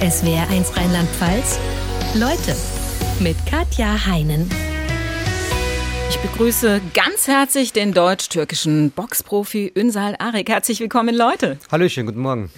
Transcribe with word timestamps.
SWR1 0.00 0.76
Rheinland-Pfalz. 0.76 1.58
Leute 2.14 2.54
mit 3.18 3.34
Katja 3.46 4.04
Heinen. 4.04 4.50
Ich 6.10 6.18
begrüße 6.18 6.82
ganz 6.92 7.26
herzlich 7.26 7.72
den 7.72 7.94
deutsch-türkischen 7.94 8.90
Boxprofi 8.90 9.72
Ünsal 9.74 10.14
Arik. 10.18 10.50
Herzlich 10.50 10.80
willkommen, 10.80 11.14
Leute. 11.14 11.58
Hallöchen, 11.72 12.04
guten 12.04 12.20
Morgen. 12.20 12.50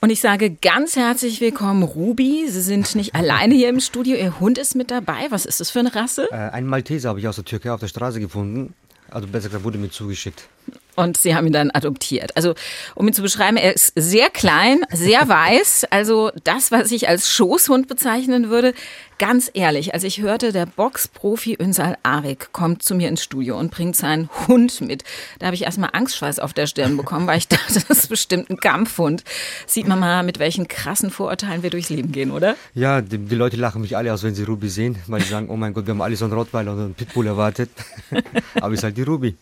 Und 0.00 0.10
ich 0.10 0.20
sage 0.20 0.50
ganz 0.50 0.96
herzlich 0.96 1.40
willkommen, 1.40 1.84
Ruby. 1.84 2.48
Sie 2.48 2.60
sind 2.60 2.96
nicht 2.96 3.14
alleine 3.14 3.54
hier 3.54 3.68
im 3.68 3.78
Studio. 3.78 4.16
Ihr 4.16 4.40
Hund 4.40 4.58
ist 4.58 4.74
mit 4.74 4.90
dabei. 4.90 5.28
Was 5.30 5.46
ist 5.46 5.60
das 5.60 5.70
für 5.70 5.78
eine 5.78 5.94
Rasse? 5.94 6.28
Äh, 6.32 6.34
einen 6.34 6.66
Malteser 6.66 7.10
habe 7.10 7.20
ich 7.20 7.28
aus 7.28 7.36
der 7.36 7.44
Türkei 7.44 7.70
auf 7.70 7.80
der 7.80 7.88
Straße 7.88 8.18
gefunden. 8.18 8.74
Also 9.10 9.28
besser 9.28 9.48
gesagt, 9.48 9.64
wurde 9.64 9.78
mir 9.78 9.90
zugeschickt. 9.90 10.48
Und 10.96 11.16
sie 11.16 11.34
haben 11.34 11.46
ihn 11.46 11.52
dann 11.52 11.70
adoptiert. 11.70 12.36
Also, 12.36 12.54
um 12.94 13.08
ihn 13.08 13.14
zu 13.14 13.22
beschreiben, 13.22 13.56
er 13.56 13.74
ist 13.74 13.92
sehr 13.96 14.30
klein, 14.30 14.84
sehr 14.92 15.28
weiß. 15.28 15.86
Also 15.90 16.30
das, 16.44 16.70
was 16.70 16.90
ich 16.92 17.08
als 17.08 17.30
Schoßhund 17.30 17.88
bezeichnen 17.88 18.50
würde. 18.50 18.74
Ganz 19.18 19.48
ehrlich, 19.54 19.94
als 19.94 20.02
ich 20.02 20.20
hörte, 20.20 20.50
der 20.50 20.66
Boxprofi 20.66 21.54
Ünsal 21.54 21.96
Arik 22.02 22.52
kommt 22.52 22.82
zu 22.82 22.96
mir 22.96 23.08
ins 23.08 23.22
Studio 23.22 23.56
und 23.56 23.70
bringt 23.70 23.94
seinen 23.94 24.28
Hund 24.48 24.80
mit, 24.80 25.04
da 25.38 25.46
habe 25.46 25.54
ich 25.54 25.62
erstmal 25.62 25.90
Angstschweiß 25.92 26.40
auf 26.40 26.52
der 26.52 26.66
Stirn 26.66 26.96
bekommen, 26.96 27.28
weil 27.28 27.38
ich 27.38 27.46
dachte, 27.48 27.74
das 27.74 27.84
ist 27.84 28.08
bestimmt 28.08 28.50
ein 28.50 28.56
Kampfhund. 28.56 29.22
Sieht 29.66 29.86
man 29.86 30.00
mal, 30.00 30.24
mit 30.24 30.40
welchen 30.40 30.66
krassen 30.66 31.10
Vorurteilen 31.10 31.62
wir 31.62 31.70
durchs 31.70 31.90
Leben 31.90 32.10
gehen, 32.10 32.32
oder? 32.32 32.56
Ja, 32.74 33.00
die, 33.00 33.18
die 33.18 33.34
Leute 33.36 33.56
lachen 33.56 33.82
mich 33.82 33.96
alle 33.96 34.12
aus, 34.12 34.24
wenn 34.24 34.34
sie 34.34 34.42
Ruby 34.42 34.68
sehen, 34.68 34.96
weil 35.06 35.22
sie 35.22 35.28
sagen, 35.28 35.48
oh 35.48 35.56
mein 35.56 35.74
Gott, 35.74 35.86
wir 35.86 35.92
haben 35.92 36.02
alle 36.02 36.16
so 36.16 36.24
einen 36.24 36.34
Rottweiler 36.34 36.72
und 36.72 36.80
einen 36.80 36.94
Pitbull 36.94 37.28
erwartet. 37.28 37.70
Aber 38.60 38.74
ist 38.74 38.82
halt 38.82 38.96
die 38.96 39.02
Ruby. 39.02 39.36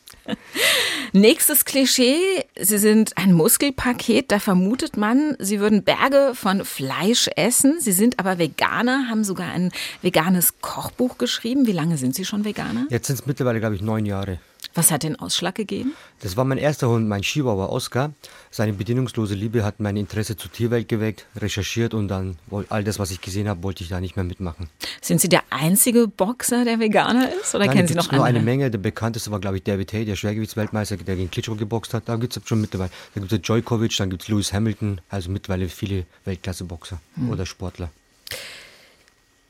Nächstes 1.12 1.64
Klischee, 1.64 2.44
Sie 2.58 2.78
sind 2.78 3.16
ein 3.16 3.32
Muskelpaket, 3.32 4.30
da 4.32 4.38
vermutet 4.38 4.96
man, 4.96 5.36
Sie 5.38 5.60
würden 5.60 5.82
Berge 5.82 6.32
von 6.34 6.64
Fleisch 6.64 7.28
essen. 7.36 7.80
Sie 7.80 7.92
sind 7.92 8.18
aber 8.18 8.38
Veganer, 8.38 9.08
haben 9.10 9.24
sogar 9.24 9.50
ein 9.50 9.72
veganes 10.00 10.54
Kochbuch 10.60 11.18
geschrieben. 11.18 11.66
Wie 11.66 11.72
lange 11.72 11.98
sind 11.98 12.14
Sie 12.14 12.24
schon 12.24 12.44
Veganer? 12.44 12.86
Jetzt 12.88 13.08
sind 13.08 13.18
es 13.18 13.26
mittlerweile, 13.26 13.60
glaube 13.60 13.74
ich, 13.74 13.82
neun 13.82 14.06
Jahre. 14.06 14.38
Was 14.74 14.90
hat 14.90 15.02
den 15.02 15.16
Ausschlag 15.18 15.54
gegeben? 15.54 15.92
Das 16.20 16.36
war 16.36 16.44
mein 16.44 16.56
erster 16.58 16.88
Hund, 16.88 17.06
mein 17.08 17.20
Chihuahua 17.22 17.66
Oscar. 17.66 18.12
Seine 18.50 18.72
bedingungslose 18.72 19.34
Liebe 19.34 19.64
hat 19.64 19.80
mein 19.80 19.96
Interesse 19.96 20.36
zur 20.36 20.50
Tierwelt 20.50 20.88
geweckt, 20.88 21.26
recherchiert 21.36 21.92
und 21.94 22.08
dann 22.08 22.38
all 22.70 22.82
das, 22.82 22.98
was 22.98 23.10
ich 23.10 23.20
gesehen 23.20 23.48
habe, 23.48 23.62
wollte 23.62 23.82
ich 23.82 23.90
da 23.90 24.00
nicht 24.00 24.16
mehr 24.16 24.24
mitmachen. 24.24 24.68
Sind 25.02 25.20
Sie 25.20 25.28
der 25.28 25.42
einzige 25.50 26.08
Boxer, 26.08 26.64
der 26.64 26.78
Veganer 26.80 27.30
ist? 27.42 27.54
Oder 27.54 27.66
Nein, 27.66 27.76
kennen 27.76 27.88
Sie 27.88 27.94
noch 27.94 28.10
nur 28.10 28.24
andere? 28.24 28.28
eine 28.28 28.40
Menge. 28.40 28.70
Der 28.70 28.78
bekannteste 28.78 29.30
war, 29.30 29.40
glaube 29.40 29.58
ich, 29.58 29.62
David 29.62 29.92
Hay, 29.92 30.04
der 30.04 30.16
Schwergewichtsweltmeister, 30.16 30.96
der 30.96 31.16
gegen 31.16 31.30
Klitschko 31.30 31.54
geboxt 31.54 31.92
hat. 31.92 32.08
Da 32.08 32.16
gibt 32.16 32.36
es 32.36 32.42
schon 32.48 32.60
mittlerweile. 32.60 32.90
Da 33.14 33.20
gibt 33.20 33.32
es 33.32 33.40
Djokovic, 33.42 33.96
dann 33.98 34.08
gibt 34.10 34.22
es 34.22 34.28
Lewis 34.28 34.52
Hamilton, 34.52 35.00
also 35.10 35.30
mittlerweile 35.30 35.68
viele 35.68 36.06
Weltklasse-Boxer 36.24 36.98
Hm. 37.16 37.30
oder 37.30 37.44
Sportler. 37.46 37.90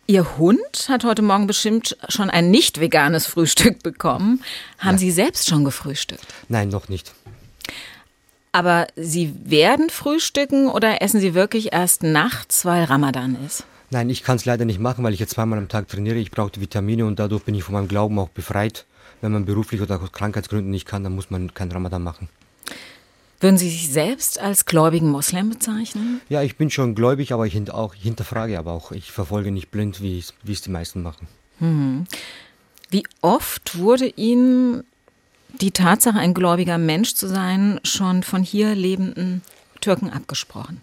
Ihr 0.06 0.36
Hund 0.36 0.88
hat 0.88 1.04
heute 1.04 1.22
Morgen 1.22 1.46
bestimmt 1.46 1.96
schon 2.08 2.28
ein 2.28 2.50
nicht 2.50 2.80
veganes 2.80 3.26
Frühstück 3.26 3.82
bekommen. 3.82 4.42
Haben 4.78 4.98
Sie 4.98 5.12
selbst 5.12 5.48
schon 5.48 5.64
gefrühstückt? 5.64 6.26
Nein, 6.48 6.68
noch 6.70 6.88
nicht. 6.88 7.14
Aber 8.50 8.88
Sie 8.96 9.32
werden 9.44 9.90
frühstücken 9.90 10.68
oder 10.68 11.00
essen 11.02 11.20
Sie 11.20 11.34
wirklich 11.34 11.72
erst 11.72 12.02
nachts, 12.02 12.64
weil 12.64 12.84
Ramadan 12.84 13.36
ist? 13.46 13.64
Nein, 13.90 14.10
ich 14.10 14.24
kann 14.24 14.36
es 14.36 14.44
leider 14.44 14.64
nicht 14.64 14.80
machen, 14.80 15.04
weil 15.04 15.14
ich 15.14 15.20
jetzt 15.20 15.34
zweimal 15.34 15.58
am 15.58 15.68
Tag 15.68 15.88
trainiere. 15.88 16.16
Ich 16.16 16.30
brauche 16.30 16.60
Vitamine 16.60 17.06
und 17.06 17.18
dadurch 17.18 17.44
bin 17.44 17.54
ich 17.54 17.62
von 17.62 17.74
meinem 17.74 17.88
Glauben 17.88 18.18
auch 18.18 18.28
befreit. 18.28 18.86
Wenn 19.20 19.32
man 19.32 19.44
beruflich 19.44 19.80
oder 19.80 20.02
aus 20.02 20.12
Krankheitsgründen 20.12 20.70
nicht 20.70 20.86
kann, 20.86 21.04
dann 21.04 21.14
muss 21.14 21.30
man 21.30 21.54
keinen 21.54 21.72
Ramadan 21.72 22.02
machen. 22.02 22.28
Würden 23.42 23.58
Sie 23.58 23.70
sich 23.70 23.90
selbst 23.90 24.38
als 24.38 24.66
gläubigen 24.66 25.10
Moslem 25.10 25.50
bezeichnen? 25.50 26.20
Ja, 26.28 26.42
ich 26.42 26.56
bin 26.56 26.70
schon 26.70 26.94
gläubig, 26.94 27.32
aber 27.32 27.44
ich 27.44 27.54
hint 27.54 27.74
auch, 27.74 27.92
hinterfrage 27.92 28.56
aber 28.56 28.72
auch. 28.72 28.92
Ich 28.92 29.10
verfolge 29.10 29.50
nicht 29.50 29.72
blind, 29.72 30.00
wie 30.00 30.20
es 30.20 30.62
die 30.62 30.70
meisten 30.70 31.02
machen. 31.02 31.26
Wie 32.88 33.04
oft 33.20 33.78
wurde 33.78 34.06
Ihnen 34.06 34.84
die 35.60 35.72
Tatsache, 35.72 36.18
ein 36.18 36.34
gläubiger 36.34 36.78
Mensch 36.78 37.14
zu 37.14 37.26
sein, 37.26 37.80
schon 37.82 38.22
von 38.22 38.44
hier 38.44 38.76
lebenden 38.76 39.42
Türken 39.80 40.10
abgesprochen? 40.10 40.80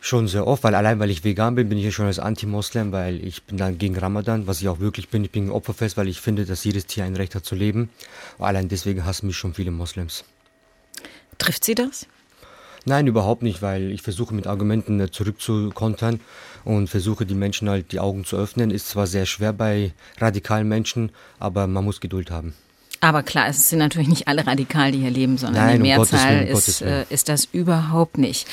Schon 0.00 0.26
sehr 0.26 0.48
oft, 0.48 0.64
weil 0.64 0.74
allein 0.74 0.98
weil 0.98 1.10
ich 1.10 1.22
vegan 1.22 1.54
bin, 1.54 1.68
bin 1.68 1.78
ich 1.78 1.84
ja 1.84 1.90
schon 1.92 2.06
als 2.06 2.18
Anti-Moslem, 2.18 2.90
weil 2.90 3.24
ich 3.24 3.44
bin 3.44 3.56
dann 3.56 3.78
gegen 3.78 3.96
Ramadan, 3.96 4.48
was 4.48 4.60
ich 4.60 4.68
auch 4.68 4.80
wirklich 4.80 5.10
bin. 5.10 5.24
Ich 5.24 5.30
bin 5.30 5.50
opferfest, 5.50 5.96
weil 5.96 6.08
ich 6.08 6.20
finde, 6.20 6.44
dass 6.44 6.64
jedes 6.64 6.86
Tier 6.86 7.04
ein 7.04 7.14
Recht 7.14 7.36
hat 7.36 7.44
zu 7.44 7.54
leben. 7.54 7.88
Allein 8.40 8.68
deswegen 8.68 9.04
hassen 9.04 9.28
mich 9.28 9.36
schon 9.36 9.54
viele 9.54 9.70
Moslems. 9.70 10.24
Trifft 11.38 11.64
Sie 11.64 11.74
das? 11.74 12.06
Nein, 12.84 13.08
überhaupt 13.08 13.42
nicht, 13.42 13.62
weil 13.62 13.90
ich 13.90 14.02
versuche 14.02 14.32
mit 14.32 14.46
Argumenten 14.46 15.00
äh, 15.00 15.10
zurückzukontern 15.10 16.20
und 16.64 16.88
versuche 16.88 17.26
die 17.26 17.34
Menschen 17.34 17.68
halt 17.68 17.90
die 17.90 17.98
Augen 17.98 18.24
zu 18.24 18.36
öffnen. 18.36 18.70
Ist 18.70 18.88
zwar 18.88 19.08
sehr 19.08 19.26
schwer 19.26 19.52
bei 19.52 19.92
radikalen 20.18 20.68
Menschen, 20.68 21.10
aber 21.40 21.66
man 21.66 21.84
muss 21.84 22.00
Geduld 22.00 22.30
haben. 22.30 22.54
Aber 23.00 23.24
klar, 23.24 23.48
es 23.48 23.68
sind 23.68 23.80
natürlich 23.80 24.08
nicht 24.08 24.28
alle 24.28 24.46
radikal, 24.46 24.92
die 24.92 25.00
hier 25.00 25.10
leben, 25.10 25.36
sondern 25.36 25.66
Nein, 25.66 25.76
die 25.76 25.82
Mehrzahl 25.82 26.46
Willen, 26.46 26.56
ist, 26.56 26.80
äh, 26.80 27.04
ist 27.10 27.28
das 27.28 27.44
überhaupt 27.46 28.18
nicht. 28.18 28.48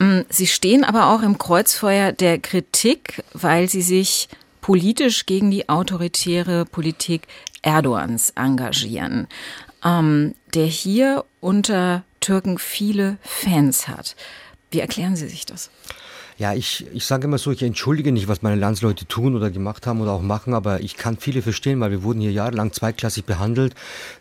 Mm, 0.00 0.20
Sie 0.28 0.48
stehen 0.48 0.82
aber 0.82 1.14
auch 1.14 1.22
im 1.22 1.38
Kreuzfeuer 1.38 2.12
der 2.12 2.38
Kritik, 2.38 3.22
weil 3.32 3.68
Sie 3.68 3.82
sich 3.82 4.28
politisch 4.60 5.26
gegen 5.26 5.50
die 5.50 5.68
autoritäre 5.68 6.64
Politik 6.64 7.28
Erdogans 7.62 8.30
engagieren, 8.36 9.28
ähm, 9.84 10.34
der 10.54 10.66
hier 10.66 11.24
unter 11.40 12.02
Türken 12.20 12.58
viele 12.58 13.18
Fans 13.22 13.88
hat. 13.88 14.14
Wie 14.70 14.80
erklären 14.80 15.16
Sie 15.16 15.28
sich 15.28 15.46
das? 15.46 15.70
Ja, 16.38 16.54
ich, 16.54 16.86
ich 16.94 17.04
sage 17.04 17.24
immer 17.26 17.36
so, 17.36 17.50
ich 17.50 17.62
entschuldige 17.62 18.12
nicht, 18.12 18.26
was 18.26 18.40
meine 18.40 18.56
Landsleute 18.56 19.04
tun 19.04 19.36
oder 19.36 19.50
gemacht 19.50 19.86
haben 19.86 20.00
oder 20.00 20.12
auch 20.12 20.22
machen, 20.22 20.54
aber 20.54 20.80
ich 20.80 20.96
kann 20.96 21.18
viele 21.18 21.42
verstehen, 21.42 21.80
weil 21.80 21.90
wir 21.90 22.02
wurden 22.02 22.20
hier 22.22 22.32
jahrelang 22.32 22.72
zweiklassig 22.72 23.26
behandelt. 23.26 23.74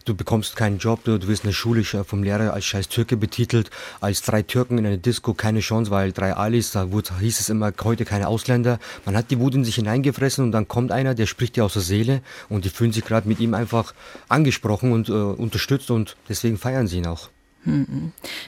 Du 0.03 0.13
bekommst 0.15 0.57
keinen 0.57 0.79
Job, 0.79 1.05
du, 1.05 1.25
wirst 1.29 1.45
in 1.45 1.49
der 1.51 1.53
Schule 1.53 1.81
sch- 1.81 2.03
vom 2.03 2.21
Lehrer 2.23 2.51
als 2.53 2.65
scheiß 2.65 2.89
Türke 2.89 3.15
betitelt, 3.15 3.69
als 4.01 4.21
drei 4.21 4.41
Türken 4.41 4.77
in 4.77 4.85
einer 4.85 4.97
Disco 4.97 5.33
keine 5.33 5.61
Chance, 5.61 5.91
weil 5.91 6.11
drei 6.11 6.33
Alis, 6.33 6.71
da 6.71 6.91
wurde, 6.91 7.17
hieß 7.19 7.39
es 7.39 7.47
immer, 7.47 7.71
heute 7.85 8.03
keine 8.03 8.27
Ausländer. 8.27 8.79
Man 9.05 9.15
hat 9.15 9.31
die 9.31 9.39
Wut 9.39 9.55
in 9.55 9.63
sich 9.63 9.75
hineingefressen 9.75 10.43
und 10.43 10.51
dann 10.51 10.67
kommt 10.67 10.91
einer, 10.91 11.15
der 11.15 11.25
spricht 11.25 11.55
dir 11.55 11.63
aus 11.63 11.73
der 11.73 11.83
Seele 11.83 12.21
und 12.49 12.65
die 12.65 12.69
fühlen 12.69 12.91
sich 12.91 13.05
gerade 13.05 13.29
mit 13.29 13.39
ihm 13.39 13.53
einfach 13.53 13.93
angesprochen 14.27 14.91
und 14.91 15.07
äh, 15.07 15.13
unterstützt 15.13 15.89
und 15.89 16.17
deswegen 16.27 16.57
feiern 16.57 16.87
sie 16.87 16.97
ihn 16.97 17.07
auch. 17.07 17.29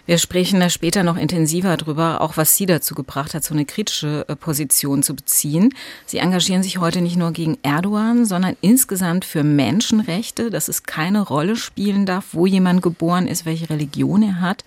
Wir 0.05 0.17
sprechen 0.17 0.59
da 0.61 0.69
später 0.69 1.03
noch 1.03 1.17
intensiver 1.17 1.75
drüber, 1.75 2.21
auch 2.21 2.37
was 2.37 2.55
Sie 2.55 2.65
dazu 2.65 2.95
gebracht 2.95 3.33
hat, 3.33 3.43
so 3.43 3.53
eine 3.53 3.65
kritische 3.65 4.25
äh, 4.27 4.35
Position 4.35 5.03
zu 5.03 5.15
beziehen. 5.15 5.73
Sie 6.05 6.19
engagieren 6.19 6.63
sich 6.63 6.77
heute 6.77 7.01
nicht 7.01 7.17
nur 7.17 7.31
gegen 7.31 7.57
Erdogan, 7.61 8.25
sondern 8.25 8.55
insgesamt 8.61 9.25
für 9.25 9.43
Menschenrechte, 9.43 10.49
dass 10.49 10.69
es 10.69 10.83
keine 10.83 11.21
Rolle 11.21 11.57
spielen 11.57 12.05
darf, 12.05 12.27
wo 12.31 12.45
jemand 12.45 12.81
geboren 12.81 13.27
ist, 13.27 13.45
welche 13.45 13.69
Religion 13.69 14.23
er 14.23 14.39
hat. 14.39 14.63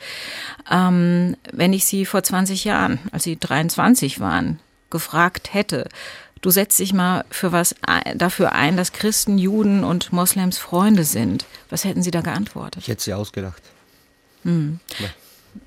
Ähm, 0.70 1.36
wenn 1.50 1.72
ich 1.72 1.86
Sie 1.86 2.04
vor 2.04 2.22
20 2.22 2.64
Jahren, 2.64 2.98
als 3.12 3.24
Sie 3.24 3.38
23 3.38 4.20
waren, 4.20 4.60
gefragt 4.90 5.54
hätte, 5.54 5.88
du 6.42 6.50
setzt 6.50 6.78
dich 6.78 6.92
mal 6.92 7.24
für 7.30 7.50
was 7.50 7.74
ein, 7.80 8.18
dafür 8.18 8.52
ein, 8.52 8.76
dass 8.76 8.92
Christen, 8.92 9.38
Juden 9.38 9.84
und 9.84 10.12
Moslems 10.12 10.58
Freunde 10.58 11.04
sind, 11.04 11.46
was 11.70 11.84
hätten 11.84 12.02
Sie 12.02 12.10
da 12.10 12.20
geantwortet? 12.20 12.82
Ich 12.82 12.88
hätte 12.88 13.02
sie 13.02 13.14
ausgelacht. 13.14 13.62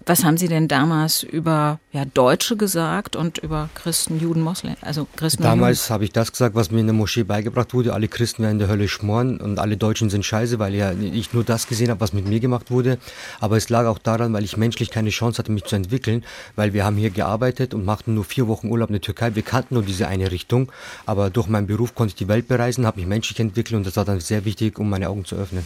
Was 0.06 0.24
haben 0.24 0.38
Sie 0.38 0.48
denn 0.48 0.68
damals 0.68 1.24
über 1.24 1.80
ja, 1.92 2.06
Deutsche 2.06 2.56
gesagt 2.56 3.16
und 3.16 3.38
über 3.40 3.70
Christen, 3.74 4.20
Juden, 4.20 4.42
Moslem? 4.42 4.76
Also 4.82 5.08
Christen 5.16 5.44
Damals 5.44 5.90
habe 5.90 6.04
ich 6.04 6.12
das 6.12 6.32
gesagt, 6.32 6.56
was 6.56 6.72
mir 6.72 6.80
in 6.80 6.88
der 6.88 6.94
Moschee 6.94 7.24
beigebracht 7.24 7.74
wurde. 7.74 7.94
Alle 7.94 8.08
Christen 8.08 8.44
werden 8.44 8.54
in 8.54 8.60
der 8.60 8.68
Hölle 8.68 8.88
schmoren 8.88 9.40
und 9.40 9.60
alle 9.60 9.78
Deutschen 9.78 10.10
sind 10.10 10.26
scheiße, 10.26 10.60
weil 10.60 10.76
ja 10.76 10.92
ich 10.92 11.34
nur 11.34 11.44
das 11.44 11.68
gesehen 11.68 11.90
habe, 11.90 12.00
was 12.00 12.14
mit 12.14 12.28
mir 12.28 12.40
gemacht 12.40 12.72
wurde. 12.72 12.98
Aber 13.40 13.58
es 13.58 13.70
lag 13.70 13.86
auch 13.86 14.00
daran, 14.00 14.34
weil 14.34 14.44
ich 14.44 14.56
menschlich 14.58 14.92
keine 14.92 15.10
Chance 15.10 15.40
hatte, 15.40 15.52
mich 15.52 15.66
zu 15.66 15.76
entwickeln, 15.76 16.24
weil 16.56 16.74
wir 16.74 16.86
haben 16.86 16.98
hier 16.98 17.10
gearbeitet 17.10 17.74
und 17.74 17.86
machten 17.86 18.14
nur 18.14 18.24
vier 18.24 18.48
Wochen 18.48 18.70
Urlaub 18.70 18.90
in 18.90 18.94
der 18.94 19.02
Türkei. 19.02 19.36
Wir 19.36 19.44
kannten 19.44 19.74
nur 19.74 19.84
diese 19.84 20.08
eine 20.08 20.32
Richtung, 20.32 20.72
aber 21.06 21.30
durch 21.30 21.48
meinen 21.48 21.68
Beruf 21.68 21.96
konnte 21.96 22.12
ich 22.12 22.16
die 22.16 22.28
Welt 22.28 22.48
bereisen, 22.48 22.86
habe 22.86 23.00
mich 23.00 23.08
menschlich 23.08 23.40
entwickelt 23.40 23.76
und 23.76 23.86
das 23.86 23.98
war 23.98 24.06
dann 24.06 24.20
sehr 24.20 24.46
wichtig, 24.46 24.80
um 24.80 24.90
meine 24.90 25.10
Augen 25.10 25.26
zu 25.26 25.36
öffnen. 25.36 25.64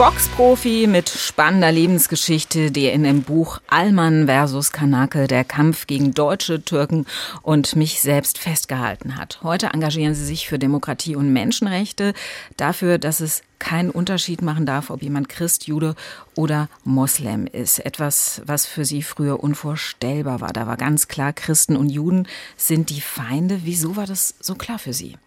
Boxprofi 0.00 0.86
mit 0.86 1.10
spannender 1.10 1.70
Lebensgeschichte, 1.70 2.70
der 2.70 2.94
in 2.94 3.02
dem 3.02 3.20
Buch 3.20 3.60
Allmann 3.66 4.24
versus 4.24 4.72
Kanake 4.72 5.26
der 5.26 5.44
Kampf 5.44 5.86
gegen 5.86 6.14
Deutsche, 6.14 6.64
Türken 6.64 7.04
und 7.42 7.76
mich 7.76 8.00
selbst 8.00 8.38
festgehalten 8.38 9.18
hat. 9.18 9.40
Heute 9.42 9.66
engagieren 9.74 10.14
Sie 10.14 10.24
sich 10.24 10.48
für 10.48 10.58
Demokratie 10.58 11.16
und 11.16 11.34
Menschenrechte, 11.34 12.14
dafür, 12.56 12.96
dass 12.96 13.20
es 13.20 13.42
keinen 13.58 13.90
Unterschied 13.90 14.40
machen 14.40 14.64
darf, 14.64 14.88
ob 14.88 15.02
jemand 15.02 15.28
Christ, 15.28 15.66
Jude 15.66 15.94
oder 16.34 16.70
Moslem 16.82 17.46
ist. 17.46 17.80
Etwas, 17.80 18.40
was 18.46 18.64
für 18.64 18.86
Sie 18.86 19.02
früher 19.02 19.44
unvorstellbar 19.44 20.40
war. 20.40 20.54
Da 20.54 20.66
war 20.66 20.78
ganz 20.78 21.08
klar, 21.08 21.34
Christen 21.34 21.76
und 21.76 21.90
Juden 21.90 22.26
sind 22.56 22.88
die 22.88 23.02
Feinde. 23.02 23.60
Wieso 23.64 23.96
war 23.96 24.06
das 24.06 24.34
so 24.40 24.54
klar 24.54 24.78
für 24.78 24.94
Sie? 24.94 25.18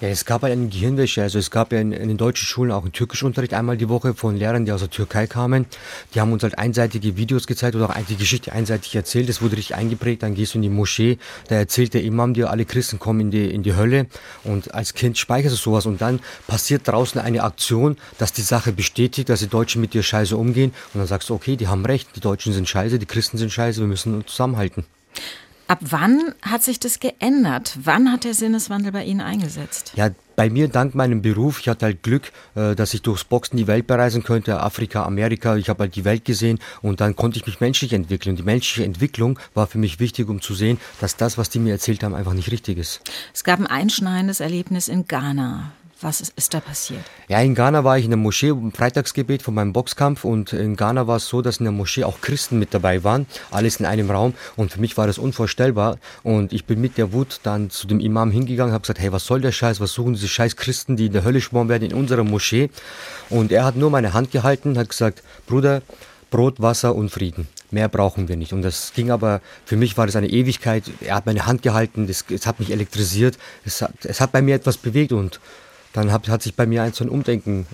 Ja, 0.00 0.08
es 0.08 0.24
gab 0.24 0.44
eine 0.44 0.68
Gehirnwäsche. 0.68 1.22
Also 1.22 1.38
es 1.38 1.50
gab 1.50 1.72
ja 1.72 1.80
in, 1.80 1.92
in 1.92 2.08
den 2.08 2.16
deutschen 2.16 2.46
Schulen 2.46 2.72
auch 2.72 2.82
einen 2.82 2.92
Türkischunterricht 2.92 3.54
einmal 3.54 3.76
die 3.76 3.88
Woche 3.88 4.14
von 4.14 4.36
Lehrern, 4.36 4.64
die 4.64 4.72
aus 4.72 4.80
der 4.80 4.90
Türkei 4.90 5.26
kamen. 5.26 5.66
Die 6.14 6.20
haben 6.20 6.32
uns 6.32 6.42
halt 6.42 6.58
einseitige 6.58 7.16
Videos 7.16 7.46
gezeigt 7.46 7.76
oder 7.76 7.88
auch 7.88 7.94
die 8.08 8.16
Geschichte 8.16 8.52
einseitig 8.52 8.94
erzählt. 8.96 9.28
Das 9.28 9.40
wurde 9.40 9.56
richtig 9.56 9.76
eingeprägt. 9.76 10.22
Dann 10.22 10.34
gehst 10.34 10.54
du 10.54 10.58
in 10.58 10.62
die 10.62 10.68
Moschee, 10.68 11.18
da 11.48 11.54
erzählt 11.54 11.94
der 11.94 12.02
Imam 12.02 12.34
dir, 12.34 12.50
alle 12.50 12.64
Christen 12.64 12.98
kommen 12.98 13.20
in 13.20 13.30
die, 13.30 13.50
in 13.50 13.62
die 13.62 13.76
Hölle. 13.76 14.06
Und 14.42 14.74
als 14.74 14.94
Kind 14.94 15.16
speicherst 15.16 15.54
du 15.54 15.58
sowas. 15.58 15.86
Und 15.86 16.00
dann 16.00 16.20
passiert 16.46 16.86
draußen 16.88 17.20
eine 17.20 17.42
Aktion, 17.42 17.96
dass 18.18 18.32
die 18.32 18.42
Sache 18.42 18.72
bestätigt, 18.72 19.28
dass 19.28 19.40
die 19.40 19.48
Deutschen 19.48 19.80
mit 19.80 19.94
dir 19.94 20.02
scheiße 20.02 20.36
umgehen. 20.36 20.72
Und 20.92 21.00
dann 21.00 21.06
sagst 21.06 21.30
du, 21.30 21.34
okay, 21.34 21.56
die 21.56 21.68
haben 21.68 21.86
recht, 21.86 22.08
die 22.16 22.20
Deutschen 22.20 22.52
sind 22.52 22.68
scheiße, 22.68 22.98
die 22.98 23.06
Christen 23.06 23.38
sind 23.38 23.52
scheiße, 23.52 23.80
wir 23.80 23.86
müssen 23.86 24.14
uns 24.16 24.26
zusammenhalten. 24.26 24.84
Ab 25.66 25.78
wann 25.80 26.34
hat 26.42 26.62
sich 26.62 26.78
das 26.78 27.00
geändert? 27.00 27.78
Wann 27.82 28.12
hat 28.12 28.24
der 28.24 28.34
Sinneswandel 28.34 28.92
bei 28.92 29.04
Ihnen 29.04 29.22
eingesetzt? 29.22 29.92
Ja, 29.96 30.10
bei 30.36 30.50
mir 30.50 30.68
dank 30.68 30.94
meinem 30.94 31.22
Beruf, 31.22 31.60
ich 31.60 31.68
hatte 31.68 31.86
halt 31.86 32.02
Glück, 32.02 32.32
äh, 32.54 32.74
dass 32.74 32.92
ich 32.92 33.00
durchs 33.00 33.24
Boxen 33.24 33.56
die 33.56 33.66
Welt 33.66 33.86
bereisen 33.86 34.24
könnte, 34.24 34.60
Afrika, 34.60 35.04
Amerika, 35.04 35.56
ich 35.56 35.70
habe 35.70 35.84
halt 35.84 35.96
die 35.96 36.04
Welt 36.04 36.26
gesehen 36.26 36.58
und 36.82 37.00
dann 37.00 37.16
konnte 37.16 37.38
ich 37.38 37.46
mich 37.46 37.60
menschlich 37.60 37.94
entwickeln. 37.94 38.32
Und 38.32 38.40
die 38.40 38.42
menschliche 38.42 38.84
Entwicklung 38.84 39.38
war 39.54 39.66
für 39.66 39.78
mich 39.78 40.00
wichtig, 40.00 40.28
um 40.28 40.42
zu 40.42 40.54
sehen, 40.54 40.78
dass 41.00 41.16
das, 41.16 41.38
was 41.38 41.48
die 41.48 41.60
mir 41.60 41.72
erzählt 41.72 42.02
haben, 42.02 42.14
einfach 42.14 42.34
nicht 42.34 42.50
richtig 42.50 42.76
ist. 42.76 43.00
Es 43.32 43.42
gab 43.42 43.58
ein 43.58 43.66
einschneidendes 43.66 44.40
Erlebnis 44.40 44.88
in 44.88 45.06
Ghana. 45.06 45.72
Was 46.04 46.20
ist, 46.20 46.34
ist, 46.36 46.52
da 46.52 46.60
passiert? 46.60 47.00
Ja, 47.28 47.40
in 47.40 47.54
Ghana 47.54 47.82
war 47.82 47.96
ich 47.96 48.04
in 48.04 48.10
der 48.10 48.18
Moschee 48.18 48.50
im 48.50 48.72
Freitagsgebet 48.72 49.40
von 49.40 49.54
meinem 49.54 49.72
Boxkampf 49.72 50.26
und 50.26 50.52
in 50.52 50.76
Ghana 50.76 51.06
war 51.06 51.16
es 51.16 51.28
so, 51.28 51.40
dass 51.40 51.56
in 51.56 51.64
der 51.64 51.72
Moschee 51.72 52.04
auch 52.04 52.20
Christen 52.20 52.58
mit 52.58 52.74
dabei 52.74 53.04
waren, 53.04 53.24
alles 53.50 53.76
in 53.80 53.86
einem 53.86 54.10
Raum 54.10 54.34
und 54.56 54.70
für 54.70 54.80
mich 54.82 54.98
war 54.98 55.06
das 55.06 55.16
unvorstellbar 55.16 55.96
und 56.22 56.52
ich 56.52 56.66
bin 56.66 56.82
mit 56.82 56.98
der 56.98 57.14
Wut 57.14 57.40
dann 57.42 57.70
zu 57.70 57.86
dem 57.86 58.00
Imam 58.00 58.30
hingegangen, 58.30 58.74
habe 58.74 58.82
gesagt, 58.82 59.00
hey, 59.00 59.12
was 59.12 59.24
soll 59.24 59.40
der 59.40 59.50
Scheiß, 59.50 59.80
was 59.80 59.94
suchen 59.94 60.12
diese 60.12 60.28
scheiß 60.28 60.56
Christen, 60.56 60.96
die 60.98 61.06
in 61.06 61.14
der 61.14 61.24
Hölle 61.24 61.40
schmoren 61.40 61.70
werden 61.70 61.88
in 61.90 61.96
unserer 61.96 62.22
Moschee 62.22 62.68
und 63.30 63.50
er 63.50 63.64
hat 63.64 63.76
nur 63.76 63.88
meine 63.88 64.12
Hand 64.12 64.30
gehalten, 64.30 64.76
hat 64.76 64.90
gesagt, 64.90 65.22
Bruder, 65.46 65.80
Brot, 66.30 66.60
Wasser 66.60 66.94
und 66.94 67.08
Frieden. 67.08 67.48
Mehr 67.70 67.88
brauchen 67.88 68.28
wir 68.28 68.36
nicht. 68.36 68.52
Und 68.52 68.62
das 68.62 68.92
ging 68.92 69.12
aber, 69.12 69.40
für 69.64 69.76
mich 69.76 69.96
war 69.96 70.06
das 70.06 70.16
eine 70.16 70.28
Ewigkeit. 70.28 70.82
Er 71.00 71.14
hat 71.14 71.26
meine 71.26 71.46
Hand 71.46 71.62
gehalten, 71.62 72.08
es 72.08 72.46
hat 72.46 72.58
mich 72.58 72.72
elektrisiert, 72.72 73.38
es 73.64 73.80
hat, 73.82 73.92
hat 74.18 74.32
bei 74.32 74.42
mir 74.42 74.56
etwas 74.56 74.76
bewegt 74.76 75.12
und 75.12 75.38
dann 75.94 76.12
hat, 76.12 76.28
hat 76.28 76.42
sich 76.42 76.54
bei 76.54 76.66
mir 76.66 76.82
ein 76.82 76.92
so 76.92 77.04
ein 77.04 77.08
Umdenken, 77.08 77.66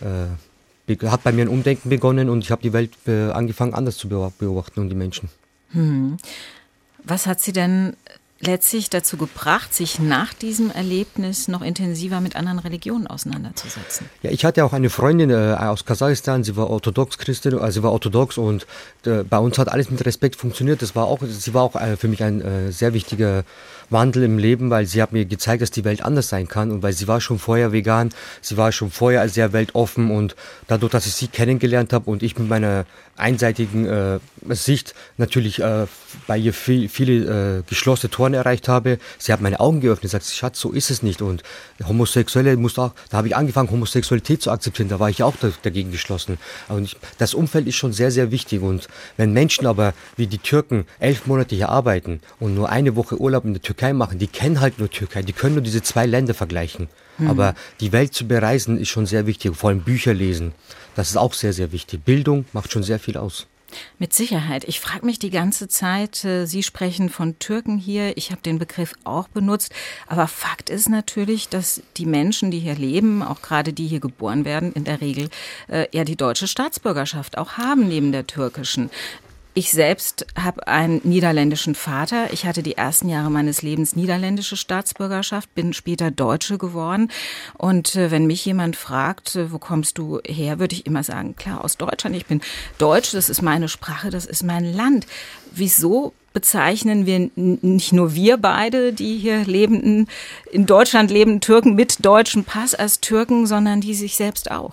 äh, 0.88 1.06
hat 1.08 1.25
bei 1.25 1.32
mir 1.32 1.43
ein 1.43 1.49
Umdenken 1.49 1.88
begonnen 1.88 2.28
und 2.28 2.44
ich 2.44 2.50
habe 2.52 2.62
die 2.62 2.72
Welt 2.72 2.93
äh, 3.06 3.31
angefangen 3.31 3.75
anders 3.75 3.96
zu 3.96 4.08
beobachten 4.08 4.81
und 4.81 4.90
die 4.90 4.94
Menschen. 4.94 5.28
Hm. 5.72 6.19
Was 7.02 7.26
hat 7.26 7.40
Sie 7.40 7.52
denn 7.52 7.96
letztlich 8.40 8.88
dazu 8.88 9.19
gebracht, 9.19 9.75
sich 9.75 9.98
nach 9.98 10.32
diesem 10.32 10.70
Erlebnis 10.70 11.46
noch 11.46 11.60
intensiver 11.60 12.20
mit 12.20 12.37
anderen 12.37 12.58
Religionen 12.58 13.06
auseinanderzusetzen? 13.06 14.08
Ja, 14.22 14.31
ich 14.31 14.44
hatte 14.44 14.64
auch 14.64 14.72
eine 14.72 14.88
Freundin 14.88 15.31
äh, 15.31 15.54
aus 15.58 15.84
Kasachstan, 15.84 16.42
sie 16.42 16.56
war 16.56 16.70
orthodox 16.70 17.19
Christin, 17.19 17.58
also 17.58 17.81
sie 17.81 17.82
war 17.82 17.92
orthodox 17.92 18.38
und 18.38 18.66
äh, 19.04 19.25
bei 19.25 19.38
uns 19.38 19.58
hat 19.58 19.69
alles 19.69 19.90
mit 19.90 20.04
Respekt 20.06 20.37
funktioniert. 20.37 20.81
Das 20.81 20.96
war 20.96 21.06
auch, 21.06 21.20
sie 21.22 21.52
war 21.52 21.62
auch 21.62 21.76
äh, 21.76 21.96
für 21.96 22.08
mich 22.08 22.22
ein 22.22 22.40
äh, 22.40 22.72
sehr 22.72 22.94
wichtiger 22.94 23.44
Wandel 23.90 24.22
im 24.22 24.38
Leben, 24.38 24.70
weil 24.70 24.86
sie 24.86 25.02
hat 25.02 25.12
mir 25.12 25.26
gezeigt, 25.26 25.60
dass 25.60 25.70
die 25.70 25.84
Welt 25.84 26.02
anders 26.02 26.28
sein 26.28 26.48
kann 26.48 26.70
und 26.70 26.82
weil 26.82 26.93
sie 26.93 27.08
war 27.08 27.20
schon 27.20 27.38
vorher 27.38 27.72
vegan, 27.72 28.10
sie 28.40 28.56
war 28.56 28.72
schon 28.72 28.90
vorher 28.90 29.28
sehr 29.28 29.52
weltoffen 29.52 30.10
und 30.10 30.34
dadurch, 30.66 30.93
dass 30.93 31.06
ich 31.06 31.14
sie 31.14 31.28
kennengelernt 31.28 31.93
habe 31.93 32.08
und 32.08 32.22
ich 32.22 32.38
mit 32.38 32.48
meiner 32.48 32.86
einseitigen 33.16 33.86
äh, 33.86 34.19
Sicht 34.48 34.94
natürlich 35.19 35.62
bei 36.26 36.38
ihr 36.38 36.54
viel, 36.54 36.88
viele 36.88 37.62
geschlossene 37.69 38.10
Toren 38.31 38.35
erreicht 38.35 38.69
habe, 38.69 38.99
sie 39.19 39.32
hat 39.32 39.41
meine 39.41 39.61
Augen 39.61 39.81
geöffnet, 39.81 40.11
sagt, 40.11 40.25
Schatz, 40.27 40.61
so 40.61 40.73
ist 40.73 40.91
es 40.91 41.03
nicht 41.03 41.23
und 41.23 41.43
Homosexuelle 41.87 42.56
muss 42.56 42.79
auch, 42.79 42.93
da 43.11 43.19
habe 43.19 43.29
ich 43.29 43.37
angefangen, 43.37 43.71
Homosexualität 43.71 44.43
zu 44.43 44.50
akzeptieren, 44.50 44.88
da 44.88 44.99
war 44.99 45.11
ich 45.11 45.23
auch 45.23 45.35
da, 45.41 45.50
dagegen 45.62 45.91
geschlossen. 45.91 46.38
Und 46.69 46.97
das 47.19 47.35
Umfeld 47.35 47.67
ist 47.67 47.77
schon 47.77 47.93
sehr, 47.93 48.11
sehr 48.11 48.31
wichtig 48.31 48.62
und 48.62 48.88
wenn 49.17 49.32
Menschen 49.32 49.67
aber 49.67 49.94
wie 50.17 50.27
die 50.27 50.38
Türken 50.38 50.87
elf 50.99 51.27
Monate 51.27 51.55
hier 51.55 51.69
arbeiten 51.69 52.21
und 52.38 52.55
nur 52.55 52.69
eine 52.69 52.97
Woche 52.97 53.21
Urlaub 53.21 53.44
in 53.44 53.55
der 53.55 53.62
Türkei 53.62 53.81
Türkei 53.81 53.93
machen, 53.93 54.19
die 54.19 54.27
kennen 54.27 54.61
halt 54.61 54.79
nur 54.79 54.91
Türkei, 54.91 55.23
die 55.23 55.32
können 55.32 55.55
nur 55.55 55.62
diese 55.62 55.82
zwei 55.82 56.06
Länder 56.06 56.35
vergleichen. 56.35 56.88
Mhm. 57.19 57.31
Aber 57.31 57.55
die 57.81 57.93
Welt 57.93 58.15
zu 58.15 58.27
bereisen 58.27 58.79
ist 58.79 58.88
schon 58.88 59.06
sehr 59.06 59.27
wichtig, 59.27 59.56
vor 59.56 59.71
allem 59.71 59.82
Bücher 59.82 60.15
lesen. 60.15 60.53
Das 60.97 61.11
ist 61.11 61.17
auch 61.17 61.35
sehr, 61.35 61.53
sehr 61.53 61.73
wichtig. 61.73 62.05
Bildung 62.05 62.44
macht 62.53 62.73
schon 62.73 62.82
sehr 62.82 62.99
viel 62.99 63.17
aus. 63.17 63.47
Mit 63.99 64.12
Sicherheit. 64.12 64.64
Ich 64.64 64.81
frage 64.81 65.06
mich 65.06 65.19
die 65.19 65.31
ganze 65.31 65.69
Zeit, 65.69 66.25
äh, 66.25 66.46
Sie 66.46 66.62
sprechen 66.62 67.08
von 67.08 67.38
Türken 67.38 67.78
hier, 67.78 68.17
ich 68.17 68.31
habe 68.31 68.43
den 68.43 68.58
Begriff 68.58 68.94
auch 69.05 69.28
benutzt, 69.28 69.72
aber 70.06 70.26
Fakt 70.26 70.70
ist 70.70 70.88
natürlich, 70.88 71.49
dass 71.49 71.82
die 71.96 72.06
Menschen, 72.06 72.50
die 72.50 72.61
hier 72.61 72.76
leben, 72.76 73.22
auch 73.22 73.43
gerade 73.43 73.72
die 73.72 73.87
hier 73.87 74.00
geboren 74.00 74.44
werden, 74.44 74.72
in 74.72 74.84
der 74.84 75.00
Regel 75.00 75.28
äh, 75.69 75.87
ja 75.93 76.05
die 76.05 76.17
deutsche 76.17 76.49
Staatsbürgerschaft 76.49 77.38
auch 77.38 77.52
haben 77.52 77.88
neben 77.88 78.12
der 78.12 78.26
türkischen. 78.26 78.90
Ich 79.60 79.72
selbst 79.72 80.24
habe 80.42 80.66
einen 80.68 81.02
niederländischen 81.04 81.74
Vater. 81.74 82.32
Ich 82.32 82.46
hatte 82.46 82.62
die 82.62 82.78
ersten 82.78 83.10
Jahre 83.10 83.30
meines 83.30 83.60
Lebens 83.60 83.94
niederländische 83.94 84.56
Staatsbürgerschaft, 84.56 85.54
bin 85.54 85.74
später 85.74 86.10
Deutsche 86.10 86.56
geworden. 86.56 87.10
Und 87.58 87.94
äh, 87.94 88.10
wenn 88.10 88.24
mich 88.24 88.42
jemand 88.46 88.74
fragt, 88.74 89.36
äh, 89.36 89.52
wo 89.52 89.58
kommst 89.58 89.98
du 89.98 90.18
her, 90.24 90.60
würde 90.60 90.74
ich 90.74 90.86
immer 90.86 91.02
sagen, 91.02 91.36
klar, 91.36 91.62
aus 91.62 91.76
Deutschland. 91.76 92.16
Ich 92.16 92.24
bin 92.24 92.40
Deutsch, 92.78 93.12
das 93.12 93.28
ist 93.28 93.42
meine 93.42 93.68
Sprache, 93.68 94.08
das 94.08 94.24
ist 94.24 94.44
mein 94.44 94.64
Land. 94.64 95.06
Wieso 95.52 96.14
bezeichnen 96.32 97.04
wir 97.04 97.30
nicht 97.36 97.92
nur 97.92 98.14
wir 98.14 98.38
beide, 98.38 98.94
die 98.94 99.18
hier 99.18 99.44
lebenden, 99.44 100.08
in 100.50 100.64
Deutschland 100.64 101.10
lebenden 101.10 101.42
Türken 101.42 101.74
mit 101.74 102.02
deutschem 102.02 102.44
Pass 102.44 102.74
als 102.74 103.00
Türken, 103.00 103.46
sondern 103.46 103.82
die 103.82 103.92
sich 103.92 104.16
selbst 104.16 104.50
auch? 104.50 104.72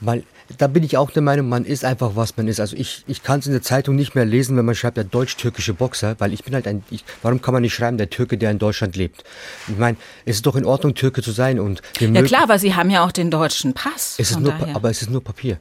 Weil 0.00 0.24
da 0.58 0.66
bin 0.66 0.82
ich 0.82 0.96
auch 0.96 1.10
der 1.10 1.22
Meinung, 1.22 1.48
man 1.48 1.64
ist 1.64 1.84
einfach, 1.84 2.12
was 2.14 2.36
man 2.36 2.48
ist. 2.48 2.60
Also 2.60 2.76
ich, 2.76 3.04
ich 3.06 3.22
kann 3.22 3.40
es 3.40 3.46
in 3.46 3.52
der 3.52 3.62
Zeitung 3.62 3.96
nicht 3.96 4.14
mehr 4.14 4.24
lesen, 4.24 4.56
wenn 4.56 4.64
man 4.64 4.74
schreibt, 4.74 4.96
der 4.96 5.04
deutsch-türkische 5.04 5.74
Boxer, 5.74 6.16
weil 6.18 6.32
ich 6.32 6.44
bin 6.44 6.54
halt 6.54 6.66
ein, 6.66 6.82
ich, 6.90 7.04
warum 7.22 7.40
kann 7.42 7.52
man 7.52 7.62
nicht 7.62 7.74
schreiben, 7.74 7.98
der 7.98 8.10
Türke, 8.10 8.38
der 8.38 8.50
in 8.50 8.58
Deutschland 8.58 8.96
lebt? 8.96 9.24
Ich 9.68 9.76
meine, 9.78 9.96
es 10.24 10.36
ist 10.36 10.46
doch 10.46 10.56
in 10.56 10.64
Ordnung, 10.64 10.94
Türke 10.94 11.22
zu 11.22 11.32
sein 11.32 11.60
und 11.60 11.82
Ja 12.00 12.22
klar, 12.22 12.42
aber 12.44 12.58
Sie 12.58 12.74
haben 12.74 12.90
ja 12.90 13.04
auch 13.04 13.12
den 13.12 13.30
deutschen 13.30 13.74
Pass. 13.74 14.16
Es 14.18 14.30
ist 14.30 14.40
nur, 14.40 14.54
aber 14.74 14.90
es 14.90 15.02
ist 15.02 15.10
nur 15.10 15.22
Papier. 15.22 15.58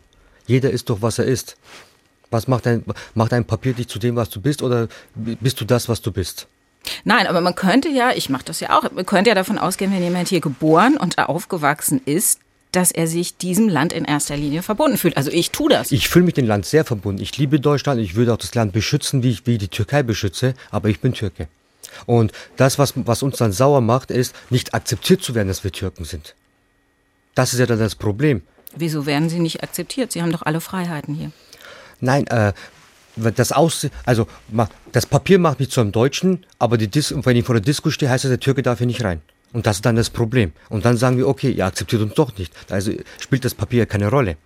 Jeder 0.48 0.72
ist 0.72 0.90
doch, 0.90 1.02
was 1.02 1.20
er 1.20 1.26
ist. 1.26 1.58
Was 2.30 2.48
macht 2.48 2.66
ein, 2.66 2.86
macht 3.14 3.34
ein 3.34 3.46
Papier 3.46 3.74
dich 3.74 3.88
zu 3.88 4.00
dem, 4.00 4.16
was 4.16 4.30
du 4.30 4.40
bist, 4.40 4.62
oder 4.62 4.88
bist 5.16 5.60
du 5.60 5.66
das, 5.66 5.90
was 5.90 6.02
du 6.02 6.12
bist? 6.12 6.48
Nein, 7.04 7.28
aber 7.28 7.42
man 7.42 7.56
könnte 7.56 7.90
ja, 7.90 8.12
ich 8.12 8.30
mache 8.30 8.46
das 8.46 8.60
ja 8.60 8.78
auch, 8.78 8.90
man 8.92 9.06
könnte 9.06 9.30
ja 9.30 9.36
davon 9.36 9.58
ausgehen, 9.58 9.92
wenn 9.92 10.02
jemand 10.02 10.30
hier 10.30 10.42
geboren 10.42 10.98
und 10.98 11.18
aufgewachsen 11.18 12.02
ist, 12.06 12.40
dass 12.72 12.92
er 12.92 13.08
sich 13.08 13.38
diesem 13.38 13.68
Land 13.68 13.92
in 13.94 14.06
erster 14.06 14.38
Linie 14.38 14.64
verbunden 14.64 14.98
fühlt. 14.98 15.18
Also 15.18 15.30
ich 15.32 15.52
tue 15.52 15.70
das. 15.70 15.92
Ich 15.92 16.08
fühle 16.08 16.26
mich 16.26 16.36
dem 16.36 16.48
Land 16.48 16.66
sehr 16.66 16.86
verbunden. 16.86 17.22
Ich 17.22 17.38
liebe 17.38 17.60
Deutschland. 17.60 18.00
Ich 18.00 18.16
würde 18.16 18.34
auch 18.34 18.38
das 18.38 18.56
Land 18.56 18.72
beschützen, 18.74 19.24
wie 19.24 19.32
ich 19.32 19.46
wie 19.46 19.58
die 19.58 19.68
Türkei 19.68 20.04
beschütze. 20.04 20.54
Aber 20.70 20.90
ich 20.90 21.00
bin 21.00 21.14
Türke. 21.14 21.48
Und 22.06 22.32
das, 22.56 22.80
was, 22.80 22.94
was 22.96 23.24
uns 23.24 23.38
dann 23.38 23.52
sauer 23.52 23.82
macht, 23.82 24.12
ist, 24.12 24.34
nicht 24.50 24.74
akzeptiert 24.74 25.22
zu 25.22 25.36
werden, 25.36 25.50
dass 25.50 25.64
wir 25.64 25.72
Türken 25.72 26.06
sind. 26.06 26.36
Das 27.36 27.54
ist 27.54 27.60
ja 27.60 27.66
dann 27.66 27.80
das 27.80 27.96
Problem. 27.96 28.42
Wieso 28.76 29.06
werden 29.06 29.30
Sie 29.30 29.40
nicht 29.40 29.64
akzeptiert? 29.64 30.12
Sie 30.12 30.22
haben 30.22 30.32
doch 30.32 30.44
alle 30.44 30.62
Freiheiten 30.62 31.14
hier. 31.14 31.32
Nein, 32.00 32.26
äh, 32.28 32.54
das 33.16 33.52
Aus, 33.52 33.88
also 34.06 34.28
das 34.94 35.06
Papier 35.06 35.40
macht 35.40 35.60
mich 35.60 35.70
zu 35.70 35.82
einem 35.82 35.92
Deutschen, 35.92 36.46
aber 36.60 36.78
die 36.78 36.88
Dis 36.88 37.14
wenn 37.14 37.36
ich 37.36 37.46
vor 37.46 37.56
der 37.56 37.62
Disco 37.62 37.90
stehe, 37.90 38.10
heißt 38.10 38.24
das, 38.24 38.30
der 38.30 38.40
Türke 38.40 38.64
darf 38.64 38.78
hier 38.78 38.88
nicht 38.88 39.04
rein. 39.04 39.22
Und 39.54 39.66
das 39.66 39.78
ist 39.78 39.86
dann 39.86 39.96
das 39.96 40.10
Problem. 40.10 40.54
Und 40.70 40.86
dann 40.86 40.98
sagen 40.98 41.18
wir, 41.18 41.28
okay, 41.28 41.52
ihr 41.52 41.66
akzeptiert 41.66 42.02
uns 42.02 42.14
doch 42.14 42.38
nicht. 42.38 42.54
Also 42.70 42.94
spielt 43.20 43.44
das 43.44 43.54
Papier 43.54 43.86
keine 43.86 44.10
Rolle. 44.10 44.38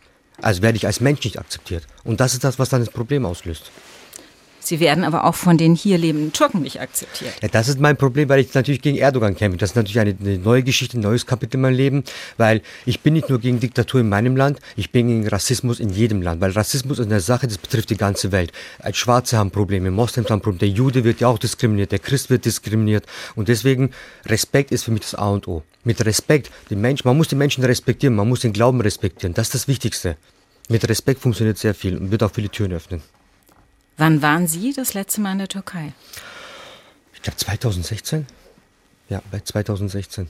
Also 0.41 0.62
werde 0.62 0.77
ich 0.77 0.85
als 0.85 1.00
Mensch 1.00 1.24
nicht 1.24 1.39
akzeptiert. 1.39 1.88
Und 2.03 2.19
das 2.19 2.33
ist 2.33 2.43
das, 2.43 2.59
was 2.59 2.69
dann 2.69 2.81
das 2.81 2.89
Problem 2.89 3.25
auslöst. 3.25 3.71
Sie 4.67 4.79
werden 4.79 5.03
aber 5.03 5.25
auch 5.25 5.36
von 5.36 5.57
den 5.57 5.75
hier 5.75 5.98
lebenden 5.98 6.34
Türken 6.34 6.62
nicht 6.62 6.81
akzeptiert. 6.81 7.34
Ja, 7.41 7.48
das 7.48 7.67
ist 7.67 7.79
mein 7.79 7.98
Problem, 7.98 8.29
weil 8.29 8.39
ich 8.39 8.53
natürlich 8.53 8.81
gegen 8.81 8.98
Erdogan 8.98 9.36
kämpfe. 9.36 9.57
Das 9.57 9.72
ist 9.72 9.75
natürlich 9.75 10.00
eine, 10.00 10.15
eine, 10.19 10.39
neue 10.39 10.63
Geschichte, 10.63 10.98
ein 10.98 11.01
neues 11.01 11.25
Kapitel 11.25 11.57
in 11.57 11.62
meinem 11.62 11.75
Leben, 11.75 12.03
weil 12.38 12.62
ich 12.86 13.01
bin 13.01 13.13
nicht 13.13 13.29
nur 13.29 13.39
gegen 13.39 13.60
Diktatur 13.60 14.01
in 14.01 14.10
meinem 14.10 14.36
Land, 14.36 14.60
ich 14.75 14.91
bin 14.91 15.07
gegen 15.07 15.27
Rassismus 15.27 15.79
in 15.79 15.89
jedem 15.89 16.22
Land, 16.22 16.41
weil 16.41 16.51
Rassismus 16.51 17.00
ist 17.00 17.05
eine 17.05 17.19
Sache, 17.19 17.48
das 17.48 17.57
betrifft 17.57 17.89
die 17.89 17.98
ganze 17.98 18.31
Welt. 18.31 18.51
Schwarze 18.91 19.38
haben 19.38 19.51
Probleme, 19.51 19.91
Moslems 19.91 20.29
haben 20.29 20.41
Probleme, 20.41 20.60
der 20.60 20.69
Jude 20.69 21.03
wird 21.03 21.19
ja 21.19 21.27
auch 21.27 21.38
diskriminiert, 21.38 21.91
der 21.91 22.00
Christ 22.00 22.29
wird 22.29 22.45
diskriminiert 22.45 23.05
und 23.36 23.48
deswegen 23.48 23.91
Respekt 24.25 24.72
ist 24.72 24.84
für 24.84 24.91
mich 24.91 25.01
das 25.01 25.15
A 25.15 25.29
und 25.29 25.48
O. 25.48 25.63
Mit 25.84 26.03
Respekt, 26.03 26.50
den 26.69 26.81
Menschen, 26.81 27.07
man 27.07 27.17
muss 27.17 27.27
die 27.27 27.36
Menschen 27.36 27.63
respektieren, 27.63 28.15
man 28.15 28.27
muss 28.27 28.39
den 28.39 28.53
Glauben 28.53 28.81
respektieren, 28.81 29.34
das 29.34 29.48
ist 29.48 29.53
das 29.53 29.67
Wichtigste. 29.67 30.17
Mit 30.69 30.88
Respekt 30.89 31.22
funktioniert 31.22 31.60
sehr 31.60 31.75
viel 31.75 31.95
und 31.95 32.10
wird 32.10 32.24
auch 32.24 32.31
viele 32.31 32.50
Türen 32.50 32.74
öffnen. 32.74 33.03
Wann 33.97 34.21
waren 34.21 34.47
Sie 34.47 34.73
das 34.73 34.93
letzte 34.93 35.21
Mal 35.21 35.33
in 35.33 35.37
der 35.39 35.47
Türkei? 35.47 35.93
Ich 37.13 37.21
glaube 37.21 37.37
2016. 37.37 38.25
Ja, 39.09 39.21
bei 39.31 39.39
2016. 39.39 40.27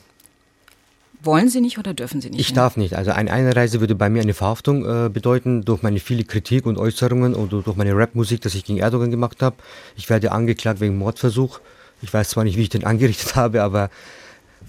Wollen 1.22 1.50
Sie 1.50 1.62
nicht 1.62 1.80
oder 1.80 1.94
dürfen 1.94 2.22
Sie 2.22 2.30
nicht? 2.30 2.40
Ich 2.40 2.48
hin? 2.48 2.56
darf 2.56 2.78
nicht. 2.78 2.96
Also 2.96 3.12
eine 3.12 3.32
Einreise 3.32 3.80
würde 3.80 3.96
bei 3.96 4.10
mir 4.10 4.22
eine 4.22 4.36
Verhaftung 4.36 4.86
äh, 4.86 5.10
bedeuten 5.10 5.66
durch 5.66 5.82
meine 5.82 6.00
viele 6.00 6.24
Kritik 6.24 6.68
und 6.68 6.78
Äußerungen 6.78 7.34
oder 7.34 7.62
durch 7.64 7.76
meine 7.76 7.98
Rapmusik, 7.98 8.42
dass 8.42 8.54
ich 8.54 8.66
gegen 8.66 8.78
Erdogan 8.80 9.10
gemacht 9.10 9.42
habe. 9.42 9.56
Ich 9.96 10.10
werde 10.10 10.32
angeklagt 10.32 10.82
wegen 10.82 10.98
Mordversuch. 10.98 11.60
Ich 12.02 12.14
weiß 12.14 12.30
zwar 12.30 12.44
nicht, 12.44 12.58
wie 12.58 12.64
ich 12.64 12.70
den 12.70 12.84
angerichtet 12.84 13.36
habe, 13.36 13.64
aber 13.64 13.90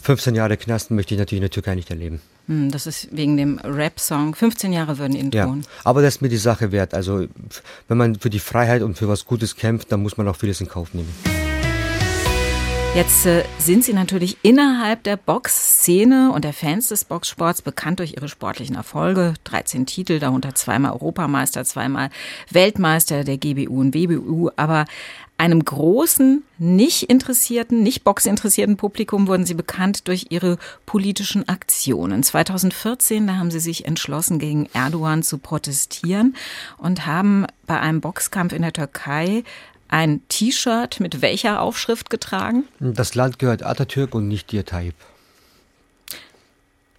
15 0.03 0.35
Jahre 0.35 0.57
Knast 0.57 0.91
möchte 0.91 1.15
ich 1.15 1.19
natürlich 1.19 1.39
in 1.39 1.43
der 1.43 1.51
Türkei 1.51 1.75
nicht 1.75 1.91
erleben. 1.91 2.21
Hm, 2.47 2.71
das 2.71 2.87
ist 2.87 3.09
wegen 3.11 3.37
dem 3.37 3.59
Rap-Song. 3.59 4.35
15 4.35 4.73
Jahre 4.73 4.99
würden 4.99 5.17
ihn 5.17 5.31
ja, 5.33 5.47
tun. 5.47 5.63
Aber 5.85 6.03
das 6.03 6.17
ist 6.17 6.23
mir 6.23 6.29
die 6.29 6.37
Sache 6.37 6.73
wert. 6.73 6.95
Also, 6.95 7.27
wenn 7.89 7.99
man 7.99 8.17
für 8.17 8.31
die 8.31 8.39
Freiheit 8.39 8.83
und 8.83 8.97
für 8.97 9.09
was 9.09 9.25
Gutes 9.25 9.57
kämpft, 9.57 9.91
dann 9.93 10.03
muss 10.03 10.17
man 10.17 10.29
auch 10.29 10.37
vieles 10.37 10.61
in 10.61 10.69
Kauf 10.69 10.95
nehmen. 10.95 11.13
Jetzt 12.97 13.27
äh, 13.27 13.45
sind 13.59 13.85
Sie 13.85 13.93
natürlich 13.93 14.39
innerhalb 14.41 15.03
der 15.03 15.19
Boxszene 15.19 16.33
und 16.33 16.47
der 16.47 16.55
Fans 16.55 16.89
des 16.89 17.05
Boxsports 17.05 17.61
bekannt 17.61 17.99
durch 17.99 18.15
Ihre 18.15 18.27
sportlichen 18.27 18.75
Erfolge. 18.75 19.35
13 19.45 19.85
Titel, 19.85 20.19
darunter 20.19 20.55
zweimal 20.55 20.93
Europameister, 20.93 21.67
zweimal 21.67 22.09
Weltmeister 22.51 23.23
der 23.23 23.37
GBU 23.37 23.81
und 23.81 23.95
WBU. 23.95 24.49
Aber 24.57 24.87
einem 25.39 25.65
großen, 25.65 26.43
nicht 26.59 27.05
interessierten, 27.05 27.83
nicht 27.83 28.05
boxinteressierten 28.05 28.77
Publikum 28.77 29.29
wurden 29.29 29.45
sie 29.45 29.55
bekannt 29.55 30.09
durch 30.09 30.27
ihre 30.31 30.59
politischen 30.87 31.49
Aktionen. 31.49 32.23
2014, 32.23 33.27
da 33.27 33.37
haben 33.37 33.51
sie 33.51 33.61
sich 33.61 33.85
entschlossen, 33.85 34.39
gegen 34.39 34.67
Erdogan 34.73 35.23
zu 35.23 35.39
protestieren 35.39 36.35
und 36.79 37.07
haben 37.07 37.47
bei 37.67 37.79
einem 37.79 38.01
Boxkampf 38.01 38.53
in 38.53 38.63
der 38.63 38.73
Türkei 38.73 39.45
ein 39.89 40.23
T-Shirt 40.29 41.01
mit 41.01 41.23
welcher 41.23 41.61
Aufschrift 41.61 42.11
getragen? 42.11 42.65
Das 42.81 43.15
Land 43.15 43.39
gehört 43.39 43.63
Atatürk 43.63 44.15
und 44.15 44.29
nicht 44.29 44.51
dir, 44.53 44.65
Tayyip. 44.65 44.95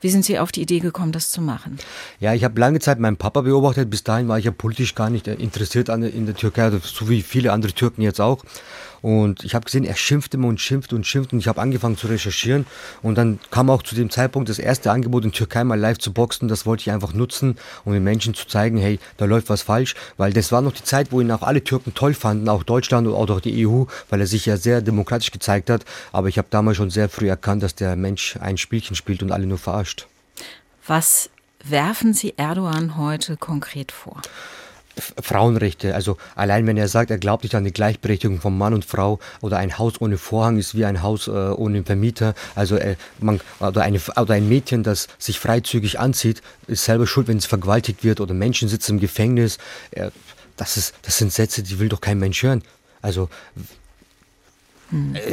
Wie 0.07 0.11
sind 0.11 0.23
Sie 0.23 0.39
auf 0.39 0.53
die 0.53 0.61
Idee 0.61 0.79
gekommen, 0.79 1.11
das 1.11 1.31
zu 1.31 1.41
machen? 1.41 1.79
Ja, 2.21 2.33
ich 2.33 2.45
habe 2.45 2.57
lange 2.61 2.79
Zeit 2.79 2.97
meinen 2.97 3.17
Papa 3.17 3.41
beobachtet. 3.41 3.89
Bis 3.89 4.05
dahin 4.05 4.29
war 4.29 4.39
ich 4.39 4.45
ja 4.45 4.51
politisch 4.51 4.95
gar 4.95 5.09
nicht 5.09 5.27
interessiert 5.27 5.89
in 5.89 6.25
der 6.25 6.33
Türkei, 6.33 6.71
so 6.81 7.09
wie 7.09 7.21
viele 7.21 7.51
andere 7.51 7.73
Türken 7.73 8.01
jetzt 8.03 8.21
auch. 8.21 8.41
Und 9.01 9.43
ich 9.43 9.55
habe 9.55 9.65
gesehen, 9.65 9.83
er 9.83 9.95
schimpft 9.95 10.33
immer 10.33 10.47
und 10.47 10.59
schimpft 10.59 10.93
und 10.93 11.05
schimpft 11.05 11.33
und 11.33 11.39
ich 11.39 11.47
habe 11.47 11.61
angefangen 11.61 11.97
zu 11.97 12.07
recherchieren. 12.07 12.65
Und 13.01 13.17
dann 13.17 13.39
kam 13.51 13.69
auch 13.69 13.83
zu 13.83 13.95
dem 13.95 14.09
Zeitpunkt 14.09 14.49
das 14.49 14.59
erste 14.59 14.91
Angebot 14.91 15.25
in 15.25 15.31
Türkei 15.31 15.63
mal 15.63 15.79
live 15.79 15.97
zu 15.97 16.13
boxen. 16.13 16.47
Das 16.47 16.65
wollte 16.65 16.81
ich 16.81 16.91
einfach 16.91 17.13
nutzen, 17.13 17.57
um 17.85 17.93
den 17.93 18.03
Menschen 18.03 18.33
zu 18.33 18.47
zeigen, 18.47 18.77
hey, 18.77 18.99
da 19.17 19.25
läuft 19.25 19.49
was 19.49 19.61
falsch. 19.61 19.95
Weil 20.17 20.33
das 20.33 20.51
war 20.51 20.61
noch 20.61 20.73
die 20.73 20.83
Zeit, 20.83 21.11
wo 21.11 21.21
ihn 21.21 21.31
auch 21.31 21.43
alle 21.43 21.63
Türken 21.63 21.93
toll 21.93 22.13
fanden, 22.13 22.49
auch 22.49 22.63
Deutschland 22.63 23.07
und 23.07 23.13
auch 23.13 23.39
die 23.39 23.67
EU, 23.67 23.83
weil 24.09 24.19
er 24.19 24.27
sich 24.27 24.45
ja 24.45 24.57
sehr 24.57 24.81
demokratisch 24.81 25.31
gezeigt 25.31 25.69
hat. 25.69 25.85
Aber 26.11 26.27
ich 26.27 26.37
habe 26.37 26.47
damals 26.49 26.77
schon 26.77 26.89
sehr 26.89 27.09
früh 27.09 27.29
erkannt, 27.29 27.63
dass 27.63 27.75
der 27.75 27.95
Mensch 27.95 28.37
ein 28.39 28.57
Spielchen 28.57 28.95
spielt 28.95 29.21
und 29.23 29.31
alle 29.31 29.45
nur 29.45 29.57
verarscht. 29.57 30.07
Was 30.85 31.29
werfen 31.63 32.13
Sie 32.13 32.33
Erdogan 32.37 32.97
heute 32.97 33.37
konkret 33.37 33.91
vor? 33.91 34.21
Frauenrechte. 35.21 35.95
Also 35.95 36.17
allein 36.35 36.67
wenn 36.67 36.77
er 36.77 36.87
sagt, 36.87 37.11
er 37.11 37.17
glaubt 37.17 37.43
nicht 37.43 37.55
an 37.55 37.63
die 37.63 37.71
Gleichberechtigung 37.71 38.39
von 38.39 38.57
Mann 38.57 38.73
und 38.73 38.85
Frau 38.85 39.19
oder 39.41 39.57
ein 39.57 39.77
Haus 39.77 39.99
ohne 39.99 40.17
Vorhang 40.17 40.57
ist 40.57 40.75
wie 40.75 40.85
ein 40.85 41.01
Haus 41.01 41.27
äh, 41.27 41.31
ohne 41.31 41.83
Vermieter. 41.83 42.33
Also 42.55 42.75
äh, 42.77 42.95
man, 43.19 43.39
oder, 43.59 43.83
eine, 43.83 43.99
oder 44.15 44.33
ein 44.33 44.49
Mädchen, 44.49 44.83
das 44.83 45.07
sich 45.17 45.39
freizügig 45.39 45.99
anzieht, 45.99 46.41
ist 46.67 46.85
selber 46.85 47.07
schuld, 47.07 47.27
wenn 47.27 47.37
es 47.37 47.45
vergewaltigt 47.45 48.03
wird 48.03 48.19
oder 48.21 48.33
Menschen 48.33 48.69
sitzen 48.69 48.93
im 48.93 48.99
Gefängnis. 48.99 49.57
Äh, 49.91 50.11
das, 50.55 50.77
ist, 50.77 50.93
das 51.03 51.17
sind 51.17 51.31
Sätze, 51.31 51.63
die 51.63 51.79
will 51.79 51.89
doch 51.89 52.01
kein 52.01 52.19
Mensch 52.19 52.43
hören. 52.43 52.63
Also. 53.01 53.29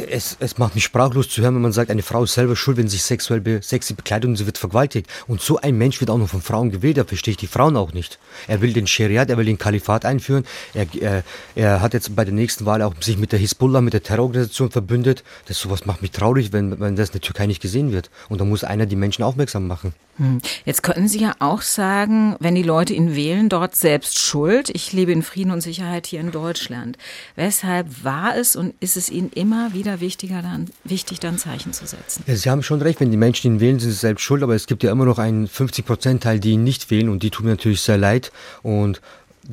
Es, 0.09 0.35
es 0.39 0.57
macht 0.57 0.75
mich 0.75 0.83
sprachlos 0.83 1.29
zu 1.29 1.41
hören, 1.41 1.55
wenn 1.55 1.61
man 1.61 1.71
sagt, 1.71 1.89
eine 1.89 2.03
Frau 2.03 2.23
ist 2.23 2.33
selber 2.33 2.55
schuld, 2.55 2.75
wenn 2.77 2.89
sie 2.89 2.97
sich 2.97 3.03
sexuell 3.03 3.39
be, 3.39 3.61
sexy 3.61 3.93
bekleidet 3.93 4.29
und 4.29 4.35
sie 4.35 4.45
wird 4.45 4.57
vergewaltigt. 4.57 5.09
Und 5.27 5.41
so 5.41 5.57
ein 5.57 5.77
Mensch 5.77 6.01
wird 6.01 6.09
auch 6.09 6.17
noch 6.17 6.27
von 6.27 6.41
Frauen 6.41 6.71
gewählt, 6.71 6.97
da 6.97 7.05
verstehe 7.05 7.31
ich 7.31 7.37
die 7.37 7.47
Frauen 7.47 7.77
auch 7.77 7.93
nicht. 7.93 8.19
Er 8.47 8.61
will 8.61 8.73
den 8.73 8.85
Scheriat, 8.85 9.29
er 9.29 9.37
will 9.37 9.45
den 9.45 9.57
Kalifat 9.57 10.05
einführen. 10.05 10.45
Er, 10.73 10.87
er, 10.99 11.23
er 11.55 11.81
hat 11.81 11.93
jetzt 11.93 12.15
bei 12.15 12.25
der 12.25 12.33
nächsten 12.33 12.65
Wahl 12.65 12.81
auch 12.81 12.93
sich 12.99 13.17
mit 13.17 13.31
der 13.31 13.39
Hisbollah, 13.39 13.81
mit 13.81 13.93
der 13.93 14.03
Terrororganisation 14.03 14.71
verbündet. 14.71 15.23
Das 15.47 15.57
sowas 15.59 15.85
macht 15.85 16.01
mich 16.01 16.11
traurig, 16.11 16.51
wenn, 16.51 16.79
wenn 16.79 16.95
das 16.97 17.09
in 17.09 17.13
der 17.13 17.21
Türkei 17.21 17.47
nicht 17.47 17.61
gesehen 17.61 17.93
wird. 17.93 18.09
Und 18.27 18.41
da 18.41 18.45
muss 18.45 18.63
einer 18.63 18.85
die 18.85 18.97
Menschen 18.97 19.23
aufmerksam 19.23 19.67
machen. 19.67 19.93
Hm. 20.17 20.41
Jetzt 20.63 20.81
könnten 20.81 21.09
Sie 21.09 21.19
ja 21.19 21.33
auch 21.39 21.61
sagen, 21.61 22.37
wenn 22.39 22.55
die 22.55 22.63
Leute 22.63 22.93
ihn 22.93 23.15
wählen, 23.15 23.49
dort 23.49 23.75
selbst 23.75 24.17
schuld. 24.17 24.69
Ich 24.69 24.93
lebe 24.93 25.11
in 25.11 25.23
Frieden 25.23 25.51
und 25.51 25.61
Sicherheit 25.61 26.07
hier 26.07 26.21
in 26.21 26.31
Deutschland. 26.31 26.97
Weshalb 27.35 28.03
war 28.03 28.37
es 28.37 28.55
und 28.55 28.73
ist 28.79 28.95
es 28.95 29.09
Ihnen 29.09 29.29
immer 29.31 29.44
wieder 29.73 29.99
wichtiger, 29.99 30.41
dann, 30.41 30.69
wichtig, 30.83 31.19
dann 31.19 31.37
Zeichen 31.37 31.73
zu 31.73 31.85
setzen? 31.85 32.23
Ja, 32.27 32.35
sie 32.35 32.49
haben 32.49 32.63
schon 32.63 32.81
recht, 32.81 32.99
wenn 32.99 33.11
die 33.11 33.17
Menschen 33.17 33.53
ihn 33.53 33.59
wählen, 33.59 33.79
sind 33.79 33.91
sie 33.91 33.97
selbst 33.97 34.21
schuld. 34.21 34.43
Aber 34.43 34.55
es 34.55 34.67
gibt 34.67 34.83
ja 34.83 34.91
immer 34.91 35.05
noch 35.05 35.19
einen 35.19 35.47
50-Prozent-Teil, 35.47 36.39
die 36.39 36.51
ihn 36.51 36.63
nicht 36.63 36.89
wählen 36.91 37.09
und 37.09 37.23
die 37.23 37.29
tun 37.29 37.45
mir 37.45 37.51
natürlich 37.51 37.81
sehr 37.81 37.97
leid. 37.97 38.31
Und 38.63 39.01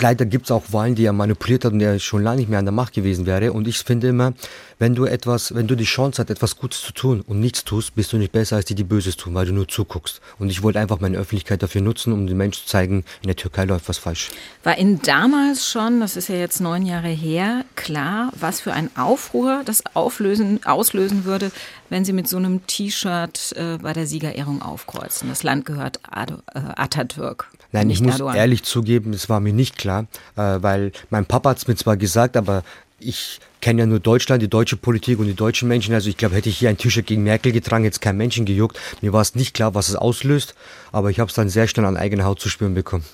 leider 0.01 0.25
gibt 0.25 0.47
es 0.47 0.51
auch 0.51 0.65
Wahlen, 0.71 0.95
die 0.95 1.05
er 1.05 1.13
manipuliert 1.13 1.65
hat 1.65 1.73
und 1.73 1.79
der 1.79 1.99
schon 1.99 2.23
lange 2.23 2.39
nicht 2.39 2.49
mehr 2.49 2.59
an 2.59 2.65
der 2.65 2.73
Macht 2.73 2.95
gewesen 2.95 3.27
wäre. 3.27 3.53
Und 3.53 3.69
ich 3.69 3.79
finde 3.79 4.09
immer, 4.09 4.33
wenn 4.79 4.95
du 4.95 5.05
etwas, 5.05 5.55
wenn 5.55 5.67
du 5.67 5.77
die 5.77 5.85
Chance 5.85 6.23
hast, 6.23 6.31
etwas 6.31 6.57
Gutes 6.57 6.83
zu 6.83 6.93
tun 6.93 7.23
und 7.27 7.41
nichts 7.41 7.65
tust, 7.65 7.95
bist 7.95 8.13
du 8.13 8.17
nicht 8.17 8.33
besser 8.33 8.57
als 8.57 8.65
die, 8.65 8.75
die 8.75 8.85
Böses 8.85 9.17
tun, 9.17 9.35
weil 9.35 9.47
du 9.47 9.53
nur 9.53 9.69
zuguckst. 9.69 10.21
Und 10.39 10.51
ich 10.51 10.63
wollte 10.63 10.81
einfach 10.81 11.01
meine 11.01 11.19
Öffentlichkeit 11.19 11.63
dafür 11.63 11.83
nutzen, 11.83 12.13
um 12.13 12.27
den 12.27 12.37
Menschen 12.37 12.63
zu 12.63 12.67
zeigen, 12.67 13.05
in 13.23 13.29
der 13.29 13.37
Türkei 13.37 13.65
läuft 13.65 13.89
was 13.89 13.99
falsch. 13.99 14.31
War 14.65 14.79
Ihnen 14.79 15.01
damals 15.03 15.69
schon, 15.69 16.01
das 16.01 16.17
ist 16.17 16.29
ja 16.29 16.37
jetzt 16.37 16.61
neun 16.61 16.85
Jahre 16.85 17.09
her, 17.09 17.65
klar, 17.77 18.33
was 18.39 18.61
für 18.61 18.73
ein 18.73 18.91
Aufruhr 18.97 19.63
das 19.65 19.83
auflösen, 19.95 20.65
auslösen 20.65 21.25
würde, 21.25 21.53
wenn 21.89 22.05
Sie 22.05 22.13
mit 22.13 22.27
so 22.27 22.39
einem 22.39 22.67
T-Shirt 22.67 23.55
äh, 23.57 23.79
bei 23.79 23.93
der 23.93 24.07
Siegerehrung 24.07 24.63
aufkreuzen? 24.63 25.29
Das 25.29 25.43
Land 25.43 25.65
gehört 25.65 26.01
Ad 26.11 26.35
äh, 26.55 26.59
Atatürk. 26.59 27.49
Nein, 27.73 27.91
ich 27.91 28.01
muss 28.01 28.15
Erdogan. 28.15 28.37
ehrlich 28.37 28.63
zugeben, 28.63 29.13
es 29.13 29.29
war 29.29 29.41
mir 29.41 29.53
nicht 29.53 29.79
klar, 29.79 30.07
äh, 30.37 30.59
weil 30.61 30.93
mein 31.11 31.25
Papa 31.27 31.51
hat 31.51 31.59
es 31.59 31.67
mir 31.67 31.75
zwar 31.75 31.97
gesagt, 31.97 32.37
aber 32.37 32.63
ich 33.01 33.41
kenne 33.61 33.81
ja 33.81 33.87
nur 33.87 34.01
Deutschland, 34.01 34.43
die 34.43 34.49
deutsche 34.49 34.77
Politik 34.77 35.19
und 35.19 35.27
die 35.27 35.35
deutschen 35.35 35.69
Menschen. 35.69 35.95
Also 35.95 36.09
ich 36.09 36.17
glaube, 36.17 36.37
hätte 36.37 36.49
ich 36.49 36.59
hier 36.59 36.69
ein 36.69 36.77
T-Shirt 36.77 37.07
gegen 37.07 37.23
Merkel 37.25 37.53
getragen, 37.53 37.85
jetzt 37.85 38.01
kein 38.01 38.17
Menschen 38.17 38.45
gejuckt. 38.45 38.79
Mir 39.01 39.13
war 39.13 39.23
es 39.23 39.35
nicht 39.35 39.55
klar, 39.55 39.75
was 39.75 39.89
es 39.89 39.97
auslöst, 39.97 40.55
aber 40.93 41.11
ich 41.11 41.19
habe 41.19 41.29
es 41.29 41.35
dann 41.35 41.49
sehr 41.49 41.67
schnell 41.67 41.87
an 41.87 41.97
eigener 41.97 42.25
Haut 42.25 42.41
zu 42.41 42.49
spüren 42.49 42.75
bekommen. 42.75 43.05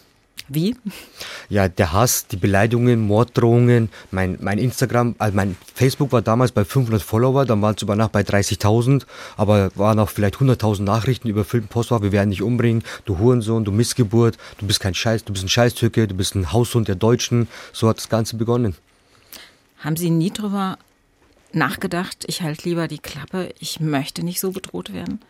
Wie? 0.48 0.76
Ja, 1.50 1.68
der 1.68 1.92
Hass, 1.92 2.26
die 2.26 2.36
Beleidigungen, 2.36 3.00
Morddrohungen, 3.06 3.90
mein, 4.10 4.38
mein 4.40 4.58
Instagram, 4.58 5.14
also 5.18 5.36
mein 5.36 5.56
Facebook 5.74 6.10
war 6.12 6.22
damals 6.22 6.52
bei 6.52 6.64
500 6.64 7.02
Follower, 7.02 7.44
dann 7.44 7.60
waren 7.60 7.74
es 7.74 7.82
über 7.82 7.96
Nacht 7.96 8.12
bei 8.12 8.22
30.000, 8.22 9.04
aber 9.36 9.70
waren 9.74 9.98
auch 9.98 10.08
vielleicht 10.08 10.36
100.000 10.36 10.82
Nachrichten 10.82 11.28
über 11.28 11.44
Postfach, 11.44 12.00
wir 12.00 12.12
werden 12.12 12.30
dich 12.30 12.42
umbringen, 12.42 12.82
du 13.04 13.18
Hurensohn, 13.18 13.64
du 13.64 13.72
Missgeburt, 13.72 14.38
du 14.58 14.66
bist 14.66 14.80
kein 14.80 14.94
Scheiß, 14.94 15.24
du 15.24 15.32
bist 15.34 15.44
ein 15.44 15.50
Scheißtürke, 15.50 16.08
du 16.08 16.14
bist 16.14 16.34
ein 16.34 16.50
Haushund 16.50 16.88
der 16.88 16.96
Deutschen, 16.96 17.46
so 17.72 17.88
hat 17.88 17.98
das 17.98 18.08
Ganze 18.08 18.36
begonnen. 18.36 18.74
Haben 19.78 19.96
Sie 19.96 20.10
nie 20.10 20.30
drüber 20.30 20.78
nachgedacht, 21.52 22.24
ich 22.26 22.42
halte 22.42 22.68
lieber 22.68 22.88
die 22.88 22.98
Klappe, 22.98 23.50
ich 23.58 23.80
möchte 23.80 24.22
nicht 24.22 24.40
so 24.40 24.52
bedroht 24.52 24.92
werden? 24.92 25.20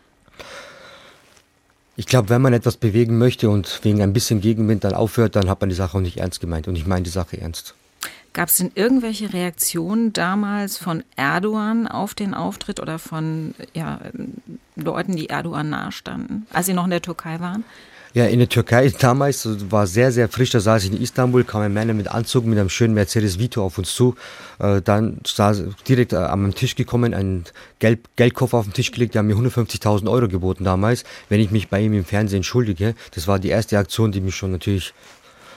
Ich 1.98 2.06
glaube, 2.06 2.28
wenn 2.28 2.40
man 2.40 2.52
etwas 2.52 2.76
bewegen 2.76 3.18
möchte 3.18 3.50
und 3.50 3.80
wegen 3.82 4.02
ein 4.02 4.12
bisschen 4.12 4.40
Gegenwind 4.40 4.84
dann 4.84 4.94
aufhört, 4.94 5.34
dann 5.34 5.50
hat 5.50 5.60
man 5.60 5.68
die 5.68 5.74
Sache 5.74 5.98
auch 5.98 6.00
nicht 6.00 6.18
ernst 6.18 6.38
gemeint. 6.40 6.68
Und 6.68 6.76
ich 6.76 6.86
meine 6.86 7.02
die 7.02 7.10
Sache 7.10 7.40
ernst. 7.40 7.74
Gab 8.32 8.50
es 8.50 8.58
denn 8.58 8.70
irgendwelche 8.76 9.32
Reaktionen 9.32 10.12
damals 10.12 10.78
von 10.78 11.02
Erdogan 11.16 11.88
auf 11.88 12.14
den 12.14 12.34
Auftritt 12.34 12.78
oder 12.78 13.00
von 13.00 13.52
ja, 13.74 13.98
Leuten, 14.80 15.16
die 15.16 15.28
Erdogan 15.28 15.70
nahestanden, 15.70 16.46
als 16.52 16.66
Sie 16.66 16.74
noch 16.74 16.84
in 16.84 16.90
der 16.90 17.02
Türkei 17.02 17.40
waren? 17.40 17.64
Ja, 18.14 18.24
in 18.24 18.38
der 18.38 18.48
Türkei 18.48 18.88
damals 18.88 19.46
war 19.70 19.86
sehr, 19.86 20.10
sehr 20.12 20.28
frisch. 20.28 20.50
Da 20.50 20.60
saß 20.60 20.84
ich 20.84 20.92
in 20.92 21.00
Istanbul, 21.00 21.44
kam 21.44 21.60
ein 21.60 21.74
Mann 21.74 21.94
mit 21.96 22.08
Anzug 22.08 22.46
mit 22.46 22.58
einem 22.58 22.70
schönen 22.70 22.94
Mercedes 22.94 23.38
Vito 23.38 23.62
auf 23.62 23.76
uns 23.76 23.94
zu. 23.94 24.14
Äh, 24.58 24.80
dann 24.80 25.20
saß 25.26 25.64
direkt 25.86 26.14
äh, 26.14 26.16
am 26.16 26.54
Tisch 26.54 26.74
gekommen, 26.74 27.12
ein 27.12 27.44
Geld, 27.78 28.00
Geldkoffer 28.16 28.58
auf 28.58 28.64
den 28.64 28.72
Tisch 28.72 28.92
gelegt. 28.92 29.14
Die 29.14 29.18
haben 29.18 29.26
mir 29.26 29.36
150.000 29.36 30.10
Euro 30.10 30.26
geboten 30.26 30.64
damals, 30.64 31.04
wenn 31.28 31.40
ich 31.40 31.50
mich 31.50 31.68
bei 31.68 31.80
ihm 31.80 31.92
im 31.92 32.04
Fernsehen 32.04 32.38
entschuldige. 32.38 32.94
Das 33.14 33.28
war 33.28 33.38
die 33.38 33.50
erste 33.50 33.78
Aktion, 33.78 34.10
die 34.10 34.22
mich 34.22 34.34
schon 34.34 34.52
natürlich 34.52 34.94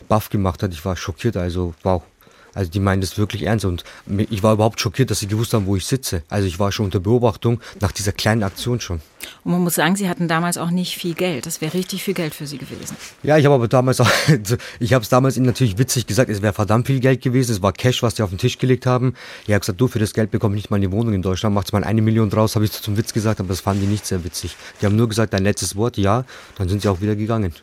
baff 0.10 0.30
gemacht 0.30 0.62
hat. 0.62 0.74
Ich 0.74 0.84
war 0.84 0.98
schockiert, 0.98 1.38
also 1.38 1.74
wow. 1.84 2.04
Also 2.54 2.70
die 2.70 2.80
meinen 2.80 3.02
das 3.02 3.18
wirklich 3.18 3.44
ernst 3.44 3.66
und 3.66 3.84
ich 4.30 4.44
war 4.44 4.54
überhaupt 4.54 4.80
schockiert, 4.82 5.10
dass 5.10 5.20
sie 5.20 5.28
gewusst 5.28 5.54
haben, 5.54 5.66
wo 5.66 5.76
ich 5.76 5.86
sitze. 5.86 6.24
Also 6.30 6.48
ich 6.48 6.60
war 6.60 6.72
schon 6.72 6.86
unter 6.86 7.00
Beobachtung 7.00 7.62
nach 7.80 7.92
dieser 7.92 8.12
kleinen 8.12 8.44
Aktion 8.44 8.80
schon. 8.80 9.02
Und 9.44 9.52
man 9.52 9.62
muss 9.62 9.76
sagen, 9.76 9.96
sie 9.96 10.10
hatten 10.10 10.28
damals 10.28 10.58
auch 10.58 10.72
nicht 10.72 10.98
viel 10.98 11.14
Geld. 11.14 11.46
Das 11.46 11.62
wäre 11.62 11.74
richtig 11.74 12.04
viel 12.04 12.14
Geld 12.14 12.34
für 12.34 12.48
sie 12.48 12.58
gewesen. 12.58 12.96
Ja, 13.24 13.38
ich 13.38 13.46
habe 13.46 13.56
aber 13.56 13.68
damals 13.68 14.02
auch, 14.02 14.10
ich 14.80 14.94
habe 14.94 15.04
es 15.04 15.10
damals 15.10 15.38
ihnen 15.38 15.46
natürlich 15.46 15.78
witzig 15.78 16.08
gesagt, 16.08 16.30
es 16.30 16.42
wäre 16.42 16.54
verdammt 16.54 16.88
viel 16.88 17.00
Geld 17.00 17.22
gewesen. 17.22 17.52
Es 17.52 17.62
war 17.62 17.72
Cash, 17.72 18.04
was 18.04 18.16
die 18.16 18.24
auf 18.24 18.30
den 18.30 18.38
Tisch 18.38 18.58
gelegt 18.58 18.86
haben. 18.86 19.14
Ich 19.46 19.52
habe 19.52 19.60
gesagt, 19.60 19.80
du, 19.80 19.88
für 19.88 20.00
das 20.00 20.14
Geld 20.14 20.32
bekomme 20.32 20.56
ich 20.56 20.64
nicht 20.64 20.72
mal 20.72 20.78
eine 20.78 20.92
Wohnung 20.92 21.14
in 21.14 21.22
Deutschland. 21.22 21.56
Macht's 21.56 21.72
mal 21.72 21.84
eine 21.84 22.02
Million 22.02 22.30
draus, 22.30 22.56
habe 22.56 22.66
ich 22.66 22.72
zum 22.72 22.98
Witz 22.98 23.14
gesagt, 23.14 23.40
aber 23.40 23.50
das 23.50 23.62
fanden 23.62 23.82
die 23.82 23.88
nicht 23.88 24.06
sehr 24.06 24.24
witzig. 24.24 24.56
Die 24.82 24.86
haben 24.86 24.96
nur 24.96 25.08
gesagt, 25.08 25.34
dein 25.34 25.44
letztes 25.44 25.76
Wort, 25.76 25.98
ja, 25.98 26.26
dann 26.58 26.70
sind 26.70 26.82
sie 26.82 26.90
auch 26.90 27.02
wieder 27.02 27.16
gegangen. 27.16 27.54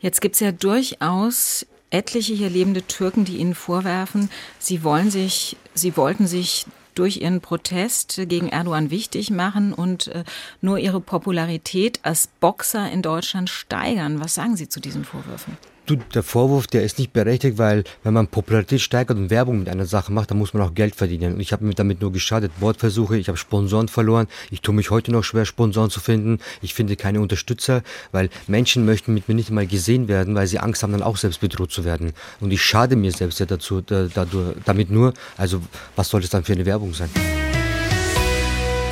Jetzt 0.00 0.20
gibt 0.20 0.34
es 0.34 0.40
ja 0.40 0.50
durchaus 0.50 1.66
etliche 1.92 2.34
hier 2.34 2.50
lebende 2.50 2.82
Türken, 2.82 3.24
die 3.24 3.36
ihnen 3.36 3.54
vorwerfen, 3.54 4.30
sie 4.58 4.82
wollen 4.82 5.10
sich, 5.10 5.56
sie 5.74 5.96
wollten 5.96 6.26
sich 6.26 6.66
durch 6.94 7.18
ihren 7.18 7.40
Protest 7.40 8.20
gegen 8.26 8.48
Erdogan 8.48 8.90
wichtig 8.90 9.30
machen 9.30 9.72
und 9.72 10.08
äh, 10.08 10.24
nur 10.60 10.78
ihre 10.78 11.00
Popularität 11.00 12.00
als 12.02 12.28
Boxer 12.40 12.90
in 12.90 13.02
Deutschland 13.02 13.48
steigern. 13.48 14.20
Was 14.20 14.34
sagen 14.34 14.56
Sie 14.56 14.68
zu 14.68 14.80
diesen 14.80 15.04
Vorwürfen? 15.04 15.56
Du, 15.92 15.98
der 16.14 16.22
Vorwurf, 16.22 16.66
der 16.66 16.84
ist 16.84 16.98
nicht 16.98 17.12
berechtigt, 17.12 17.58
weil 17.58 17.84
wenn 18.02 18.14
man 18.14 18.26
Popularität 18.26 18.80
steigert 18.80 19.18
und 19.18 19.28
Werbung 19.28 19.58
mit 19.58 19.68
einer 19.68 19.84
Sache 19.84 20.10
macht, 20.10 20.30
dann 20.30 20.38
muss 20.38 20.54
man 20.54 20.62
auch 20.62 20.72
Geld 20.72 20.94
verdienen. 20.94 21.34
Und 21.34 21.40
ich 21.40 21.52
habe 21.52 21.66
mir 21.66 21.74
damit 21.74 22.00
nur 22.00 22.10
geschadet. 22.10 22.50
Wortversuche, 22.60 23.18
ich 23.18 23.28
habe 23.28 23.36
Sponsoren 23.36 23.88
verloren. 23.88 24.26
Ich 24.50 24.62
tue 24.62 24.74
mich 24.74 24.88
heute 24.88 25.12
noch 25.12 25.22
schwer, 25.22 25.44
Sponsoren 25.44 25.90
zu 25.90 26.00
finden. 26.00 26.38
Ich 26.62 26.72
finde 26.72 26.96
keine 26.96 27.20
Unterstützer, 27.20 27.82
weil 28.10 28.30
Menschen 28.46 28.86
möchten 28.86 29.12
mit 29.12 29.28
mir 29.28 29.34
nicht 29.34 29.50
mal 29.50 29.66
gesehen 29.66 30.08
werden, 30.08 30.34
weil 30.34 30.46
sie 30.46 30.60
Angst 30.60 30.82
haben, 30.82 30.92
dann 30.92 31.02
auch 31.02 31.18
selbst 31.18 31.42
bedroht 31.42 31.72
zu 31.72 31.84
werden. 31.84 32.14
Und 32.40 32.52
ich 32.52 32.62
schade 32.62 32.96
mir 32.96 33.12
selbst 33.12 33.38
ja 33.40 33.44
dazu, 33.44 33.82
da, 33.82 34.08
dadurch, 34.14 34.56
damit 34.64 34.90
nur. 34.90 35.12
Also 35.36 35.60
was 35.94 36.08
soll 36.08 36.22
das 36.22 36.30
dann 36.30 36.42
für 36.42 36.54
eine 36.54 36.64
Werbung 36.64 36.94
sein? 36.94 37.10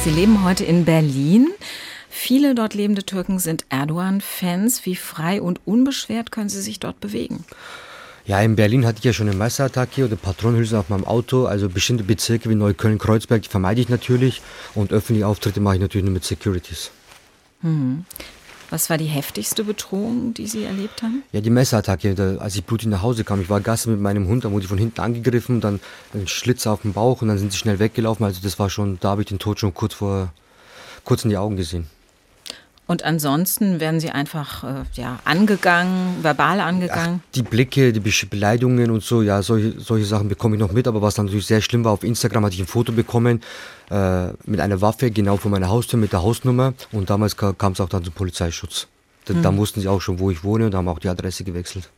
Sie 0.04 0.10
leben 0.10 0.44
heute 0.44 0.64
in 0.64 0.84
Berlin. 0.84 1.48
Viele 2.12 2.56
dort 2.56 2.74
lebende 2.74 3.04
Türken 3.04 3.38
sind 3.38 3.64
Erdogan-Fans. 3.70 4.84
Wie 4.84 4.96
frei 4.96 5.40
und 5.40 5.60
unbeschwert 5.64 6.32
können 6.32 6.48
sie 6.48 6.60
sich 6.60 6.80
dort 6.80 7.00
bewegen? 7.00 7.44
Ja, 8.26 8.40
in 8.42 8.56
Berlin 8.56 8.84
hatte 8.84 8.98
ich 8.98 9.04
ja 9.04 9.12
schon 9.12 9.28
eine 9.28 9.36
Messerattacke 9.36 10.04
oder 10.04 10.16
Patronenhülsen 10.16 10.76
auf 10.76 10.88
meinem 10.88 11.04
Auto. 11.04 11.46
Also 11.46 11.68
bestimmte 11.68 12.02
Bezirke 12.04 12.50
wie 12.50 12.56
Neukölln-Kreuzberg, 12.56 13.42
die 13.42 13.48
vermeide 13.48 13.80
ich 13.80 13.88
natürlich. 13.88 14.42
Und 14.74 14.92
öffentliche 14.92 15.26
Auftritte 15.26 15.60
mache 15.60 15.76
ich 15.76 15.80
natürlich 15.80 16.04
nur 16.04 16.12
mit 16.12 16.24
Securities. 16.24 16.90
Mhm. 17.62 18.04
Was 18.70 18.90
war 18.90 18.98
die 18.98 19.06
heftigste 19.06 19.64
Bedrohung, 19.64 20.34
die 20.34 20.46
Sie 20.46 20.64
erlebt 20.64 21.02
haben? 21.02 21.22
Ja, 21.32 21.40
die 21.40 21.50
Messerattacke. 21.50 22.14
Da, 22.14 22.36
als 22.36 22.56
ich 22.56 22.64
blutig 22.64 22.88
nach 22.88 23.02
Hause 23.02 23.24
kam, 23.24 23.40
ich 23.40 23.48
war 23.48 23.60
Gasse 23.60 23.88
mit 23.88 24.00
meinem 24.00 24.28
Hund, 24.28 24.44
da 24.44 24.50
wurde 24.50 24.62
ich 24.62 24.68
von 24.68 24.78
hinten 24.78 25.00
angegriffen, 25.00 25.60
dann 25.60 25.80
ein 26.12 26.28
Schlitz 26.28 26.66
auf 26.66 26.82
dem 26.82 26.92
Bauch 26.92 27.22
und 27.22 27.28
dann 27.28 27.38
sind 27.38 27.52
sie 27.52 27.58
schnell 27.58 27.78
weggelaufen. 27.78 28.24
Also 28.24 28.40
das 28.42 28.58
war 28.58 28.68
schon, 28.68 28.98
da 29.00 29.10
habe 29.10 29.22
ich 29.22 29.28
den 29.28 29.38
Tod 29.38 29.58
schon 29.58 29.74
kurz 29.74 29.94
vor, 29.94 30.32
kurz 31.04 31.24
in 31.24 31.30
die 31.30 31.36
Augen 31.36 31.56
gesehen. 31.56 31.86
Und 32.90 33.04
ansonsten 33.04 33.78
werden 33.78 34.00
sie 34.00 34.10
einfach 34.10 34.64
äh, 34.64 34.82
ja, 34.94 35.20
angegangen, 35.24 36.24
verbal 36.24 36.58
angegangen? 36.58 37.22
Ach, 37.24 37.32
die 37.36 37.44
Blicke, 37.44 37.92
die 37.92 38.00
Beleidigungen 38.00 38.90
und 38.90 39.04
so, 39.04 39.22
ja, 39.22 39.42
solche, 39.42 39.78
solche 39.78 40.06
Sachen 40.06 40.28
bekomme 40.28 40.56
ich 40.56 40.60
noch 40.60 40.72
mit. 40.72 40.88
Aber 40.88 41.00
was 41.00 41.14
dann 41.14 41.26
natürlich 41.26 41.46
sehr 41.46 41.60
schlimm 41.60 41.84
war, 41.84 41.92
auf 41.92 42.02
Instagram 42.02 42.46
hatte 42.46 42.56
ich 42.56 42.60
ein 42.60 42.66
Foto 42.66 42.90
bekommen 42.90 43.42
äh, 43.92 44.30
mit 44.44 44.58
einer 44.58 44.80
Waffe 44.80 45.12
genau 45.12 45.36
vor 45.36 45.52
meiner 45.52 45.68
Haustür 45.68 46.00
mit 46.00 46.10
der 46.12 46.24
Hausnummer. 46.24 46.74
Und 46.90 47.10
damals 47.10 47.36
kam 47.36 47.74
es 47.74 47.80
auch 47.80 47.88
dann 47.88 48.02
zum 48.02 48.12
Polizeischutz. 48.12 48.88
Da, 49.26 49.34
mhm. 49.34 49.42
da, 49.44 49.56
wussten 49.56 49.80
sie 49.80 49.86
auch 49.86 50.00
schon, 50.00 50.18
wo 50.18 50.32
ich 50.32 50.42
wohne 50.42 50.66
und 50.66 50.74
haben 50.74 50.88
auch 50.88 50.98
die 50.98 51.08
Adresse 51.08 51.44
gewechselt. 51.44 51.88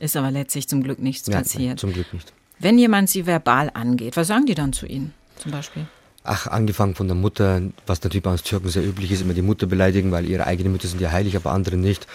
Ist 0.00 0.18
aber 0.18 0.30
letztlich 0.30 0.68
zum 0.68 0.82
Glück 0.82 0.98
nichts 0.98 1.28
ja, 1.28 1.38
passiert. 1.38 1.62
Nein, 1.62 1.78
zum 1.78 1.94
Glück 1.94 2.12
nicht. 2.12 2.30
Wenn 2.58 2.76
jemand 2.76 3.08
sie 3.08 3.24
verbal 3.24 3.70
angeht, 3.72 4.18
was 4.18 4.26
sagen 4.26 4.44
die 4.44 4.54
dann 4.54 4.74
zu 4.74 4.84
Ihnen 4.84 5.14
zum 5.38 5.50
Beispiel? 5.50 5.86
Ach, 6.26 6.46
angefangen 6.46 6.94
von 6.94 7.06
der 7.06 7.14
Mutter, 7.14 7.60
was 7.86 8.02
natürlich 8.02 8.22
bei 8.22 8.30
uns 8.30 8.42
Türken 8.42 8.70
sehr 8.70 8.82
üblich 8.82 9.12
ist, 9.12 9.20
immer 9.20 9.34
die 9.34 9.42
Mutter 9.42 9.66
beleidigen, 9.66 10.10
weil 10.10 10.24
ihre 10.24 10.46
eigenen 10.46 10.72
Mütter 10.72 10.88
sind 10.88 11.02
ja 11.02 11.12
heilig, 11.12 11.36
aber 11.36 11.52
andere 11.52 11.76
nicht. 11.76 12.06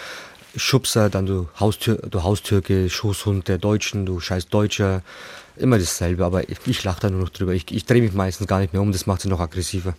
Schubser, 0.56 1.08
dann 1.10 1.26
du, 1.26 1.48
Haustür, 1.60 1.96
du 1.98 2.24
Haustürke, 2.24 2.90
Schoßhund 2.90 3.46
der 3.46 3.58
Deutschen, 3.58 4.06
du 4.06 4.18
scheiß 4.18 4.48
Deutscher. 4.48 5.02
Immer 5.56 5.78
dasselbe, 5.78 6.24
aber 6.24 6.48
ich, 6.48 6.58
ich 6.66 6.82
lache 6.82 7.02
da 7.02 7.10
nur 7.10 7.20
noch 7.20 7.28
drüber. 7.28 7.52
Ich, 7.52 7.70
ich 7.70 7.86
drehe 7.86 8.02
mich 8.02 8.12
meistens 8.12 8.48
gar 8.48 8.58
nicht 8.58 8.72
mehr 8.72 8.82
um, 8.82 8.90
das 8.90 9.06
macht 9.06 9.20
sie 9.20 9.28
noch 9.28 9.38
aggressiver. 9.38 9.94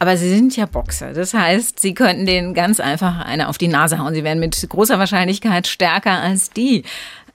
Aber 0.00 0.18
Sie 0.18 0.28
sind 0.28 0.54
ja 0.54 0.66
Boxer. 0.66 1.14
Das 1.14 1.32
heißt, 1.32 1.80
Sie 1.80 1.94
könnten 1.94 2.26
denen 2.26 2.52
ganz 2.52 2.78
einfach 2.78 3.20
eine 3.24 3.48
auf 3.48 3.56
die 3.56 3.68
Nase 3.68 3.98
hauen. 3.98 4.12
Sie 4.12 4.24
wären 4.24 4.38
mit 4.38 4.66
großer 4.68 4.98
Wahrscheinlichkeit 4.98 5.66
stärker 5.66 6.20
als 6.20 6.50
die. 6.50 6.84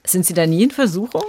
Sind 0.10 0.26
Sie 0.26 0.34
da 0.34 0.48
nie 0.48 0.64
in 0.64 0.72
Versuchung? 0.72 1.22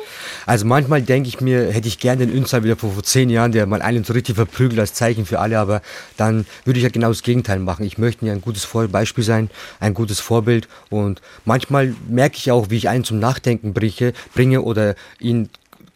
Also 0.46 0.64
manchmal 0.64 1.02
denke 1.02 1.28
ich 1.28 1.40
mir, 1.42 1.70
hätte 1.70 1.86
ich 1.86 1.98
gerne 1.98 2.26
den 2.26 2.34
Ünzal 2.34 2.64
wieder 2.64 2.76
vor, 2.76 2.92
vor 2.92 3.02
zehn 3.02 3.28
Jahren, 3.28 3.52
der 3.52 3.66
mal 3.66 3.82
einen 3.82 4.04
so 4.04 4.14
richtig 4.14 4.36
verprügelt 4.36 4.80
als 4.80 4.94
Zeichen 4.94 5.26
für 5.26 5.38
alle, 5.38 5.58
aber 5.58 5.82
dann 6.16 6.46
würde 6.64 6.78
ich 6.78 6.84
ja 6.84 6.88
genau 6.88 7.08
das 7.08 7.22
Gegenteil 7.22 7.58
machen. 7.58 7.84
Ich 7.84 7.98
möchte 7.98 8.24
ja 8.24 8.32
ein 8.32 8.40
gutes 8.40 8.66
Beispiel 8.90 9.22
sein, 9.22 9.50
ein 9.80 9.92
gutes 9.92 10.18
Vorbild 10.20 10.66
und 10.88 11.20
manchmal 11.44 11.94
merke 12.08 12.38
ich 12.38 12.50
auch, 12.50 12.70
wie 12.70 12.76
ich 12.76 12.88
einen 12.88 13.04
zum 13.04 13.18
Nachdenken 13.18 13.74
bringe, 13.74 14.14
bringe 14.34 14.62
oder 14.62 14.94
ihn 15.18 15.50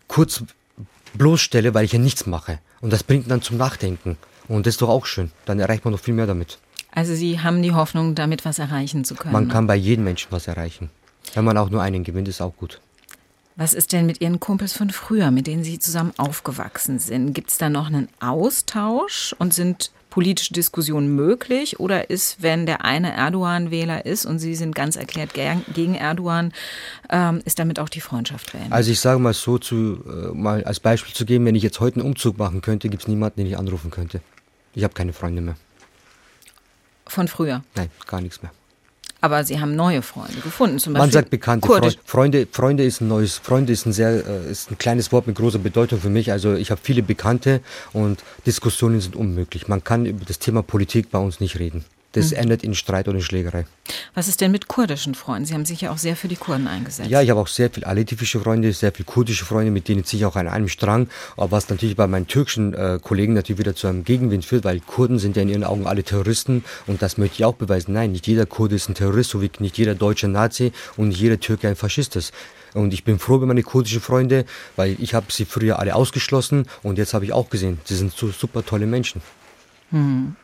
kurz 0.07 0.43
bloßstelle, 1.15 1.73
weil 1.73 1.87
ich 1.87 1.93
ja 1.93 1.99
nichts 1.99 2.27
mache. 2.27 2.59
Und 2.83 2.93
das 2.93 3.03
bringt 3.03 3.27
ihn 3.27 3.31
dann 3.31 3.41
zum 3.41 3.57
Nachdenken. 3.57 4.19
Und 4.47 4.67
das 4.67 4.75
ist 4.75 4.83
doch 4.83 4.91
auch 4.91 5.07
schön. 5.07 5.31
Dann 5.47 5.59
erreicht 5.59 5.87
man 5.87 5.93
noch 5.93 6.01
viel 6.01 6.13
mehr 6.13 6.27
damit. 6.27 6.59
Also 6.93 7.15
Sie 7.15 7.41
haben 7.41 7.63
die 7.63 7.73
Hoffnung, 7.73 8.15
damit 8.15 8.45
was 8.45 8.59
erreichen 8.59 9.05
zu 9.05 9.15
können. 9.15 9.33
Man 9.33 9.49
kann 9.49 9.67
bei 9.67 9.75
jedem 9.75 10.05
Menschen 10.05 10.29
was 10.31 10.47
erreichen. 10.47 10.91
Wenn 11.33 11.45
man 11.45 11.57
auch 11.57 11.71
nur 11.71 11.83
einen 11.83 12.05
gewinnt, 12.05 12.29
ist 12.29 12.41
auch 12.41 12.55
gut. 12.57 12.81
Was 13.57 13.73
ist 13.73 13.93
denn 13.93 14.07
mit 14.07 14.21
Ihren 14.21 14.41
Kumpels 14.41 14.73
von 14.73 14.91
früher, 14.91 15.31
mit 15.31 15.47
denen 15.47 15.63
Sie 15.63 15.79
zusammen 15.79 16.13
aufgewachsen 16.17 16.99
sind? 16.99 17.35
Gibt 17.35 17.51
es 17.51 17.59
da 17.59 17.69
noch 17.69 17.87
einen 17.87 18.09
Austausch 18.19 19.35
und 19.39 19.55
sind 19.55 19.93
politische 20.11 20.55
Diskussionen 20.55 21.15
möglich? 21.15 21.79
Oder 21.79 22.11
ist, 22.11 22.43
wenn 22.43 22.67
der 22.67 22.85
eine 22.85 23.13
Erdogan-Wähler 23.13 24.07
ist 24.07 24.27
und 24.27 24.41
Sie 24.41 24.57
sind 24.57 24.75
ganz 24.75 24.97
erklärt 24.97 25.35
gegen 25.35 25.95
Erdogan, 25.95 26.53
ähm, 27.11 27.43
ist 27.45 27.61
damit 27.61 27.79
auch 27.79 27.89
die 27.89 28.01
Freundschaft 28.01 28.51
beendet? 28.53 28.73
Also 28.73 28.91
ich 28.91 28.99
sage 28.99 29.21
mal 29.21 29.35
so, 29.35 29.59
zu, 29.59 30.05
äh, 30.05 30.35
mal 30.35 30.65
als 30.65 30.81
Beispiel 30.81 31.15
zu 31.15 31.25
geben, 31.25 31.45
wenn 31.47 31.55
ich 31.55 31.63
jetzt 31.63 31.79
heute 31.79 32.01
einen 32.01 32.09
Umzug 32.09 32.39
machen 32.39 32.61
könnte, 32.61 32.89
gibt 32.89 33.05
es 33.05 33.09
niemanden, 33.09 33.39
den 33.39 33.47
ich 33.47 33.57
anrufen 33.57 33.93
könnte. 33.93 34.21
Ich 34.75 34.83
habe 34.83 34.95
keine 34.95 35.13
Freunde 35.13 35.43
mehr. 35.43 35.57
Von 37.07 37.29
früher? 37.29 37.63
Nein, 37.77 37.91
gar 38.07 38.21
nichts 38.21 38.43
mehr. 38.43 38.51
Aber 39.25 39.43
Sie 39.43 39.59
haben 39.59 39.75
neue 39.75 40.03
Freunde 40.03 40.39
gefunden, 40.43 40.79
zum 40.79 40.93
Beispiel. 40.93 41.07
Man 41.07 41.11
sagt 41.11 41.31
bekannte 41.31 41.67
Freunde. 41.67 41.95
Freunde. 42.05 42.47
Freunde 42.53 42.85
ist 42.85 43.01
ein 43.01 43.09
neues, 43.09 43.39
Freunde 43.39 43.73
ist 43.73 43.87
ein 43.87 43.95
sehr, 43.95 44.11
äh, 44.11 44.51
ist 44.51 44.71
ein 44.71 44.77
kleines 44.77 45.13
Wort 45.13 45.27
mit 45.27 45.37
großer 45.37 45.59
Bedeutung 45.59 45.99
für 45.99 46.11
mich. 46.11 46.31
Also 46.31 46.53
ich 46.53 46.71
habe 46.71 46.79
viele 46.85 47.03
Bekannte 47.03 47.63
und 47.95 48.23
Diskussionen 48.45 49.01
sind 49.01 49.17
unmöglich. 49.17 49.67
Man 49.67 49.83
kann 49.83 50.05
über 50.05 50.27
das 50.27 50.41
Thema 50.41 50.63
Politik 50.63 51.11
bei 51.11 51.19
uns 51.19 51.41
nicht 51.41 51.59
reden. 51.59 51.87
Das 52.15 52.31
mhm. 52.31 52.39
endet 52.39 52.63
in 52.63 52.75
Streit 52.75 53.09
oder 53.09 53.19
in 53.19 53.25
Schlägerei. 53.25 53.67
Was 54.15 54.29
ist 54.29 54.41
denn 54.41 54.53
mit 54.53 54.69
kurdischen 54.69 55.15
Freunden? 55.15 55.47
Sie 55.47 55.55
haben 55.55 55.65
sich 55.65 55.81
ja 55.81 55.91
auch 55.91 55.99
sehr 55.99 56.17
für 56.17 56.29
die 56.29 56.37
Kurden 56.37 56.69
eingesetzt. 56.69 57.11
Ja, 57.11 57.21
ich 57.21 57.31
habe 57.31 57.41
auch 57.41 57.49
sehr 57.49 57.71
viele 57.71 57.87
aletifische 57.87 58.41
Freunde, 58.41 58.73
sehr 58.73 58.93
viele 58.93 59.05
kurdische 59.05 59.45
Freunde, 59.45 59.73
mit 59.73 59.89
denen 59.89 60.05
ziehe 60.05 60.21
ich 60.21 60.27
auch 60.27 60.37
an 60.37 60.47
einem 60.47 60.69
Strang. 60.69 61.09
Aber 61.37 61.51
was 61.51 61.69
natürlich 61.69 61.97
bei 61.97 62.07
meinen 62.07 62.29
türkischen 62.29 62.73
äh, 62.73 63.01
Kollegen 63.03 63.35
natürlich 63.35 63.59
wieder 63.59 63.75
zu 63.75 63.89
einem 63.89 64.05
Gegenwind 64.05 64.45
führt, 64.45 64.65
weil 64.65 64.79
Kurden 64.81 65.19
sind 65.19 65.37
ja 65.37 65.43
in 65.43 65.49
ihren 65.49 65.65
Augen 65.65 65.87
alle 65.87 66.05
Terroristen 66.05 66.65
und 66.87 67.03
das 67.03 67.19
möchte 67.19 67.35
ich 67.39 67.45
auch 67.45 67.55
beweisen. 67.55 67.93
Nein, 67.93 68.13
nicht 68.13 68.27
jeder 68.29 68.47
Kurde 68.47 68.77
ist 68.77 68.89
ein 68.89 68.95
Terrorist, 68.95 69.31
so 69.31 69.43
wie 69.43 69.51
nicht 69.59 69.77
jeder 69.77 69.97
deutsche 69.97 70.29
Nazi 70.29 70.73
und 70.97 71.09
nicht 71.09 71.21
jeder 71.21 71.41
Türke 71.41 71.69
ein 71.69 71.77
Faschist 71.77 72.15
ist. 72.15 72.33
Und 72.75 72.93
ich 72.93 73.05
bin 73.05 73.19
froh 73.19 73.37
über 73.37 73.47
meine 73.47 73.63
kurdischen 73.63 74.01
Freunde, 74.01 74.45
weil 74.77 74.97
ich 75.01 75.15
habe 75.15 75.27
sie 75.31 75.45
früher 75.45 75.79
alle 75.81 75.95
ausgeschlossen 75.95 76.67
und 76.83 76.99
jetzt 76.99 77.15
habe 77.15 77.25
ich 77.25 77.33
auch 77.33 77.51
gesehen, 77.51 77.81
sie 77.85 77.97
sind 77.97 78.13
so 78.13 78.29
super 78.29 78.65
tolle 78.65 78.87
Menschen. 78.87 79.21
Hm. 79.91 80.37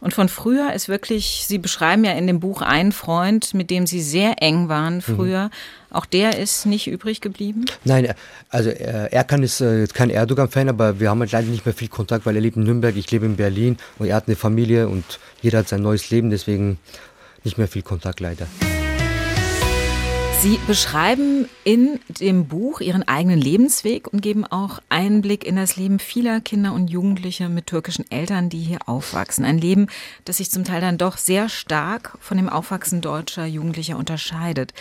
Und 0.00 0.14
von 0.14 0.28
früher 0.28 0.72
ist 0.74 0.88
wirklich, 0.88 1.44
Sie 1.46 1.58
beschreiben 1.58 2.04
ja 2.04 2.12
in 2.12 2.26
dem 2.26 2.38
Buch 2.38 2.62
einen 2.62 2.92
Freund, 2.92 3.52
mit 3.54 3.68
dem 3.70 3.86
Sie 3.86 4.00
sehr 4.00 4.40
eng 4.40 4.68
waren 4.68 4.96
mhm. 4.96 5.00
früher. 5.00 5.44
Mhm. 5.44 5.50
Auch 5.90 6.06
der 6.06 6.38
ist 6.38 6.66
nicht 6.66 6.86
übrig 6.86 7.20
geblieben? 7.20 7.64
Nein, 7.84 8.14
also 8.50 8.70
er, 8.70 9.12
er 9.12 9.24
kann 9.24 9.42
ist 9.42 9.60
äh, 9.60 9.86
kein 9.92 10.10
Erdogan-Fan, 10.10 10.68
aber 10.68 11.00
wir 11.00 11.10
haben 11.10 11.20
halt 11.20 11.32
leider 11.32 11.48
nicht 11.48 11.66
mehr 11.66 11.74
viel 11.74 11.88
Kontakt, 11.88 12.26
weil 12.26 12.36
er 12.36 12.42
lebt 12.42 12.56
in 12.56 12.64
Nürnberg, 12.64 12.94
ich 12.96 13.10
lebe 13.10 13.26
in 13.26 13.36
Berlin 13.36 13.76
und 13.98 14.06
er 14.06 14.16
hat 14.16 14.28
eine 14.28 14.36
Familie 14.36 14.88
und 14.88 15.04
jeder 15.42 15.58
hat 15.58 15.68
sein 15.68 15.82
neues 15.82 16.10
Leben, 16.10 16.30
deswegen 16.30 16.78
nicht 17.42 17.58
mehr 17.58 17.68
viel 17.68 17.82
Kontakt 17.82 18.20
leider. 18.20 18.46
Sie 20.40 20.60
beschreiben 20.68 21.48
in 21.64 21.98
dem 22.08 22.46
Buch 22.46 22.80
Ihren 22.80 23.02
eigenen 23.02 23.40
Lebensweg 23.40 24.06
und 24.06 24.22
geben 24.22 24.46
auch 24.46 24.78
Einblick 24.88 25.44
in 25.44 25.56
das 25.56 25.74
Leben 25.74 25.98
vieler 25.98 26.40
Kinder 26.40 26.74
und 26.74 26.88
Jugendliche 26.88 27.48
mit 27.48 27.66
türkischen 27.66 28.08
Eltern, 28.08 28.48
die 28.48 28.60
hier 28.60 28.78
aufwachsen. 28.86 29.44
Ein 29.44 29.58
Leben, 29.58 29.88
das 30.24 30.36
sich 30.36 30.48
zum 30.48 30.62
Teil 30.62 30.80
dann 30.80 30.96
doch 30.96 31.16
sehr 31.16 31.48
stark 31.48 32.16
von 32.20 32.36
dem 32.36 32.48
Aufwachsen 32.48 33.00
deutscher 33.00 33.46
Jugendlicher 33.46 33.96
unterscheidet. 33.96 34.74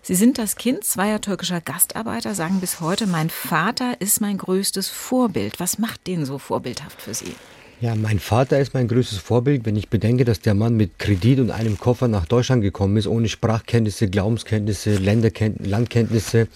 Sie 0.00 0.14
sind 0.14 0.38
das 0.38 0.56
Kind 0.56 0.82
zweier 0.82 1.20
türkischer 1.20 1.60
Gastarbeiter, 1.60 2.34
sagen 2.34 2.60
bis 2.60 2.80
heute, 2.80 3.06
mein 3.06 3.28
Vater 3.28 4.00
ist 4.00 4.22
mein 4.22 4.38
größtes 4.38 4.88
Vorbild. 4.88 5.60
Was 5.60 5.78
macht 5.78 6.06
den 6.06 6.24
so 6.24 6.38
vorbildhaft 6.38 7.02
für 7.02 7.12
Sie? 7.12 7.34
Ja, 7.82 7.96
mein 7.96 8.20
Vater 8.20 8.60
ist 8.60 8.74
mein 8.74 8.86
größtes 8.86 9.18
Vorbild, 9.18 9.66
wenn 9.66 9.74
ich 9.74 9.88
bedenke, 9.88 10.24
dass 10.24 10.38
der 10.38 10.54
Mann 10.54 10.76
mit 10.76 11.00
Kredit 11.00 11.40
und 11.40 11.50
einem 11.50 11.76
Koffer 11.80 12.06
nach 12.06 12.26
Deutschland 12.26 12.62
gekommen 12.62 12.96
ist, 12.96 13.08
ohne 13.08 13.28
Sprachkenntnisse, 13.28 14.08
Glaubenskenntnisse, 14.08 14.98
Länderkenntnisse, 14.98 15.68
Landkenntnisse, 15.68 16.46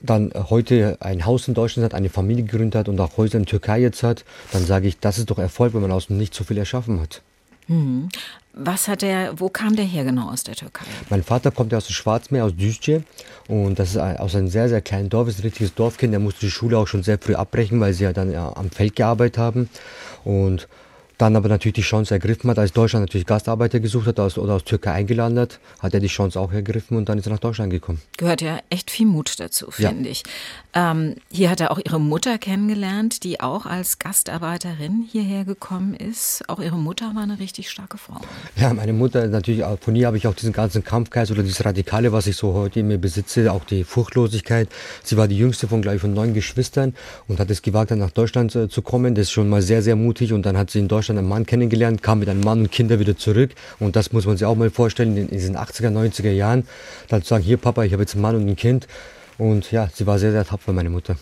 dann 0.00 0.30
heute 0.48 0.96
ein 1.00 1.26
Haus 1.26 1.48
in 1.48 1.54
Deutschland 1.54 1.86
hat, 1.86 1.94
eine 1.94 2.08
Familie 2.08 2.44
gegründet 2.44 2.76
hat 2.76 2.88
und 2.88 3.00
auch 3.00 3.16
Häuser 3.16 3.36
in 3.36 3.46
Türkei 3.46 3.80
jetzt 3.80 4.04
hat, 4.04 4.24
dann 4.52 4.64
sage 4.64 4.86
ich, 4.86 5.00
das 5.00 5.18
ist 5.18 5.28
doch 5.28 5.38
Erfolg, 5.38 5.74
wenn 5.74 5.82
man 5.82 5.90
aus 5.90 6.06
dem 6.06 6.18
Nicht 6.18 6.34
so 6.34 6.44
viel 6.44 6.58
erschaffen 6.58 7.00
hat. 7.00 7.20
Mhm. 7.66 8.08
Was 8.60 8.88
hat 8.88 9.04
er, 9.04 9.38
wo 9.38 9.48
kam 9.48 9.76
der 9.76 9.84
her 9.84 10.02
genau 10.02 10.30
aus 10.30 10.42
der 10.42 10.56
Türkei? 10.56 10.84
Mein 11.10 11.22
Vater 11.22 11.52
kommt 11.52 11.70
ja 11.70 11.78
aus 11.78 11.86
dem 11.86 11.92
Schwarzmeer, 11.92 12.44
aus 12.44 12.56
Düzce. 12.56 13.04
Und 13.46 13.78
das 13.78 13.90
ist 13.90 13.98
aus 13.98 14.34
einem 14.34 14.48
sehr, 14.48 14.68
sehr 14.68 14.80
kleinen 14.80 15.08
Dorf, 15.08 15.28
ist 15.28 15.38
ein 15.38 15.42
richtiges 15.42 15.74
Dorfkind. 15.76 16.12
Der 16.12 16.18
musste 16.18 16.40
die 16.40 16.50
Schule 16.50 16.76
auch 16.76 16.88
schon 16.88 17.04
sehr 17.04 17.18
früh 17.20 17.36
abbrechen, 17.36 17.78
weil 17.78 17.92
sie 17.92 18.02
ja 18.02 18.12
dann 18.12 18.32
ja, 18.32 18.52
am 18.56 18.70
Feld 18.70 18.96
gearbeitet 18.96 19.38
haben. 19.38 19.70
Und 20.24 20.66
dann 21.18 21.34
aber 21.36 21.48
natürlich 21.48 21.74
die 21.74 21.82
Chance 21.82 22.14
ergriffen 22.14 22.48
hat, 22.48 22.58
als 22.58 22.72
Deutschland 22.72 23.04
natürlich 23.04 23.26
Gastarbeiter 23.26 23.80
gesucht 23.80 24.06
hat 24.06 24.20
aus, 24.20 24.38
oder 24.38 24.54
aus 24.54 24.64
Türkei 24.64 24.92
eingeladen 24.92 25.38
hat, 25.38 25.58
hat 25.80 25.92
er 25.92 26.00
die 26.00 26.06
Chance 26.06 26.40
auch 26.40 26.52
ergriffen 26.52 26.96
und 26.96 27.08
dann 27.08 27.18
ist 27.18 27.26
er 27.26 27.32
nach 27.32 27.40
Deutschland 27.40 27.70
gekommen. 27.70 28.00
Gehört 28.16 28.40
ja 28.40 28.60
echt 28.70 28.90
viel 28.90 29.06
Mut 29.06 29.38
dazu, 29.40 29.70
finde 29.70 30.04
ja. 30.04 30.10
ich. 30.12 30.22
Ähm, 30.74 31.16
hier 31.30 31.50
hat 31.50 31.60
er 31.60 31.72
auch 31.72 31.80
ihre 31.84 32.00
Mutter 32.00 32.38
kennengelernt, 32.38 33.24
die 33.24 33.40
auch 33.40 33.66
als 33.66 33.98
Gastarbeiterin 33.98 35.06
hierher 35.10 35.44
gekommen 35.44 35.94
ist. 35.94 36.48
Auch 36.48 36.60
ihre 36.60 36.78
Mutter 36.78 37.12
war 37.16 37.24
eine 37.24 37.40
richtig 37.40 37.68
starke 37.68 37.98
Frau. 37.98 38.20
Ja, 38.56 38.72
meine 38.72 38.92
Mutter 38.92 39.26
natürlich, 39.26 39.64
von 39.80 39.96
ihr 39.96 40.06
habe 40.06 40.16
ich 40.18 40.26
auch 40.28 40.34
diesen 40.34 40.52
ganzen 40.52 40.84
Kampfgeist 40.84 41.32
oder 41.32 41.42
dieses 41.42 41.64
Radikale, 41.64 42.12
was 42.12 42.28
ich 42.28 42.36
so 42.36 42.54
heute 42.54 42.80
in 42.80 42.88
mir 42.88 42.98
besitze, 42.98 43.52
auch 43.52 43.64
die 43.64 43.82
Furchtlosigkeit. 43.82 44.68
Sie 45.02 45.16
war 45.16 45.26
die 45.26 45.36
jüngste 45.36 45.66
von, 45.66 45.82
glaube 45.82 45.96
ich, 45.96 46.00
von 46.00 46.14
neun 46.14 46.32
Geschwistern 46.32 46.94
und 47.26 47.40
hat 47.40 47.50
es 47.50 47.62
gewagt, 47.62 47.90
dann 47.90 47.98
nach 47.98 48.12
Deutschland 48.12 48.54
äh, 48.54 48.68
zu 48.68 48.82
kommen. 48.82 49.16
Das 49.16 49.22
ist 49.22 49.32
schon 49.32 49.48
mal 49.48 49.62
sehr, 49.62 49.82
sehr 49.82 49.96
mutig 49.96 50.32
und 50.32 50.46
dann 50.46 50.56
hat 50.56 50.70
sie 50.70 50.78
in 50.78 50.86
Deutschland 50.86 51.07
Deutschland 51.08 51.18
einen 51.18 51.28
Mann 51.28 51.46
kennengelernt, 51.46 52.02
kam 52.02 52.18
mit 52.18 52.28
einem 52.28 52.40
Mann 52.40 52.60
und 52.60 52.70
Kinder 52.70 52.98
wieder 52.98 53.16
zurück. 53.16 53.52
Und 53.78 53.96
das 53.96 54.12
muss 54.12 54.26
man 54.26 54.36
sich 54.36 54.46
auch 54.46 54.56
mal 54.56 54.70
vorstellen, 54.70 55.16
in 55.16 55.28
diesen 55.28 55.56
80er, 55.56 55.90
90er 55.90 56.30
Jahren. 56.30 56.66
Dann 57.08 57.22
zu 57.22 57.28
sagen, 57.30 57.44
hier 57.44 57.56
Papa, 57.56 57.84
ich 57.84 57.92
habe 57.92 58.02
jetzt 58.02 58.14
einen 58.14 58.22
Mann 58.22 58.36
und 58.36 58.46
ein 58.46 58.56
Kind. 58.56 58.86
Und 59.38 59.72
ja, 59.72 59.88
sie 59.94 60.06
war 60.06 60.18
sehr, 60.18 60.32
sehr 60.32 60.44
tapfer, 60.44 60.72
meine 60.72 60.90
Mutter. 60.90 61.16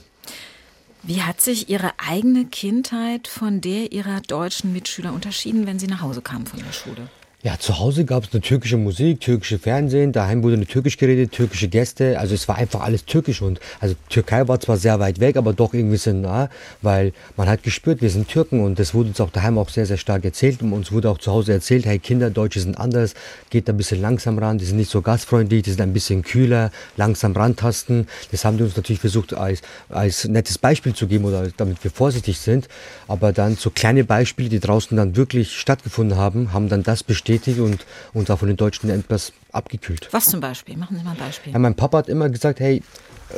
Wie 1.02 1.22
hat 1.22 1.40
sich 1.40 1.68
Ihre 1.68 1.92
eigene 1.98 2.46
Kindheit 2.46 3.28
von 3.28 3.60
der 3.60 3.92
Ihrer 3.92 4.20
deutschen 4.22 4.72
Mitschüler 4.72 5.12
unterschieden, 5.12 5.66
wenn 5.66 5.78
Sie 5.78 5.86
nach 5.86 6.00
Hause 6.00 6.20
kamen 6.20 6.46
von 6.46 6.58
der 6.58 6.72
Schule? 6.72 7.08
Ja, 7.42 7.58
zu 7.58 7.78
Hause 7.78 8.06
gab 8.06 8.24
es 8.24 8.32
eine 8.32 8.40
türkische 8.40 8.78
Musik, 8.78 9.20
türkische 9.20 9.58
Fernsehen, 9.58 10.10
daheim 10.10 10.42
wurde 10.42 10.54
eine 10.54 10.66
türkisch 10.66 10.96
geredet, 10.96 11.32
türkische 11.32 11.68
Gäste, 11.68 12.18
also 12.18 12.34
es 12.34 12.48
war 12.48 12.56
einfach 12.56 12.80
alles 12.80 13.04
türkisch 13.04 13.42
und 13.42 13.60
also 13.78 13.94
Türkei 14.08 14.48
war 14.48 14.58
zwar 14.58 14.78
sehr 14.78 14.98
weit 15.00 15.20
weg, 15.20 15.36
aber 15.36 15.52
doch 15.52 15.74
irgendwie 15.74 15.98
so 15.98 16.12
nah, 16.14 16.48
weil 16.80 17.12
man 17.36 17.46
hat 17.46 17.62
gespürt, 17.62 18.00
wir 18.00 18.08
sind 18.08 18.26
Türken 18.26 18.64
und 18.64 18.78
das 18.78 18.94
wurde 18.94 19.10
uns 19.10 19.20
auch 19.20 19.30
daheim 19.30 19.58
auch 19.58 19.68
sehr, 19.68 19.84
sehr 19.84 19.98
stark 19.98 20.24
erzählt 20.24 20.62
und 20.62 20.72
uns 20.72 20.90
wurde 20.92 21.10
auch 21.10 21.18
zu 21.18 21.30
Hause 21.30 21.52
erzählt, 21.52 21.84
hey 21.84 21.98
Kinder, 21.98 22.30
Deutsche 22.30 22.58
sind 22.58 22.78
anders, 22.80 23.12
geht 23.50 23.68
da 23.68 23.74
ein 23.74 23.76
bisschen 23.76 24.00
langsam 24.00 24.38
ran, 24.38 24.56
die 24.56 24.64
sind 24.64 24.78
nicht 24.78 24.90
so 24.90 25.02
gastfreundlich, 25.02 25.62
die 25.62 25.70
sind 25.70 25.82
ein 25.82 25.92
bisschen 25.92 26.22
kühler, 26.22 26.72
langsam 26.96 27.32
rantasten. 27.32 28.08
Das 28.32 28.46
haben 28.46 28.56
die 28.56 28.64
uns 28.64 28.76
natürlich 28.76 29.00
versucht 29.00 29.34
als, 29.34 29.60
als 29.90 30.26
nettes 30.26 30.56
Beispiel 30.56 30.94
zu 30.94 31.06
geben 31.06 31.26
oder 31.26 31.48
damit 31.54 31.84
wir 31.84 31.90
vorsichtig 31.90 32.40
sind, 32.40 32.66
aber 33.06 33.34
dann 33.34 33.56
so 33.56 33.68
kleine 33.68 34.04
Beispiele, 34.04 34.48
die 34.48 34.58
draußen 34.58 34.96
dann 34.96 35.16
wirklich 35.16 35.52
stattgefunden 35.52 36.16
haben, 36.16 36.52
haben 36.52 36.68
dann 36.68 36.82
das 36.82 37.04
bestätigt, 37.04 37.35
bestätigt 37.36 37.60
und 37.60 37.84
uns 38.14 38.30
auch 38.30 38.38
von 38.38 38.48
den 38.48 38.56
Deutschen 38.56 38.90
etwas 38.90 39.32
abgekühlt. 39.52 40.08
Was 40.10 40.26
zum 40.26 40.40
Beispiel? 40.40 40.76
Machen 40.76 40.96
Sie 40.96 41.04
mal 41.04 41.12
ein 41.12 41.18
Beispiel. 41.18 41.52
Ja, 41.52 41.58
mein 41.58 41.74
Papa 41.74 41.98
hat 41.98 42.08
immer 42.08 42.28
gesagt, 42.28 42.60
hey, 42.60 42.82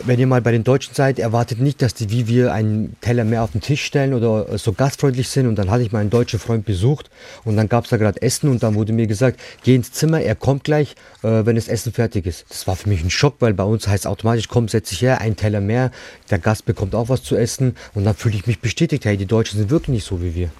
wenn 0.04 0.20
ihr 0.20 0.26
mal 0.26 0.42
bei 0.42 0.52
den 0.52 0.64
Deutschen 0.64 0.94
seid, 0.94 1.18
erwartet 1.18 1.60
nicht, 1.60 1.80
dass 1.80 1.94
die 1.94 2.10
wie 2.10 2.26
wir 2.26 2.52
einen 2.52 2.96
Teller 3.00 3.24
mehr 3.24 3.42
auf 3.42 3.52
den 3.52 3.62
Tisch 3.62 3.82
stellen 3.82 4.12
oder 4.12 4.58
so 4.58 4.74
gastfreundlich 4.74 5.30
sind. 5.30 5.46
Und 5.46 5.56
dann 5.56 5.70
hatte 5.70 5.82
ich 5.82 5.92
meinen 5.92 6.10
deutschen 6.10 6.38
Freund 6.38 6.66
besucht 6.66 7.08
und 7.44 7.56
dann 7.56 7.70
gab 7.70 7.84
es 7.84 7.90
da 7.90 7.96
gerade 7.96 8.20
Essen 8.20 8.50
und 8.50 8.62
dann 8.62 8.74
wurde 8.74 8.92
mir 8.92 9.06
gesagt, 9.06 9.40
geh 9.62 9.74
ins 9.74 9.92
Zimmer, 9.92 10.20
er 10.20 10.34
kommt 10.34 10.64
gleich, 10.64 10.94
äh, 11.22 11.46
wenn 11.46 11.56
das 11.56 11.68
Essen 11.68 11.92
fertig 11.92 12.26
ist. 12.26 12.44
Das 12.50 12.66
war 12.66 12.76
für 12.76 12.88
mich 12.88 13.02
ein 13.02 13.10
Schock, 13.10 13.36
weil 13.40 13.54
bei 13.54 13.64
uns 13.64 13.88
heißt 13.88 14.06
automatisch, 14.06 14.48
komm, 14.48 14.68
setz 14.68 14.90
dich 14.90 15.00
her, 15.00 15.22
ein 15.22 15.36
Teller 15.36 15.60
mehr, 15.60 15.90
der 16.30 16.38
Gast 16.38 16.66
bekommt 16.66 16.94
auch 16.94 17.08
was 17.08 17.22
zu 17.22 17.36
essen 17.36 17.74
und 17.94 18.04
dann 18.04 18.14
fühle 18.14 18.36
ich 18.36 18.46
mich 18.46 18.60
bestätigt, 18.60 19.06
hey, 19.06 19.16
die 19.16 19.26
Deutschen 19.26 19.58
sind 19.58 19.70
wirklich 19.70 19.94
nicht 19.94 20.04
so 20.04 20.20
wie 20.20 20.34
wir. 20.34 20.50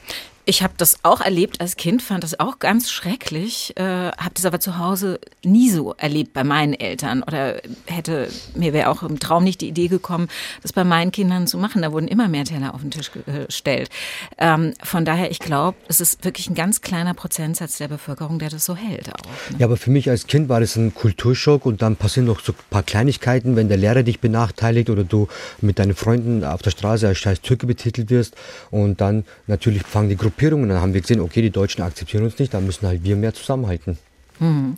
Ich 0.48 0.62
habe 0.62 0.72
das 0.78 0.96
auch 1.02 1.20
erlebt 1.20 1.60
als 1.60 1.76
Kind, 1.76 2.00
fand 2.00 2.24
das 2.24 2.40
auch 2.40 2.58
ganz 2.58 2.90
schrecklich, 2.90 3.74
äh, 3.76 3.82
habe 3.82 4.30
das 4.32 4.46
aber 4.46 4.60
zu 4.60 4.78
Hause 4.78 5.20
nie 5.44 5.68
so 5.68 5.92
erlebt 5.98 6.32
bei 6.32 6.42
meinen 6.42 6.72
Eltern 6.72 7.22
oder 7.22 7.60
hätte 7.84 8.30
mir 8.54 8.72
wäre 8.72 8.88
auch 8.88 9.02
im 9.02 9.18
Traum 9.18 9.44
nicht 9.44 9.60
die 9.60 9.68
Idee 9.68 9.88
gekommen, 9.88 10.28
das 10.62 10.72
bei 10.72 10.84
meinen 10.84 11.12
Kindern 11.12 11.46
zu 11.46 11.58
machen. 11.58 11.82
Da 11.82 11.92
wurden 11.92 12.08
immer 12.08 12.28
mehr 12.28 12.46
Teller 12.46 12.72
auf 12.72 12.80
den 12.80 12.90
Tisch 12.90 13.10
gestellt. 13.12 13.90
Ähm, 14.38 14.72
von 14.82 15.04
daher, 15.04 15.30
ich 15.30 15.38
glaube, 15.38 15.76
es 15.86 16.00
ist 16.00 16.24
wirklich 16.24 16.48
ein 16.48 16.54
ganz 16.54 16.80
kleiner 16.80 17.12
Prozentsatz 17.12 17.76
der 17.76 17.88
Bevölkerung, 17.88 18.38
der 18.38 18.48
das 18.48 18.64
so 18.64 18.74
hält 18.74 19.10
auch. 19.10 19.50
Ne? 19.50 19.58
Ja, 19.58 19.66
aber 19.66 19.76
für 19.76 19.90
mich 19.90 20.08
als 20.08 20.26
Kind 20.28 20.48
war 20.48 20.60
das 20.60 20.76
ein 20.76 20.94
Kulturschock 20.94 21.66
und 21.66 21.82
dann 21.82 21.96
passieren 21.96 22.26
noch 22.26 22.40
so 22.40 22.52
ein 22.52 22.58
paar 22.70 22.84
Kleinigkeiten, 22.84 23.54
wenn 23.54 23.68
der 23.68 23.76
Lehrer 23.76 24.02
dich 24.02 24.18
benachteiligt 24.18 24.88
oder 24.88 25.04
du 25.04 25.28
mit 25.60 25.78
deinen 25.78 25.94
Freunden 25.94 26.42
auf 26.42 26.62
der 26.62 26.70
Straße 26.70 27.06
als 27.06 27.18
scheiß 27.18 27.42
Türke 27.42 27.66
betitelt 27.66 28.08
wirst 28.08 28.34
und 28.70 29.02
dann 29.02 29.26
natürlich 29.46 29.82
fangen 29.82 30.08
die 30.08 30.16
Gruppen 30.16 30.37
Gruppierungen. 30.38 30.68
Dann 30.68 30.80
haben 30.80 30.94
wir 30.94 31.00
gesehen, 31.00 31.20
okay, 31.20 31.42
die 31.42 31.50
Deutschen 31.50 31.82
akzeptieren 31.82 32.24
uns 32.24 32.38
nicht, 32.38 32.54
dann 32.54 32.64
müssen 32.64 32.86
halt 32.86 33.02
wir 33.02 33.16
mehr 33.16 33.34
zusammenhalten. 33.34 33.98
Mhm. 34.38 34.76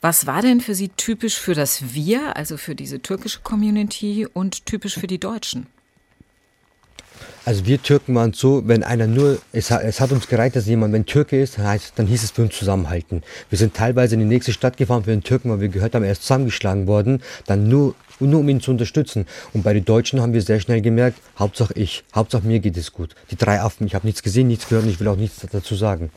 Was 0.00 0.26
war 0.26 0.42
denn 0.42 0.60
für 0.60 0.74
Sie 0.74 0.88
typisch 0.88 1.38
für 1.38 1.54
das 1.54 1.94
Wir, 1.94 2.36
also 2.36 2.56
für 2.56 2.74
diese 2.74 3.00
türkische 3.00 3.40
Community 3.42 4.26
und 4.32 4.66
typisch 4.66 4.94
für 4.94 5.06
die 5.06 5.18
Deutschen? 5.18 5.66
Also 7.44 7.66
wir 7.66 7.82
Türken 7.82 8.14
waren 8.14 8.32
so, 8.32 8.66
wenn 8.66 8.82
einer 8.82 9.06
nur, 9.06 9.38
es, 9.52 9.70
es, 9.70 10.00
hat 10.00 10.10
uns 10.10 10.26
gereicht, 10.26 10.56
dass 10.56 10.66
jemand, 10.66 10.92
wenn 10.92 11.06
Türke 11.06 11.40
ist, 11.40 11.58
heißt, 11.58 11.92
dann 11.96 12.06
hieß 12.06 12.22
es 12.22 12.30
für 12.32 12.42
uns 12.42 12.56
zusammenhalten. 12.56 13.22
Wir 13.48 13.58
sind 13.58 13.74
teilweise 13.74 14.14
in 14.14 14.20
die 14.20 14.26
nächste 14.26 14.52
Stadt 14.52 14.76
gefahren 14.76 15.04
für 15.04 15.10
den 15.10 15.22
Türken, 15.22 15.50
weil 15.50 15.60
wir 15.60 15.68
gehört 15.68 15.94
haben, 15.94 16.02
er 16.02 16.12
ist 16.12 16.22
zusammengeschlagen 16.22 16.86
worden, 16.86 17.22
dann 17.46 17.68
nur, 17.68 17.94
nur 18.26 18.40
um 18.40 18.48
ihn 18.48 18.60
zu 18.60 18.70
unterstützen. 18.70 19.26
Und 19.52 19.62
bei 19.62 19.72
den 19.72 19.84
Deutschen 19.84 20.20
haben 20.20 20.32
wir 20.32 20.42
sehr 20.42 20.60
schnell 20.60 20.80
gemerkt, 20.80 21.18
Hauptsache 21.38 21.74
ich, 21.74 22.04
Hauptsache 22.14 22.46
mir 22.46 22.60
geht 22.60 22.76
es 22.76 22.92
gut. 22.92 23.14
Die 23.30 23.36
drei 23.36 23.60
Affen, 23.60 23.86
ich 23.86 23.94
habe 23.94 24.06
nichts 24.06 24.22
gesehen, 24.22 24.48
nichts 24.48 24.68
gehört 24.68 24.84
und 24.84 24.90
ich 24.90 25.00
will 25.00 25.08
auch 25.08 25.16
nichts 25.16 25.46
dazu 25.50 25.74
sagen. 25.74 26.10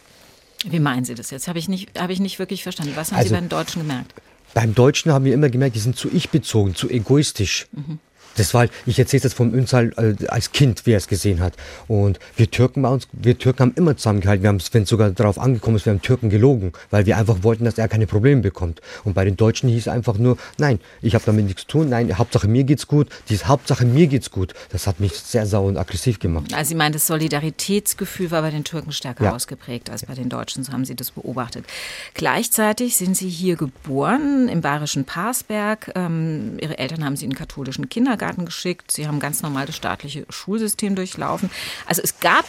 Wie 0.66 0.80
meinen 0.80 1.06
Sie 1.06 1.16
das 1.16 1.32
jetzt? 1.32 1.48
Habe 1.48 1.60
ich, 1.60 1.68
nicht, 1.68 2.00
hab 2.00 2.10
ich 2.10 2.20
nicht 2.20 2.39
wirklich 2.39 2.63
verstanden. 2.63 2.94
Was 2.96 3.12
haben 3.12 3.18
also, 3.18 3.30
Sie 3.30 3.36
bei 3.36 3.42
den 3.42 3.50
Deutschen 3.50 3.82
gemerkt? 3.82 4.13
Beim 4.54 4.76
Deutschen 4.76 5.12
haben 5.12 5.26
wir 5.26 5.34
immer 5.34 5.50
gemerkt, 5.50 5.76
die 5.76 5.80
sind 5.80 5.98
zu 5.98 6.10
ich 6.12 6.30
bezogen, 6.30 6.76
zu 6.76 6.89
egoistisch. 6.89 7.68
Mhm. 7.72 8.00
Das 8.36 8.54
war 8.54 8.62
halt, 8.62 8.72
ich 8.86 8.98
erzähle 8.98 9.22
das 9.22 9.34
vom 9.34 9.54
Ünsal 9.54 9.94
äh, 9.98 10.28
als 10.28 10.52
Kind, 10.52 10.86
wie 10.86 10.92
er 10.92 10.98
es 10.98 11.08
gesehen 11.08 11.40
hat. 11.40 11.54
Und 11.88 12.20
wir 12.36 12.50
Türken 12.50 12.82
bei 12.82 12.90
uns, 12.90 13.08
wir 13.12 13.38
Türken 13.38 13.60
haben 13.60 13.74
immer 13.76 13.96
zusammengehalten. 13.96 14.44
Wir 14.44 14.50
haben, 14.50 14.62
wenn 14.72 14.84
es 14.84 14.90
sogar 14.90 15.12
darauf 15.12 15.38
angekommen 15.38 15.78
ist, 15.78 15.86
wir 15.86 15.94
haben 15.94 16.02
Türken 16.02 16.30
gelogen, 16.30 16.74
weil 16.90 17.06
wir 17.06 17.18
einfach 17.18 17.44
wollten, 17.44 17.66
dass 17.66 17.78
er 17.78 17.88
keine 17.88 18.08
Probleme 18.08 18.42
bekommt. 18.42 18.82
Und 19.04 19.14
bei 19.14 19.26
den 19.26 19.38
Deutschen 19.38 19.70
hieß 19.70 19.84
es 19.84 19.88
einfach 19.88 20.18
nur, 20.18 20.38
nein, 20.58 20.80
ich 21.02 21.16
habe 21.16 21.24
damit 21.26 21.46
nichts 21.46 21.62
zu 21.62 21.68
tun, 21.68 21.90
nein, 21.90 22.18
Hauptsache 22.18 22.48
mir 22.48 22.64
geht's 22.64 22.88
gut. 22.88 23.10
Dieses 23.30 23.48
Hauptsache 23.48 23.86
mir 23.86 24.08
geht's 24.08 24.32
gut, 24.32 24.54
das 24.70 24.88
hat 24.88 25.00
mich 25.00 25.14
sehr 25.14 25.46
sauer 25.46 25.68
und 25.68 25.78
aggressiv 25.78 26.20
gemacht. 26.20 26.54
Also 26.54 26.70
Sie 26.70 26.76
meinen, 26.76 26.94
das 26.94 27.08
Solidaritätsgefühl 27.08 28.32
war 28.32 28.42
bei 28.42 28.52
den 28.52 28.64
Türken 28.64 28.92
stärker 28.92 29.26
ja. 29.26 29.36
ausgeprägt 29.36 29.90
als 29.90 30.06
bei 30.06 30.16
den 30.16 30.30
Deutschen, 30.30 30.64
so 30.64 30.72
haben 30.72 30.86
Sie 30.86 30.96
das 30.96 31.12
beobachtet. 31.12 31.66
Gleichzeitig 32.14 32.98
sind 32.98 33.16
Sie 33.16 33.30
hier 33.30 33.56
geboren, 33.56 34.50
im 34.50 34.62
bayerischen 34.62 35.06
Parsberg. 35.06 35.92
Ähm, 35.96 36.58
Ihre 36.60 36.78
Eltern 36.80 37.06
haben 37.06 37.16
Sie 37.16 37.26
in 37.26 37.36
katholischen 37.36 37.90
Kindergarten 37.90 38.12
Kindergarten 38.13 38.45
geschickt. 38.45 38.91
Sie 38.91 39.08
haben 39.08 39.19
ganz 39.19 39.41
normal 39.41 39.65
das 39.65 39.76
staatliche 39.76 40.26
Schulsystem 40.30 40.95
durchlaufen. 40.95 41.49
Also 41.88 42.02
es 42.04 42.19
gab 42.19 42.45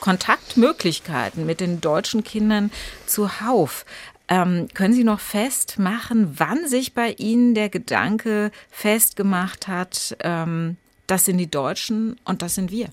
Kontaktmöglichkeiten 0.00 1.46
mit 1.46 1.60
den 1.60 1.80
deutschen 1.80 2.24
Kindern 2.24 2.70
zuhauf. 3.06 3.86
Ähm, 4.26 4.68
können 4.74 4.94
Sie 4.94 5.04
noch 5.04 5.20
festmachen, 5.20 6.34
wann 6.38 6.66
sich 6.66 6.94
bei 6.94 7.12
Ihnen 7.12 7.54
der 7.54 7.68
Gedanke 7.68 8.50
festgemacht 8.70 9.68
hat, 9.68 10.16
ähm, 10.20 10.78
das 11.06 11.26
sind 11.26 11.38
die 11.38 11.50
Deutschen 11.50 12.16
und 12.24 12.42
das 12.42 12.54
sind 12.54 12.70
wir? 12.70 12.88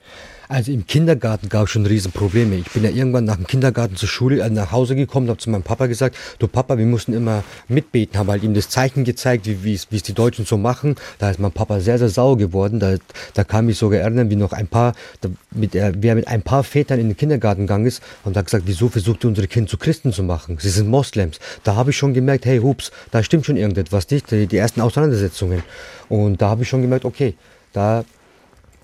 Also 0.49 0.73
im 0.73 0.85
Kindergarten 0.85 1.47
gab 1.47 1.65
es 1.65 1.71
schon 1.71 1.85
Riesenprobleme. 1.85 2.57
Ich 2.57 2.69
bin 2.71 2.83
ja 2.83 2.89
irgendwann 2.89 3.23
nach 3.23 3.37
dem 3.37 3.47
Kindergarten 3.47 3.95
zur 3.95 4.09
Schule, 4.09 4.41
äh, 4.41 4.49
nach 4.49 4.73
Hause 4.73 4.97
gekommen, 4.97 5.29
habe 5.29 5.39
zu 5.39 5.49
meinem 5.49 5.63
Papa 5.63 5.87
gesagt, 5.87 6.17
du 6.39 6.47
Papa, 6.49 6.77
wir 6.77 6.85
mussten 6.85 7.13
immer 7.13 7.45
mitbeten, 7.69 8.19
habe 8.19 8.33
halt 8.33 8.43
ihm 8.43 8.53
das 8.53 8.67
Zeichen 8.67 9.05
gezeigt, 9.05 9.45
wie 9.45 9.73
es 9.73 9.87
die 9.87 10.13
Deutschen 10.13 10.45
so 10.45 10.57
machen. 10.57 10.95
Da 11.19 11.31
ist 11.31 11.39
mein 11.39 11.53
Papa 11.53 11.79
sehr, 11.79 11.97
sehr 11.99 12.09
sauer 12.09 12.37
geworden. 12.37 12.81
Da, 12.81 12.97
da 13.33 13.45
kann 13.45 13.65
mich 13.65 13.77
sogar 13.77 14.01
erinnern, 14.01 14.29
wie 14.29 14.35
noch 14.35 14.51
ein 14.51 14.67
paar, 14.67 14.93
da, 15.21 15.29
mit, 15.51 15.73
äh, 15.73 15.93
wer 15.95 16.15
mit 16.15 16.27
ein 16.27 16.41
paar 16.41 16.65
Vätern 16.65 16.99
in 16.99 17.07
den 17.07 17.15
Kindergarten 17.15 17.61
gegangen 17.61 17.85
ist 17.85 18.03
und 18.25 18.35
hat 18.35 18.43
gesagt, 18.43 18.65
wieso 18.67 18.89
versucht 18.89 19.23
ihr 19.23 19.29
unsere 19.29 19.47
Kinder 19.47 19.69
zu 19.69 19.77
Christen 19.77 20.11
zu 20.11 20.23
machen? 20.23 20.57
Sie 20.59 20.69
sind 20.69 20.89
Moslems. 20.89 21.39
Da 21.63 21.77
habe 21.77 21.91
ich 21.91 21.97
schon 21.97 22.13
gemerkt, 22.13 22.45
hey, 22.45 22.59
hups, 22.59 22.91
da 23.11 23.23
stimmt 23.23 23.45
schon 23.45 23.55
irgendetwas 23.55 24.09
nicht, 24.09 24.29
die, 24.31 24.47
die 24.47 24.57
ersten 24.57 24.81
Auseinandersetzungen. 24.81 25.63
Und 26.09 26.41
da 26.41 26.49
habe 26.49 26.63
ich 26.63 26.67
schon 26.67 26.81
gemerkt, 26.81 27.05
okay, 27.05 27.35
da 27.73 28.03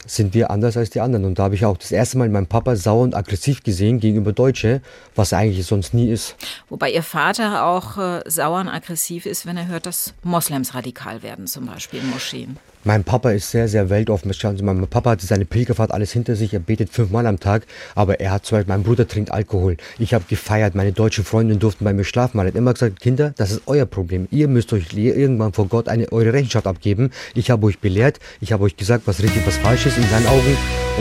sind 0.06 0.34
wir 0.34 0.50
anders 0.52 0.78
als 0.78 0.90
die 0.90 1.02
anderen. 1.02 1.26
Und 1.26 1.40
da 1.40 1.44
habe 1.44 1.56
ich 1.56 1.66
auch 1.66 1.78
das 1.78 1.92
erste 1.92 2.18
Mal 2.18 2.30
meinen 2.30 2.48
Papa 2.48 2.76
sauer 2.76 3.04
und 3.04 3.16
aggressiv 3.16 3.64
gesehen 3.64 4.00
gegenüber 4.00 4.34
Deutsche, 4.34 4.82
was 5.16 5.34
eigentlich 5.34 5.66
sonst 5.66 5.94
nie 5.94 6.10
ist. 6.10 6.36
Wobei 6.70 6.92
Ihr 6.92 7.04
Vater 7.04 7.66
auch 7.66 7.98
äh, 7.98 8.22
sauer 8.26 8.62
und 8.62 8.70
aggressiv 8.70 9.26
ist, 9.26 9.46
wenn 9.46 9.58
er 9.58 9.68
hört, 9.68 9.86
dass 9.86 10.14
Moslems 10.24 10.74
radikal 10.74 11.24
werden, 11.24 11.48
zum 11.48 11.66
Beispiel 11.66 12.00
in 12.00 12.10
Moscheen. 12.10 12.58
Mein 12.88 13.04
Papa 13.04 13.32
ist 13.32 13.52
sehr, 13.52 13.68
sehr 13.68 13.90
weltoffen. 13.90 14.32
Also 14.32 14.64
mein 14.64 14.88
Papa 14.88 15.10
hatte 15.10 15.28
seine 15.28 15.44
Pilgerfahrt 15.44 15.92
alles 15.92 16.14
hinter 16.14 16.38
sich. 16.38 16.54
Er 16.54 16.62
betet 16.62 16.90
fünfmal 16.90 17.28
am 17.28 17.38
Tag. 17.38 17.68
Aber 17.96 18.22
er 18.22 18.32
hat 18.32 18.46
zum 18.46 18.58
Beispiel, 18.58 18.74
mein 18.74 18.84
Bruder 18.84 19.06
trinkt 19.06 19.30
Alkohol. 19.30 19.76
Ich 20.00 20.14
habe 20.14 20.24
gefeiert. 20.30 20.74
Meine 20.74 20.94
deutschen 20.94 21.26
Freundinnen 21.26 21.60
durften 21.60 21.84
bei 21.84 21.92
mir 21.92 22.06
schlafen. 22.06 22.40
Er 22.40 22.46
hat 22.46 22.56
immer 22.56 22.72
gesagt, 22.72 23.02
Kinder, 23.02 23.34
das 23.36 23.52
ist 23.52 23.64
euer 23.66 23.86
Problem. 23.86 24.30
Ihr 24.32 24.48
müsst 24.48 24.72
euch 24.72 24.94
irgendwann 24.94 25.52
vor 25.52 25.68
Gott 25.68 25.90
eine, 25.90 26.10
eure 26.14 26.32
Rechenschaft 26.32 26.66
abgeben. 26.66 27.12
Ich 27.36 27.52
habe 27.52 27.68
euch 27.68 27.80
belehrt. 27.80 28.22
Ich 28.40 28.54
habe 28.54 28.64
euch 28.64 28.78
gesagt, 28.78 29.06
was 29.06 29.22
richtig, 29.22 29.46
was 29.46 29.58
falsch 29.58 29.86
ist 29.86 29.98
in 29.98 30.08
seinen 30.08 30.28
Augen. 30.28 30.58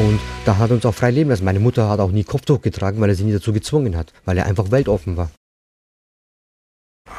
Und 0.08 0.18
da 0.44 0.58
hat 0.58 0.72
uns 0.72 0.84
auch 0.86 0.94
frei 0.94 1.12
leben 1.12 1.30
lassen. 1.30 1.44
Meine 1.44 1.60
Mutter 1.60 1.88
hat 1.88 2.00
auch 2.00 2.10
nie 2.10 2.24
Kopftuch 2.24 2.62
getragen, 2.62 3.00
weil 3.00 3.10
er 3.10 3.14
sie 3.14 3.22
nie 3.22 3.32
dazu 3.32 3.52
gezwungen 3.52 3.96
hat. 3.96 4.12
Weil 4.24 4.38
er 4.38 4.46
einfach 4.46 4.72
weltoffen 4.72 5.16
war. 5.16 5.30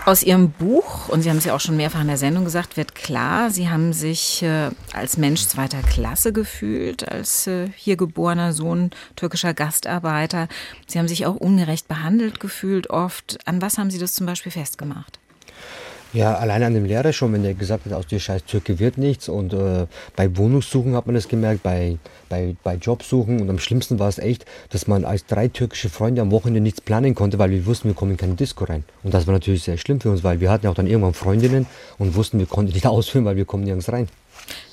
Aus 0.05 0.23
Ihrem 0.23 0.51
Buch, 0.51 1.09
und 1.09 1.21
Sie 1.21 1.29
haben 1.29 1.37
es 1.37 1.45
ja 1.45 1.53
auch 1.53 1.59
schon 1.59 1.77
mehrfach 1.77 2.01
in 2.01 2.07
der 2.07 2.17
Sendung 2.17 2.45
gesagt, 2.45 2.77
wird 2.77 2.95
klar, 2.95 3.51
Sie 3.51 3.69
haben 3.69 3.93
sich 3.93 4.41
äh, 4.43 4.69
als 4.93 5.17
Mensch 5.17 5.45
zweiter 5.47 5.81
Klasse 5.81 6.31
gefühlt, 6.31 7.09
als 7.09 7.47
äh, 7.47 7.69
hier 7.75 7.97
geborener 7.97 8.53
Sohn 8.53 8.91
türkischer 9.15 9.53
Gastarbeiter. 9.53 10.47
Sie 10.87 10.99
haben 10.99 11.07
sich 11.07 11.25
auch 11.25 11.35
ungerecht 11.35 11.87
behandelt 11.87 12.39
gefühlt 12.39 12.89
oft. 12.89 13.37
An 13.45 13.61
was 13.61 13.77
haben 13.77 13.91
Sie 13.91 13.99
das 13.99 14.13
zum 14.13 14.25
Beispiel 14.25 14.51
festgemacht? 14.51 15.19
Ja, 16.17 16.33
allein 16.33 16.63
an 16.63 16.73
dem 16.73 16.85
Lehrer 16.85 17.13
schon, 17.13 17.31
wenn 17.31 17.43
der 17.43 17.53
gesagt 17.53 17.85
hat, 17.85 17.93
aus 17.93 18.07
dir 18.07 18.19
scheiß 18.19 18.43
Türke 18.45 18.79
wird 18.79 18.97
nichts. 18.97 19.29
Und 19.29 19.53
äh, 19.53 19.85
bei 20.15 20.35
Wohnungssuchen 20.35 20.95
hat 20.95 21.05
man 21.05 21.13
das 21.13 21.27
gemerkt, 21.27 21.61
bei, 21.61 21.99
bei, 22.27 22.55
bei 22.63 22.73
Jobsuchen. 22.73 23.39
Und 23.39 23.47
am 23.51 23.59
schlimmsten 23.59 23.99
war 23.99 24.09
es 24.09 24.17
echt, 24.17 24.43
dass 24.71 24.87
man 24.87 25.05
als 25.05 25.27
drei 25.27 25.47
türkische 25.47 25.89
Freunde 25.89 26.23
am 26.23 26.31
Wochenende 26.31 26.59
nichts 26.59 26.81
planen 26.81 27.13
konnte, 27.13 27.37
weil 27.37 27.51
wir 27.51 27.67
wussten, 27.67 27.87
wir 27.89 27.93
kommen 27.93 28.13
in 28.13 28.17
keine 28.17 28.33
Disco 28.33 28.63
rein. 28.63 28.83
Und 29.03 29.13
das 29.13 29.27
war 29.27 29.33
natürlich 29.33 29.61
sehr 29.61 29.77
schlimm 29.77 30.01
für 30.01 30.09
uns, 30.09 30.23
weil 30.23 30.39
wir 30.39 30.49
hatten 30.49 30.65
ja 30.65 30.71
auch 30.71 30.75
dann 30.75 30.87
irgendwann 30.87 31.13
Freundinnen 31.13 31.67
und 31.99 32.15
wussten, 32.15 32.39
wir 32.39 32.47
konnten 32.47 32.73
nicht 32.73 32.87
ausführen, 32.87 33.25
weil 33.25 33.35
wir 33.35 33.45
kommen 33.45 33.63
nirgends 33.63 33.91
rein. 33.91 34.07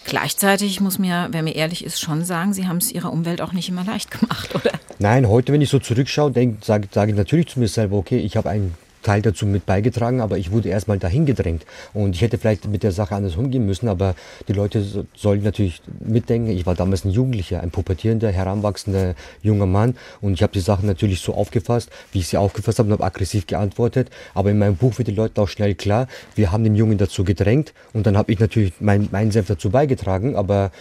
Gleichzeitig 0.07 0.81
muss 0.81 0.99
mir, 0.99 1.29
wer 1.31 1.43
mir 1.43 1.55
ehrlich 1.55 1.85
ist, 1.85 2.01
schon 2.01 2.25
sagen, 2.25 2.55
Sie 2.55 2.67
haben 2.67 2.79
es 2.79 2.91
Ihrer 2.91 3.13
Umwelt 3.13 3.43
auch 3.43 3.53
nicht 3.53 3.69
immer 3.69 3.85
leicht 3.85 4.11
gemacht, 4.11 4.55
oder? 4.55 4.71
Nein, 4.99 5.29
heute, 5.29 5.53
wenn 5.53 5.61
ich 5.61 5.69
so 5.69 5.79
zurückschaue, 5.79 6.33
sage 6.63 6.89
sag 6.91 7.11
ich 7.11 7.15
natürlich 7.15 7.49
zu 7.49 7.61
mir 7.61 7.69
selber, 7.69 7.99
okay, 7.99 8.17
ich 8.17 8.39
habe 8.39 8.49
einen 8.49 8.75
Teil 9.05 9.23
dazu 9.23 9.47
mit 9.47 9.67
beigetragen, 9.67 10.21
aber 10.21 10.39
ich 10.39 10.51
wurde 10.51 10.69
erstmal 10.69 10.99
dahin 10.99 11.27
gedrängt. 11.27 11.65
Und 11.93 12.17
ich 12.17 12.23
hätte 12.23 12.39
vielleicht 12.39 12.67
mit 12.67 12.83
der 12.83 12.91
Sache 12.91 13.15
anders 13.15 13.37
umgehen 13.37 13.65
müssen, 13.65 13.89
aber 13.89 14.17
die 14.49 14.53
Leute 14.53 14.85
sollen 15.15 15.45
natürlich 15.45 15.81
mitdenken. 16.01 16.51
Ich 16.51 16.67
war 16.67 16.75
damals 16.75 17.05
ein 17.05 17.11
Jugendlicher, 17.11 17.61
ein 17.61 17.71
pubertierender, 17.71 18.33
heranwachsender 18.33 19.15
junger 19.43 19.67
Mann 19.67 19.95
und 20.21 20.35
ich 20.35 20.43
habe 20.43 20.53
die 20.53 20.61
Sachen 20.61 20.87
natürlich 20.87 21.21
so 21.21 21.35
aufgefasst, 21.35 21.91
wie 22.13 22.19
ich 22.19 22.29
sie 22.29 22.37
aufgefasst 22.37 22.79
habe 22.81 22.89
und 22.89 22.95
habe 22.95 23.05
aggressiv 23.05 23.47
geantwortet. 23.47 24.11
Aber 24.35 24.51
in 24.51 24.59
meinem 24.59 24.77
Buch 24.77 24.99
wird 24.99 25.09
den 25.09 25.17
Leuten 25.17 25.41
auch 25.41 25.49
schnell 25.49 25.75
klar, 25.75 26.09
wir 26.35 26.51
haben 26.51 26.65
den 26.65 26.75
Jungen 26.75 26.99
dazu 26.99 27.23
gedrängt 27.23 27.75
und 27.93 28.07
dann 28.07 28.17
habe 28.17 28.33
ich 28.33 28.41
natürlich 28.41 28.73
mein, 28.81 29.09
meinen 29.13 29.31
Senf 29.31 29.47
dazu 29.47 29.71
beigetragen, 29.71 30.35
aber 30.35 30.73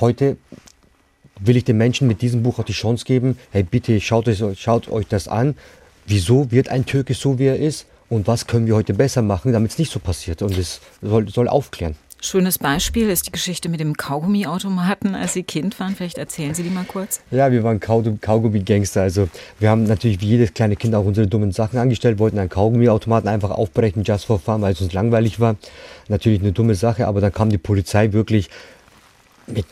heute 0.00 0.36
will 1.40 1.56
ich 1.56 1.64
den 1.64 1.78
Menschen 1.78 2.06
mit 2.06 2.22
diesem 2.22 2.42
Buch 2.42 2.58
auch 2.58 2.64
die 2.64 2.72
Chance 2.72 3.04
geben, 3.04 3.38
hey 3.50 3.62
bitte 3.62 4.00
schaut 4.00 4.28
euch, 4.28 4.42
schaut 4.58 4.88
euch 4.90 5.06
das 5.08 5.26
an, 5.28 5.56
wieso 6.10 6.50
wird 6.50 6.68
ein 6.68 6.84
Türke 6.84 7.14
so, 7.14 7.38
wie 7.38 7.46
er 7.46 7.58
ist 7.58 7.86
und 8.08 8.26
was 8.26 8.46
können 8.46 8.66
wir 8.66 8.74
heute 8.74 8.92
besser 8.92 9.22
machen, 9.22 9.52
damit 9.52 9.70
es 9.70 9.78
nicht 9.78 9.92
so 9.92 10.00
passiert. 10.00 10.42
Und 10.42 10.58
es 10.58 10.80
soll, 11.00 11.28
soll 11.28 11.48
aufklären. 11.48 11.94
Schönes 12.22 12.58
Beispiel 12.58 13.08
ist 13.08 13.28
die 13.28 13.32
Geschichte 13.32 13.70
mit 13.70 13.80
dem 13.80 13.96
Kaugummiautomaten, 13.96 15.14
als 15.14 15.32
Sie 15.32 15.42
Kind 15.42 15.80
waren. 15.80 15.96
Vielleicht 15.96 16.18
erzählen 16.18 16.52
Sie 16.52 16.62
die 16.62 16.68
mal 16.68 16.84
kurz. 16.84 17.22
Ja, 17.30 17.50
wir 17.50 17.62
waren 17.62 17.80
Kaugummi-Gangster. 17.80 19.00
Also 19.00 19.30
wir 19.58 19.70
haben 19.70 19.84
natürlich 19.84 20.20
wie 20.20 20.26
jedes 20.26 20.52
kleine 20.52 20.76
Kind 20.76 20.94
auch 20.94 21.06
unsere 21.06 21.26
dummen 21.26 21.52
Sachen 21.52 21.78
angestellt, 21.78 22.18
wollten 22.18 22.38
einen 22.38 22.50
Kaugummiautomaten 22.50 23.26
einfach 23.26 23.50
aufbrechen, 23.50 24.02
just 24.04 24.26
for 24.26 24.38
fun, 24.38 24.60
weil 24.60 24.74
es 24.74 24.82
uns 24.82 24.92
langweilig 24.92 25.40
war. 25.40 25.56
Natürlich 26.08 26.40
eine 26.40 26.52
dumme 26.52 26.74
Sache, 26.74 27.06
aber 27.06 27.22
dann 27.22 27.32
kam 27.32 27.48
die 27.48 27.56
Polizei 27.56 28.12
wirklich 28.12 28.50
mit, 29.46 29.66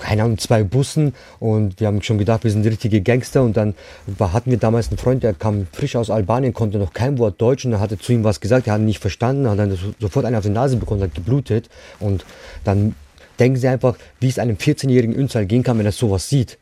keine 0.00 0.24
Ahnung, 0.24 0.38
zwei 0.38 0.62
Bussen 0.62 1.14
und 1.40 1.80
wir 1.80 1.86
haben 1.86 2.02
schon 2.02 2.18
gedacht, 2.18 2.44
wir 2.44 2.50
sind 2.50 2.66
richtige 2.66 3.00
Gangster 3.02 3.42
und 3.42 3.56
dann 3.56 3.74
hatten 4.18 4.50
wir 4.50 4.58
damals 4.58 4.88
einen 4.88 4.98
Freund, 4.98 5.22
der 5.22 5.34
kam 5.34 5.66
frisch 5.72 5.96
aus 5.96 6.10
Albanien, 6.10 6.54
konnte 6.54 6.78
noch 6.78 6.92
kein 6.92 7.18
Wort 7.18 7.40
Deutsch 7.40 7.64
und 7.64 7.72
er 7.72 7.80
hatte 7.80 7.98
zu 7.98 8.12
ihm 8.12 8.24
was 8.24 8.40
gesagt, 8.40 8.66
er 8.66 8.74
hat 8.74 8.80
ihn 8.80 8.86
nicht 8.86 9.00
verstanden, 9.00 9.48
hat 9.48 9.58
dann 9.58 9.76
sofort 10.00 10.24
einen 10.24 10.36
auf 10.36 10.44
die 10.44 10.50
Nase 10.50 10.76
bekommen, 10.76 11.02
hat 11.02 11.14
geblutet 11.14 11.68
und 12.00 12.24
dann 12.64 12.94
denken 13.38 13.58
Sie 13.58 13.68
einfach, 13.68 13.96
wie 14.20 14.28
es 14.28 14.38
einem 14.38 14.56
14-jährigen 14.56 15.14
Ünsal 15.14 15.46
gehen 15.46 15.62
kann, 15.62 15.78
wenn 15.78 15.86
er 15.86 15.92
sowas 15.92 16.28
sieht. 16.28 16.58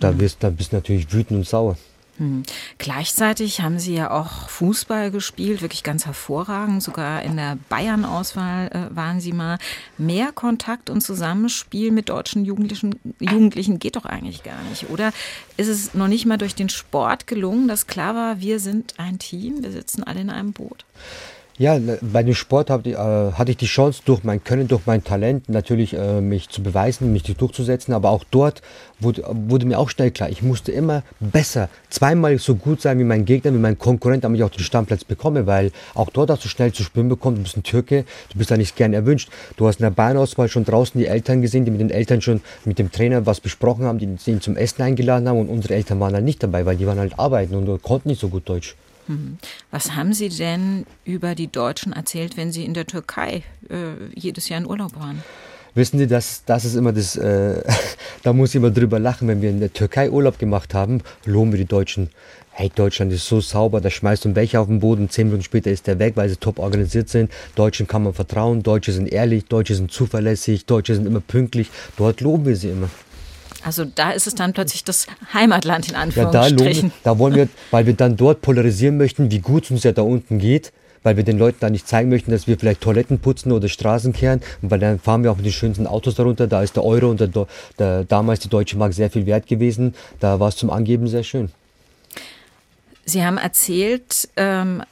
Da, 0.00 0.18
wirst, 0.18 0.42
da 0.44 0.50
bist 0.50 0.72
du 0.72 0.76
natürlich 0.76 1.12
wütend 1.12 1.40
und 1.40 1.46
sauer. 1.46 1.76
Hm. 2.18 2.42
Gleichzeitig 2.78 3.60
haben 3.60 3.78
Sie 3.78 3.94
ja 3.94 4.10
auch 4.10 4.48
Fußball 4.48 5.10
gespielt, 5.12 5.62
wirklich 5.62 5.84
ganz 5.84 6.04
hervorragend. 6.04 6.82
Sogar 6.82 7.22
in 7.22 7.36
der 7.36 7.56
Bayern-Auswahl 7.68 8.68
äh, 8.68 8.96
waren 8.96 9.20
Sie 9.20 9.32
mal. 9.32 9.58
Mehr 9.96 10.32
Kontakt 10.32 10.90
und 10.90 11.00
Zusammenspiel 11.00 11.92
mit 11.92 12.08
deutschen 12.08 12.44
Jugendlichen, 12.44 12.98
Jugendlichen 13.20 13.78
geht 13.78 13.96
doch 13.96 14.04
eigentlich 14.04 14.42
gar 14.42 14.60
nicht, 14.64 14.90
oder? 14.90 15.12
Ist 15.56 15.68
es 15.68 15.94
noch 15.94 16.08
nicht 16.08 16.26
mal 16.26 16.38
durch 16.38 16.54
den 16.54 16.68
Sport 16.68 17.26
gelungen, 17.26 17.68
dass 17.68 17.86
klar 17.86 18.14
war, 18.14 18.40
wir 18.40 18.58
sind 18.58 18.94
ein 18.98 19.18
Team, 19.18 19.62
wir 19.62 19.70
sitzen 19.70 20.02
alle 20.02 20.20
in 20.20 20.30
einem 20.30 20.52
Boot? 20.52 20.84
Ja, 21.60 21.76
bei 22.00 22.22
dem 22.22 22.36
Sport 22.36 22.70
hab, 22.70 22.86
äh, 22.86 22.94
hatte 22.94 23.50
ich 23.50 23.56
die 23.56 23.66
Chance, 23.66 24.02
durch 24.04 24.22
mein 24.22 24.44
Können, 24.44 24.68
durch 24.68 24.82
mein 24.86 25.02
Talent 25.02 25.48
natürlich 25.48 25.92
äh, 25.92 26.20
mich 26.20 26.48
zu 26.50 26.62
beweisen, 26.62 27.12
mich 27.12 27.24
durchzusetzen. 27.24 27.92
Aber 27.94 28.10
auch 28.10 28.22
dort 28.30 28.62
wurde, 29.00 29.24
wurde, 29.26 29.66
mir 29.66 29.80
auch 29.80 29.90
schnell 29.90 30.12
klar, 30.12 30.30
ich 30.30 30.40
musste 30.40 30.70
immer 30.70 31.02
besser, 31.18 31.68
zweimal 31.90 32.38
so 32.38 32.54
gut 32.54 32.80
sein 32.80 33.00
wie 33.00 33.04
mein 33.04 33.24
Gegner, 33.24 33.52
wie 33.52 33.58
mein 33.58 33.76
Konkurrent, 33.76 34.22
damit 34.22 34.38
ich 34.38 34.44
auch 34.44 34.50
den 34.50 34.62
Stammplatz 34.62 35.02
bekomme. 35.02 35.48
Weil 35.48 35.72
auch 35.94 36.10
dort 36.10 36.30
hast 36.30 36.44
du 36.44 36.48
schnell 36.48 36.72
zu 36.72 36.84
spüren 36.84 37.08
bekommen, 37.08 37.38
du 37.38 37.42
bist 37.42 37.56
ein 37.56 37.64
Türke, 37.64 38.04
du 38.30 38.38
bist 38.38 38.52
da 38.52 38.56
nicht 38.56 38.76
gern 38.76 38.92
erwünscht. 38.92 39.28
Du 39.56 39.66
hast 39.66 39.80
in 39.80 39.82
der 39.82 39.90
Bayernauswahl 39.90 40.48
schon 40.48 40.64
draußen 40.64 40.96
die 41.00 41.08
Eltern 41.08 41.42
gesehen, 41.42 41.64
die 41.64 41.72
mit 41.72 41.80
den 41.80 41.90
Eltern 41.90 42.20
schon 42.20 42.40
mit 42.64 42.78
dem 42.78 42.92
Trainer 42.92 43.26
was 43.26 43.40
besprochen 43.40 43.84
haben, 43.84 43.98
die 43.98 44.04
ihn 44.04 44.40
zum 44.40 44.56
Essen 44.56 44.82
eingeladen 44.82 45.28
haben. 45.28 45.40
Und 45.40 45.48
unsere 45.48 45.74
Eltern 45.74 45.98
waren 45.98 46.14
halt 46.14 46.24
nicht 46.24 46.40
dabei, 46.40 46.66
weil 46.66 46.76
die 46.76 46.86
waren 46.86 47.00
halt 47.00 47.18
arbeiten 47.18 47.56
und 47.56 47.82
konnten 47.82 48.10
nicht 48.10 48.20
so 48.20 48.28
gut 48.28 48.48
Deutsch. 48.48 48.76
Mhm. 49.08 49.38
Was 49.70 49.94
haben 49.94 50.12
Sie 50.12 50.28
denn 50.28 50.86
über 51.04 51.34
die 51.34 51.50
Deutschen 51.50 51.92
erzählt, 51.92 52.36
wenn 52.36 52.52
Sie 52.52 52.64
in 52.64 52.74
der 52.74 52.86
Türkei 52.86 53.42
äh, 53.68 54.14
jedes 54.14 54.48
Jahr 54.48 54.60
in 54.60 54.66
Urlaub 54.66 54.94
waren? 54.96 55.22
Wissen 55.74 55.98
Sie, 55.98 56.06
das, 56.06 56.44
das 56.44 56.64
ist 56.64 56.74
immer 56.74 56.92
das, 56.92 57.16
äh, 57.16 57.62
da 58.22 58.32
muss 58.32 58.50
ich 58.50 58.56
immer 58.56 58.70
drüber 58.70 58.98
lachen, 58.98 59.28
wenn 59.28 59.42
wir 59.42 59.50
in 59.50 59.60
der 59.60 59.72
Türkei 59.72 60.10
Urlaub 60.10 60.38
gemacht 60.38 60.74
haben, 60.74 61.02
loben 61.24 61.52
wir 61.52 61.58
die 61.58 61.66
Deutschen. 61.66 62.10
Hey, 62.50 62.72
Deutschland 62.74 63.12
ist 63.12 63.28
so 63.28 63.40
sauber, 63.40 63.80
da 63.80 63.88
schmeißt 63.88 64.24
du 64.24 64.28
einen 64.28 64.34
Becher 64.34 64.60
auf 64.60 64.66
den 64.66 64.80
Boden, 64.80 65.08
zehn 65.08 65.28
Minuten 65.28 65.44
später 65.44 65.70
ist 65.70 65.86
der 65.86 66.00
weg, 66.00 66.16
weil 66.16 66.28
sie 66.28 66.36
top 66.36 66.58
organisiert 66.58 67.08
sind. 67.08 67.30
Deutschen 67.54 67.86
kann 67.86 68.02
man 68.02 68.14
vertrauen, 68.14 68.64
Deutsche 68.64 68.90
sind 68.90 69.06
ehrlich, 69.06 69.44
Deutsche 69.44 69.76
sind 69.76 69.92
zuverlässig, 69.92 70.66
Deutsche 70.66 70.96
sind 70.96 71.06
immer 71.06 71.20
pünktlich. 71.20 71.70
Dort 71.96 72.20
loben 72.20 72.46
wir 72.46 72.56
sie 72.56 72.70
immer. 72.70 72.90
Also 73.64 73.84
da 73.84 74.10
ist 74.10 74.26
es 74.26 74.34
dann 74.34 74.52
plötzlich 74.52 74.84
das 74.84 75.06
Heimatland 75.32 75.88
in 75.88 75.94
Anführungsstrichen. 75.94 76.88
Ja, 76.88 76.94
da, 77.02 77.12
da 77.12 77.18
wollen 77.18 77.34
wir, 77.34 77.48
weil 77.70 77.86
wir 77.86 77.94
dann 77.94 78.16
dort 78.16 78.40
polarisieren 78.42 78.96
möchten, 78.96 79.30
wie 79.30 79.40
gut 79.40 79.64
es 79.64 79.70
uns 79.70 79.82
ja 79.84 79.92
da 79.92 80.02
unten 80.02 80.38
geht, 80.38 80.72
weil 81.02 81.16
wir 81.16 81.24
den 81.24 81.38
Leuten 81.38 81.58
da 81.60 81.70
nicht 81.70 81.88
zeigen 81.88 82.08
möchten, 82.08 82.30
dass 82.30 82.46
wir 82.46 82.58
vielleicht 82.58 82.80
Toiletten 82.80 83.18
putzen 83.18 83.52
oder 83.52 83.68
Straßen 83.68 84.12
kehren. 84.12 84.40
Und 84.62 84.70
weil 84.70 84.78
dann 84.78 84.98
fahren 84.98 85.22
wir 85.22 85.32
auch 85.32 85.36
mit 85.36 85.46
den 85.46 85.52
schönsten 85.52 85.86
Autos 85.86 86.14
darunter. 86.14 86.46
Da 86.46 86.62
ist 86.62 86.76
der 86.76 86.84
Euro 86.84 87.10
und 87.10 87.20
der, 87.20 87.30
der 87.78 88.04
damals 88.04 88.40
die 88.40 88.48
deutsche 88.48 88.76
Mark 88.76 88.92
sehr 88.92 89.10
viel 89.10 89.26
wert 89.26 89.46
gewesen. 89.46 89.94
Da 90.20 90.40
war 90.40 90.48
es 90.48 90.56
zum 90.56 90.70
Angeben 90.70 91.08
sehr 91.08 91.24
schön. 91.24 91.50
Sie 93.04 93.24
haben 93.24 93.38
erzählt, 93.38 94.28
ähm, 94.36 94.82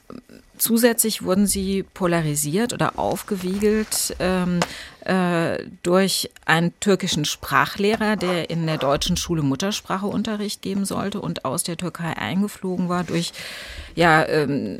Zusätzlich 0.57 1.23
wurden 1.23 1.47
sie 1.47 1.83
polarisiert 1.83 2.73
oder 2.73 2.97
aufgewiegelt 2.97 4.15
ähm, 4.19 4.59
äh, 5.05 5.63
durch 5.83 6.29
einen 6.45 6.77
türkischen 6.79 7.25
Sprachlehrer, 7.25 8.15
der 8.15 8.49
in 8.49 8.65
der 8.65 8.77
deutschen 8.77 9.17
Schule 9.17 9.41
Muttersprache 9.41 10.07
Unterricht 10.07 10.61
geben 10.61 10.85
sollte 10.85 11.21
und 11.21 11.45
aus 11.45 11.63
der 11.63 11.77
Türkei 11.77 12.17
eingeflogen 12.17 12.89
war, 12.89 13.03
durch 13.03 13.33
ja, 13.95 14.27
ähm, 14.27 14.79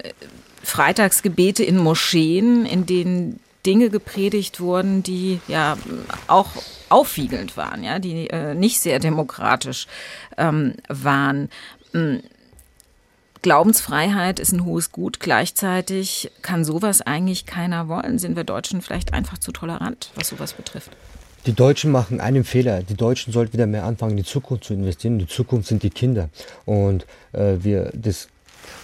Freitagsgebete 0.64 1.64
in 1.64 1.78
Moscheen, 1.78 2.66
in 2.66 2.86
denen 2.86 3.40
Dinge 3.66 3.90
gepredigt 3.90 4.60
wurden, 4.60 5.04
die 5.04 5.40
ja 5.48 5.78
auch 6.28 6.50
aufwiegelnd 6.90 7.58
waren, 7.58 7.84
ja, 7.84 8.00
die 8.00 8.30
äh, 8.30 8.54
nicht 8.54 8.80
sehr 8.80 9.00
demokratisch 9.00 9.88
ähm, 10.38 10.76
waren. 10.88 11.50
Glaubensfreiheit 13.48 14.42
ist 14.42 14.52
ein 14.52 14.66
hohes 14.66 14.92
Gut. 14.92 15.22
Gleichzeitig 15.22 16.32
kann 16.42 16.66
sowas 16.66 17.00
eigentlich 17.00 17.46
keiner 17.46 17.88
wollen. 17.88 18.20
Sind 18.20 18.36
wir 18.36 18.44
Deutschen 18.44 18.82
vielleicht 18.82 19.14
einfach 19.14 19.38
zu 19.38 19.54
tolerant, 19.54 20.12
was 20.16 20.28
sowas 20.28 20.52
betrifft? 20.52 20.92
Die 21.46 21.54
Deutschen 21.54 21.94
machen 21.94 22.20
einen 22.20 22.44
Fehler. 22.44 22.84
Die 22.84 22.96
Deutschen 22.96 23.32
sollten 23.32 23.54
wieder 23.54 23.66
mehr 23.66 23.86
anfangen, 23.86 24.12
in 24.12 24.18
die 24.18 24.26
Zukunft 24.26 24.66
zu 24.66 24.74
investieren. 24.74 25.18
Die 25.18 25.28
Zukunft 25.28 25.70
sind 25.70 25.82
die 25.82 25.92
Kinder. 25.92 26.28
Und 26.66 27.06
äh, 27.32 27.54
wir, 27.62 27.90
das 27.94 28.28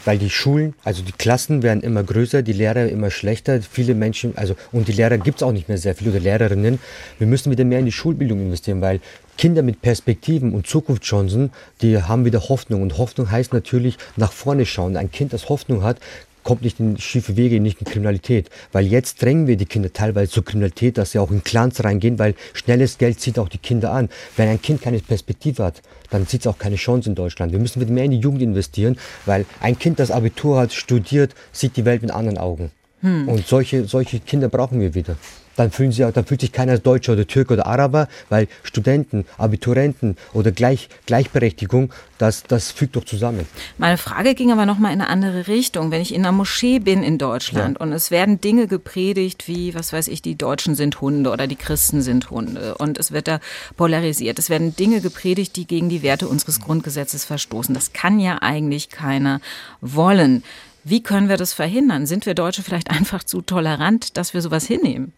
weil 0.05 0.17
die 0.17 0.29
Schulen, 0.29 0.73
also 0.83 1.01
die 1.01 1.11
Klassen 1.11 1.63
werden 1.63 1.81
immer 1.81 2.03
größer, 2.03 2.41
die 2.41 2.53
Lehrer 2.53 2.87
immer 2.87 3.11
schlechter, 3.11 3.61
viele 3.61 3.95
Menschen, 3.95 4.37
also 4.37 4.55
und 4.71 4.87
die 4.87 4.91
Lehrer 4.91 5.17
gibt 5.17 5.37
es 5.37 5.43
auch 5.43 5.51
nicht 5.51 5.69
mehr 5.69 5.77
sehr 5.77 5.95
viele 5.95 6.11
oder 6.11 6.19
Lehrerinnen. 6.19 6.79
Wir 7.19 7.27
müssen 7.27 7.51
wieder 7.51 7.65
mehr 7.65 7.79
in 7.79 7.85
die 7.85 7.91
Schulbildung 7.91 8.39
investieren, 8.39 8.81
weil 8.81 8.99
Kinder 9.37 9.63
mit 9.63 9.81
Perspektiven 9.81 10.53
und 10.53 10.67
Zukunftschancen, 10.67 11.51
die 11.81 12.01
haben 12.01 12.25
wieder 12.25 12.49
Hoffnung 12.49 12.81
und 12.81 12.97
Hoffnung 12.97 13.31
heißt 13.31 13.53
natürlich 13.53 13.97
nach 14.15 14.31
vorne 14.31 14.65
schauen. 14.65 14.95
Ein 14.95 15.11
Kind, 15.11 15.33
das 15.33 15.49
Hoffnung 15.49 15.83
hat, 15.83 15.97
kommt 16.43 16.61
nicht 16.61 16.79
in 16.79 16.97
schiefe 16.97 17.37
Wege, 17.37 17.59
nicht 17.59 17.79
in 17.79 17.85
Kriminalität. 17.85 18.49
Weil 18.71 18.85
jetzt 18.85 19.21
drängen 19.21 19.47
wir 19.47 19.57
die 19.57 19.65
Kinder 19.65 19.91
teilweise 19.91 20.31
zur 20.31 20.45
Kriminalität, 20.45 20.97
dass 20.97 21.11
sie 21.11 21.19
auch 21.19 21.31
in 21.31 21.43
Clans 21.43 21.83
reingehen, 21.83 22.19
weil 22.19 22.35
schnelles 22.53 22.97
Geld 22.97 23.19
zieht 23.19 23.39
auch 23.39 23.49
die 23.49 23.57
Kinder 23.57 23.91
an. 23.91 24.09
Wenn 24.37 24.49
ein 24.49 24.61
Kind 24.61 24.81
keine 24.81 24.99
Perspektive 24.99 25.63
hat, 25.63 25.81
dann 26.09 26.25
sieht 26.27 26.41
es 26.41 26.47
auch 26.47 26.57
keine 26.57 26.75
Chance 26.75 27.09
in 27.09 27.15
Deutschland. 27.15 27.51
Wir 27.51 27.59
müssen 27.59 27.81
wieder 27.81 27.91
mehr 27.91 28.05
in 28.05 28.11
die 28.11 28.19
Jugend 28.19 28.41
investieren, 28.41 28.97
weil 29.25 29.45
ein 29.59 29.79
Kind, 29.79 29.99
das 29.99 30.11
Abitur 30.11 30.59
hat, 30.59 30.73
studiert, 30.73 31.33
sieht 31.51 31.77
die 31.77 31.85
Welt 31.85 32.01
mit 32.01 32.11
anderen 32.11 32.37
Augen. 32.37 32.71
Hm. 33.01 33.27
Und 33.27 33.47
solche, 33.47 33.85
solche 33.85 34.19
Kinder 34.19 34.49
brauchen 34.49 34.79
wir 34.79 34.93
wieder. 34.93 35.15
Dann 35.55 35.71
fühlen 35.71 35.91
sie, 35.91 36.09
dann 36.11 36.25
fühlt 36.25 36.41
sich 36.41 36.51
keiner 36.51 36.73
als 36.73 36.81
Deutscher 36.81 37.13
oder 37.13 37.27
Türke 37.27 37.53
oder 37.53 37.67
Araber, 37.67 38.07
weil 38.29 38.47
Studenten, 38.63 39.25
Abiturienten 39.37 40.17
oder 40.33 40.51
Gleich, 40.51 40.89
Gleichberechtigung, 41.05 41.93
das, 42.17 42.43
das 42.43 42.71
fügt 42.71 42.95
doch 42.95 43.05
zusammen. 43.05 43.45
Meine 43.77 43.97
Frage 43.97 44.33
ging 44.35 44.51
aber 44.51 44.65
nochmal 44.65 44.93
in 44.93 45.01
eine 45.01 45.09
andere 45.09 45.47
Richtung. 45.47 45.91
Wenn 45.91 46.01
ich 46.01 46.13
in 46.13 46.21
einer 46.21 46.31
Moschee 46.31 46.79
bin 46.79 47.03
in 47.03 47.17
Deutschland 47.17 47.77
ja. 47.79 47.85
und 47.85 47.91
es 47.91 48.11
werden 48.11 48.39
Dinge 48.39 48.67
gepredigt 48.67 49.47
wie, 49.47 49.75
was 49.75 49.93
weiß 49.93 50.07
ich, 50.07 50.21
die 50.21 50.35
Deutschen 50.35 50.75
sind 50.75 51.01
Hunde 51.01 51.31
oder 51.31 51.47
die 51.47 51.55
Christen 51.55 52.01
sind 52.01 52.29
Hunde 52.29 52.75
und 52.75 52.97
es 52.97 53.11
wird 53.11 53.27
da 53.27 53.39
polarisiert. 53.75 54.39
Es 54.39 54.49
werden 54.49 54.75
Dinge 54.75 55.01
gepredigt, 55.01 55.55
die 55.55 55.67
gegen 55.67 55.89
die 55.89 56.01
Werte 56.01 56.27
unseres 56.27 56.61
Grundgesetzes 56.61 57.25
verstoßen. 57.25 57.73
Das 57.73 57.93
kann 57.93 58.19
ja 58.19 58.41
eigentlich 58.41 58.89
keiner 58.89 59.41
wollen. 59.81 60.43
Wie 60.83 61.01
können 61.01 61.29
wir 61.29 61.37
das 61.37 61.53
verhindern? 61.53 62.05
Sind 62.05 62.25
wir 62.25 62.33
Deutsche 62.33 62.63
vielleicht 62.63 62.89
einfach 62.89 63.23
zu 63.23 63.41
tolerant, 63.41 64.17
dass 64.17 64.33
wir 64.33 64.41
sowas 64.41 64.65
hinnehmen? 64.65 65.13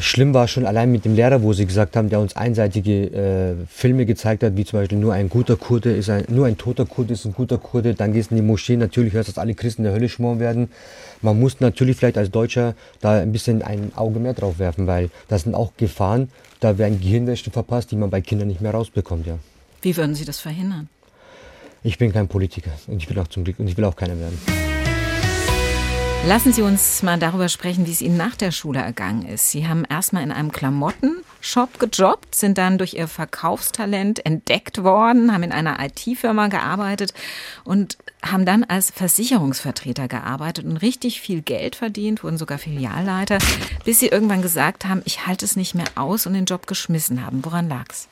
Schlimm 0.00 0.34
war 0.34 0.48
schon 0.48 0.66
allein 0.66 0.90
mit 0.90 1.04
dem 1.04 1.14
Lehrer, 1.14 1.42
wo 1.42 1.52
sie 1.52 1.66
gesagt 1.66 1.96
haben, 1.96 2.08
der 2.08 2.20
uns 2.20 2.36
einseitige 2.36 3.06
äh, 3.12 3.54
Filme 3.68 4.06
gezeigt 4.06 4.42
hat, 4.42 4.56
wie 4.56 4.64
zum 4.64 4.80
Beispiel 4.80 4.98
nur 4.98 5.14
ein 5.14 5.28
guter 5.28 5.56
Kurde 5.56 5.92
ist 5.92 6.10
ein, 6.10 6.24
nur 6.28 6.46
ein 6.46 6.58
toter 6.58 6.84
Kurde 6.84 7.14
ist 7.14 7.24
ein 7.24 7.32
guter 7.32 7.58
Kurde. 7.58 7.94
Dann 7.94 8.12
gehst 8.12 8.30
du 8.30 8.34
in 8.34 8.42
die 8.42 8.46
Moschee, 8.46 8.76
natürlich 8.76 9.12
hörst 9.12 9.28
du, 9.28 9.32
dass 9.32 9.38
alle 9.38 9.54
Christen 9.54 9.82
in 9.82 9.84
der 9.84 9.94
Hölle 9.94 10.08
schmoren 10.08 10.40
werden. 10.40 10.68
Man 11.22 11.38
muss 11.38 11.60
natürlich 11.60 11.96
vielleicht 11.96 12.18
als 12.18 12.30
Deutscher 12.30 12.74
da 13.00 13.20
ein 13.20 13.32
bisschen 13.32 13.62
ein 13.62 13.92
Auge 13.94 14.18
mehr 14.20 14.34
drauf 14.34 14.58
werfen, 14.58 14.86
weil 14.86 15.10
das 15.28 15.42
sind 15.42 15.54
auch 15.54 15.72
Gefahren, 15.76 16.28
da 16.60 16.76
werden 16.78 17.00
Gehirnwäsche 17.00 17.50
verpasst, 17.50 17.90
die 17.90 17.96
man 17.96 18.10
bei 18.10 18.20
Kindern 18.20 18.48
nicht 18.48 18.60
mehr 18.60 18.72
rausbekommt, 18.72 19.26
ja. 19.26 19.38
Wie 19.82 19.96
würden 19.96 20.14
Sie 20.14 20.24
das 20.24 20.40
verhindern? 20.40 20.88
Ich 21.82 21.98
bin 21.98 22.12
kein 22.12 22.28
Politiker 22.28 22.70
und 22.86 23.02
ich 23.02 23.10
will 23.10 23.18
auch 23.18 23.28
zum 23.28 23.44
Glück 23.44 23.58
und 23.58 23.68
ich 23.68 23.76
will 23.76 23.84
auch 23.84 23.96
keiner 23.96 24.18
werden. 24.18 24.63
Lassen 26.26 26.54
Sie 26.54 26.62
uns 26.62 27.02
mal 27.02 27.18
darüber 27.18 27.50
sprechen, 27.50 27.86
wie 27.86 27.92
es 27.92 28.00
Ihnen 28.00 28.16
nach 28.16 28.34
der 28.34 28.50
Schule 28.50 28.78
ergangen 28.78 29.26
ist. 29.26 29.50
Sie 29.50 29.68
haben 29.68 29.84
erstmal 29.84 30.22
in 30.22 30.32
einem 30.32 30.52
Klamottenshop 30.52 31.78
gejobbt, 31.78 32.34
sind 32.34 32.56
dann 32.56 32.78
durch 32.78 32.94
Ihr 32.94 33.08
Verkaufstalent 33.08 34.24
entdeckt 34.24 34.82
worden, 34.82 35.34
haben 35.34 35.42
in 35.42 35.52
einer 35.52 35.78
IT-Firma 35.84 36.48
gearbeitet 36.48 37.12
und 37.64 37.98
haben 38.24 38.46
dann 38.46 38.64
als 38.64 38.90
Versicherungsvertreter 38.90 40.08
gearbeitet 40.08 40.64
und 40.64 40.78
richtig 40.78 41.20
viel 41.20 41.42
Geld 41.42 41.76
verdient, 41.76 42.24
wurden 42.24 42.38
sogar 42.38 42.56
Filialleiter, 42.56 43.36
bis 43.84 44.00
Sie 44.00 44.08
irgendwann 44.08 44.40
gesagt 44.40 44.86
haben, 44.86 45.02
ich 45.04 45.26
halte 45.26 45.44
es 45.44 45.56
nicht 45.56 45.74
mehr 45.74 45.88
aus 45.94 46.26
und 46.26 46.32
den 46.32 46.46
Job 46.46 46.66
geschmissen 46.66 47.24
haben. 47.24 47.44
Woran 47.44 47.68
lag's? 47.68 48.08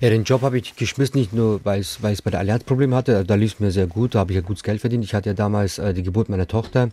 Ja, 0.00 0.10
den 0.10 0.24
Job 0.24 0.42
habe 0.42 0.58
ich 0.58 0.74
geschmissen, 0.76 1.18
nicht 1.18 1.32
nur, 1.32 1.60
weil 1.64 1.80
ich 1.82 1.98
bei 2.24 2.30
der 2.30 2.40
Allianz 2.40 2.64
Probleme 2.64 2.96
hatte, 2.96 3.24
da 3.24 3.34
lief 3.34 3.54
es 3.54 3.60
mir 3.60 3.70
sehr 3.70 3.86
gut, 3.86 4.14
da 4.14 4.20
habe 4.20 4.32
ich 4.32 4.36
ja 4.36 4.42
gutes 4.42 4.62
Geld 4.62 4.80
verdient. 4.80 5.04
Ich 5.04 5.14
hatte 5.14 5.30
ja 5.30 5.34
damals 5.34 5.78
äh, 5.78 5.94
die 5.94 6.02
Geburt 6.02 6.28
meiner 6.28 6.48
Tochter, 6.48 6.90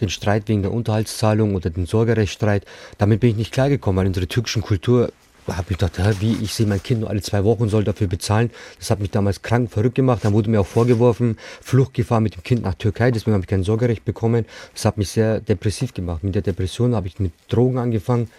den 0.00 0.08
Streit 0.08 0.48
wegen 0.48 0.62
der 0.62 0.72
Unterhaltszahlung 0.72 1.54
oder 1.54 1.70
den 1.70 1.86
Sorgerechtsstreit. 1.86 2.64
Damit 2.98 3.20
bin 3.20 3.30
ich 3.30 3.36
nicht 3.36 3.52
klargekommen, 3.52 3.98
weil 3.98 4.06
unsere 4.06 4.26
türkischen 4.26 4.62
Kultur 4.62 5.12
habe 5.46 5.72
ich 5.72 5.78
gedacht, 5.78 5.98
wie, 6.20 6.36
ich 6.42 6.52
sehe 6.52 6.66
mein 6.66 6.82
Kind 6.82 7.00
nur 7.00 7.10
alle 7.10 7.22
zwei 7.22 7.44
Wochen 7.44 7.68
soll 7.68 7.84
dafür 7.84 8.06
bezahlen. 8.06 8.50
Das 8.78 8.90
hat 8.90 9.00
mich 9.00 9.10
damals 9.10 9.42
krank, 9.42 9.70
verrückt 9.70 9.94
gemacht. 9.94 10.24
Dann 10.24 10.32
wurde 10.32 10.50
mir 10.50 10.60
auch 10.60 10.66
vorgeworfen, 10.66 11.38
Fluchtgefahr 11.62 12.20
mit 12.20 12.36
dem 12.36 12.42
Kind 12.42 12.62
nach 12.62 12.74
Türkei. 12.74 13.10
Deswegen 13.10 13.34
habe 13.34 13.44
ich 13.44 13.48
kein 13.48 13.62
Sorgerecht 13.62 14.04
bekommen. 14.04 14.44
Das 14.74 14.84
hat 14.84 14.98
mich 14.98 15.08
sehr 15.10 15.40
depressiv 15.40 15.94
gemacht. 15.94 16.22
Mit 16.22 16.34
der 16.34 16.42
Depression 16.42 16.94
habe 16.94 17.06
ich 17.06 17.18
mit 17.18 17.32
Drogen 17.48 17.78
angefangen 17.78 18.30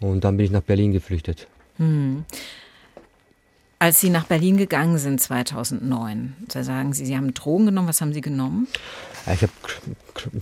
und 0.00 0.24
dann 0.24 0.36
bin 0.36 0.46
ich 0.46 0.52
nach 0.52 0.62
Berlin 0.62 0.92
geflüchtet. 0.92 1.46
Hm. 1.76 2.24
Als 3.78 4.00
Sie 4.00 4.10
nach 4.10 4.24
Berlin 4.24 4.56
gegangen 4.56 4.98
sind 4.98 5.20
2009, 5.20 6.34
da 6.48 6.62
sagen 6.62 6.92
Sie, 6.92 7.04
Sie 7.04 7.16
haben 7.16 7.34
Drogen 7.34 7.66
genommen. 7.66 7.88
Was 7.88 8.00
haben 8.00 8.12
Sie 8.12 8.20
genommen? 8.20 8.66
Ich 9.32 9.42
habe 9.42 9.52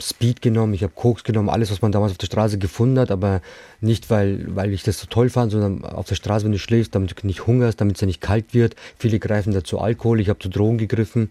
Speed 0.00 0.42
genommen, 0.42 0.74
ich 0.74 0.82
habe 0.82 0.92
Koks 0.94 1.22
genommen, 1.22 1.48
alles, 1.48 1.70
was 1.70 1.82
man 1.82 1.92
damals 1.92 2.12
auf 2.12 2.18
der 2.18 2.26
Straße 2.26 2.58
gefunden 2.58 2.98
hat, 2.98 3.10
aber 3.10 3.40
nicht, 3.80 4.10
weil, 4.10 4.44
weil 4.56 4.72
ich 4.72 4.82
das 4.82 4.98
so 4.98 5.06
toll 5.06 5.30
fand, 5.30 5.52
sondern 5.52 5.84
auf 5.84 6.06
der 6.06 6.16
Straße, 6.16 6.44
wenn 6.44 6.52
du 6.52 6.58
schläfst, 6.58 6.94
damit 6.94 7.14
du 7.22 7.26
nicht 7.26 7.46
hungerst, 7.46 7.80
damit 7.80 7.96
es 7.96 8.00
ja 8.00 8.06
nicht 8.06 8.20
kalt 8.20 8.54
wird. 8.54 8.74
Viele 8.98 9.20
greifen 9.20 9.52
dazu 9.52 9.78
Alkohol, 9.78 10.20
ich 10.20 10.28
habe 10.28 10.40
zu 10.40 10.48
Drogen 10.48 10.78
gegriffen 10.78 11.28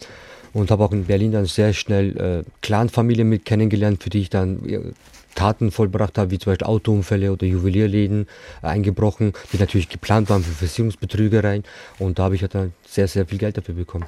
und 0.53 0.71
habe 0.71 0.83
auch 0.83 0.93
in 0.93 1.05
Berlin 1.05 1.33
dann 1.33 1.45
sehr 1.45 1.73
schnell 1.73 2.17
äh, 2.17 2.43
Clanfamilien 2.61 3.27
mit 3.27 3.45
kennengelernt, 3.45 4.01
für 4.01 4.09
die 4.09 4.21
ich 4.21 4.29
dann 4.29 4.93
Taten 5.35 5.71
vollbracht 5.71 6.17
habe, 6.17 6.31
wie 6.31 6.39
zum 6.39 6.51
Beispiel 6.51 6.67
Autounfälle 6.67 7.31
oder 7.31 7.45
Juwelierläden 7.45 8.27
eingebrochen, 8.61 9.33
die 9.51 9.57
natürlich 9.57 9.89
geplant 9.89 10.29
waren 10.29 10.43
für 10.43 10.51
Versicherungsbetrügereien. 10.51 11.63
Und 11.99 12.19
da 12.19 12.23
habe 12.23 12.35
ich 12.35 12.41
dann 12.41 12.73
sehr, 12.87 13.07
sehr 13.07 13.25
viel 13.25 13.37
Geld 13.37 13.57
dafür 13.57 13.75
bekommen. 13.75 14.05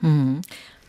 Mhm. 0.00 0.42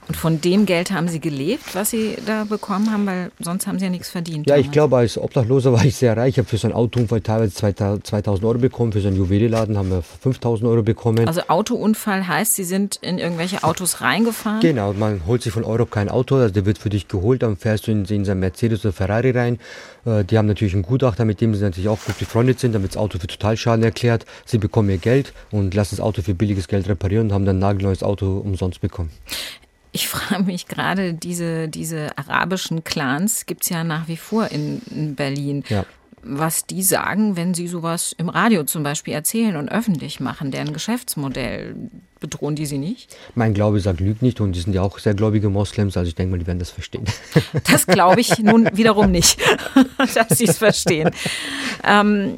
Und 0.07 0.15
von 0.15 0.39
dem 0.39 0.65
Geld 0.65 0.91
haben 0.91 1.09
Sie 1.09 1.19
gelebt, 1.19 1.75
was 1.75 1.89
Sie 1.89 2.15
da 2.25 2.45
bekommen 2.45 2.91
haben, 2.91 3.05
weil 3.05 3.31
sonst 3.39 3.67
haben 3.67 3.77
Sie 3.77 3.85
ja 3.85 3.91
nichts 3.91 4.09
verdient. 4.09 4.47
Ja, 4.47 4.55
damals. 4.55 4.65
ich 4.65 4.71
glaube, 4.71 4.97
als 4.97 5.17
Obdachloser 5.17 5.73
war 5.73 5.83
ich 5.83 5.95
sehr 5.95 6.15
reich. 6.15 6.29
Ich 6.29 6.37
habe 6.37 6.47
für 6.47 6.57
so 6.57 6.67
einen 6.67 6.75
Autounfall 6.75 7.21
teilweise 7.21 7.53
2000 7.53 8.45
Euro 8.45 8.57
bekommen, 8.57 8.93
für 8.93 9.01
so 9.01 9.09
einen 9.09 9.17
Juwelierladen 9.17 9.77
haben 9.77 9.89
wir 9.89 10.01
5000 10.01 10.69
Euro 10.69 10.83
bekommen. 10.83 11.27
Also 11.27 11.41
Autounfall 11.47 12.27
heißt, 12.27 12.55
Sie 12.55 12.63
sind 12.63 12.97
in 13.01 13.17
irgendwelche 13.17 13.63
Autos 13.63 14.01
reingefahren? 14.01 14.61
Genau, 14.61 14.93
man 14.93 15.21
holt 15.27 15.41
sich 15.41 15.51
von 15.51 15.65
Euro 15.65 15.85
kein 15.85 16.09
Auto, 16.09 16.35
also 16.35 16.53
der 16.53 16.65
wird 16.65 16.77
für 16.77 16.89
dich 16.89 17.07
geholt, 17.07 17.43
dann 17.43 17.57
fährst 17.57 17.87
du 17.87 17.91
in, 17.91 18.05
in 18.05 18.23
sein 18.23 18.39
Mercedes 18.39 18.85
oder 18.85 18.93
Ferrari 18.93 19.31
rein. 19.31 19.59
Äh, 20.05 20.23
die 20.23 20.37
haben 20.37 20.47
natürlich 20.47 20.73
einen 20.73 20.83
Gutachter, 20.83 21.25
mit 21.25 21.41
dem 21.41 21.53
sie 21.53 21.63
natürlich 21.63 21.89
auch 21.89 21.99
gut 21.99 22.17
befreundet 22.17 22.59
sind, 22.59 22.73
dann 22.73 22.81
wird 22.81 22.93
das 22.93 23.01
Auto 23.01 23.19
für 23.19 23.27
Totalschaden 23.27 23.83
erklärt. 23.83 24.25
Sie 24.45 24.57
bekommen 24.57 24.89
ihr 24.89 24.97
Geld 24.97 25.33
und 25.51 25.73
lassen 25.73 25.97
das 25.97 26.01
Auto 26.01 26.21
für 26.21 26.33
billiges 26.33 26.67
Geld 26.67 26.87
reparieren 26.87 27.27
und 27.27 27.33
haben 27.33 27.45
dann 27.45 27.57
ein 27.57 27.59
nagelneues 27.59 28.03
Auto 28.03 28.37
umsonst 28.37 28.79
bekommen. 28.79 29.11
Ich 29.97 30.09
frage 30.09 30.43
mich 30.43 30.67
gerade, 30.67 31.15
diese, 31.15 31.67
diese 31.69 32.15
arabischen 32.19 32.83
Clans 32.83 33.47
gibt 33.47 33.63
es 33.63 33.69
ja 33.69 33.83
nach 33.83 34.07
wie 34.07 34.15
vor 34.15 34.51
in, 34.51 34.79
in 34.91 35.15
Berlin. 35.15 35.63
Ja. 35.69 35.85
Was 36.21 36.67
die 36.67 36.83
sagen, 36.83 37.35
wenn 37.35 37.55
sie 37.55 37.67
sowas 37.67 38.13
im 38.15 38.29
Radio 38.29 38.63
zum 38.63 38.83
Beispiel 38.83 39.15
erzählen 39.15 39.55
und 39.55 39.69
öffentlich 39.69 40.19
machen, 40.19 40.51
deren 40.51 40.71
Geschäftsmodell, 40.71 41.75
bedrohen 42.19 42.55
die 42.55 42.67
sie 42.67 42.77
nicht? 42.77 43.17
Mein 43.33 43.55
Glaube 43.55 43.79
sagt 43.79 43.99
Lügt 43.99 44.21
nicht 44.21 44.39
und 44.39 44.51
die 44.51 44.59
sind 44.59 44.73
ja 44.73 44.83
auch 44.83 44.99
sehr 44.99 45.15
gläubige 45.15 45.49
Moslems, 45.49 45.97
also 45.97 46.07
ich 46.07 46.13
denke 46.13 46.29
mal, 46.29 46.37
die 46.37 46.45
werden 46.45 46.59
das 46.59 46.69
verstehen. 46.69 47.05
Das 47.71 47.87
glaube 47.87 48.21
ich 48.21 48.37
nun 48.37 48.69
wiederum 48.73 49.09
nicht, 49.09 49.39
dass 50.13 50.37
sie 50.37 50.45
es 50.45 50.59
verstehen. 50.59 51.09
Ähm, 51.83 52.37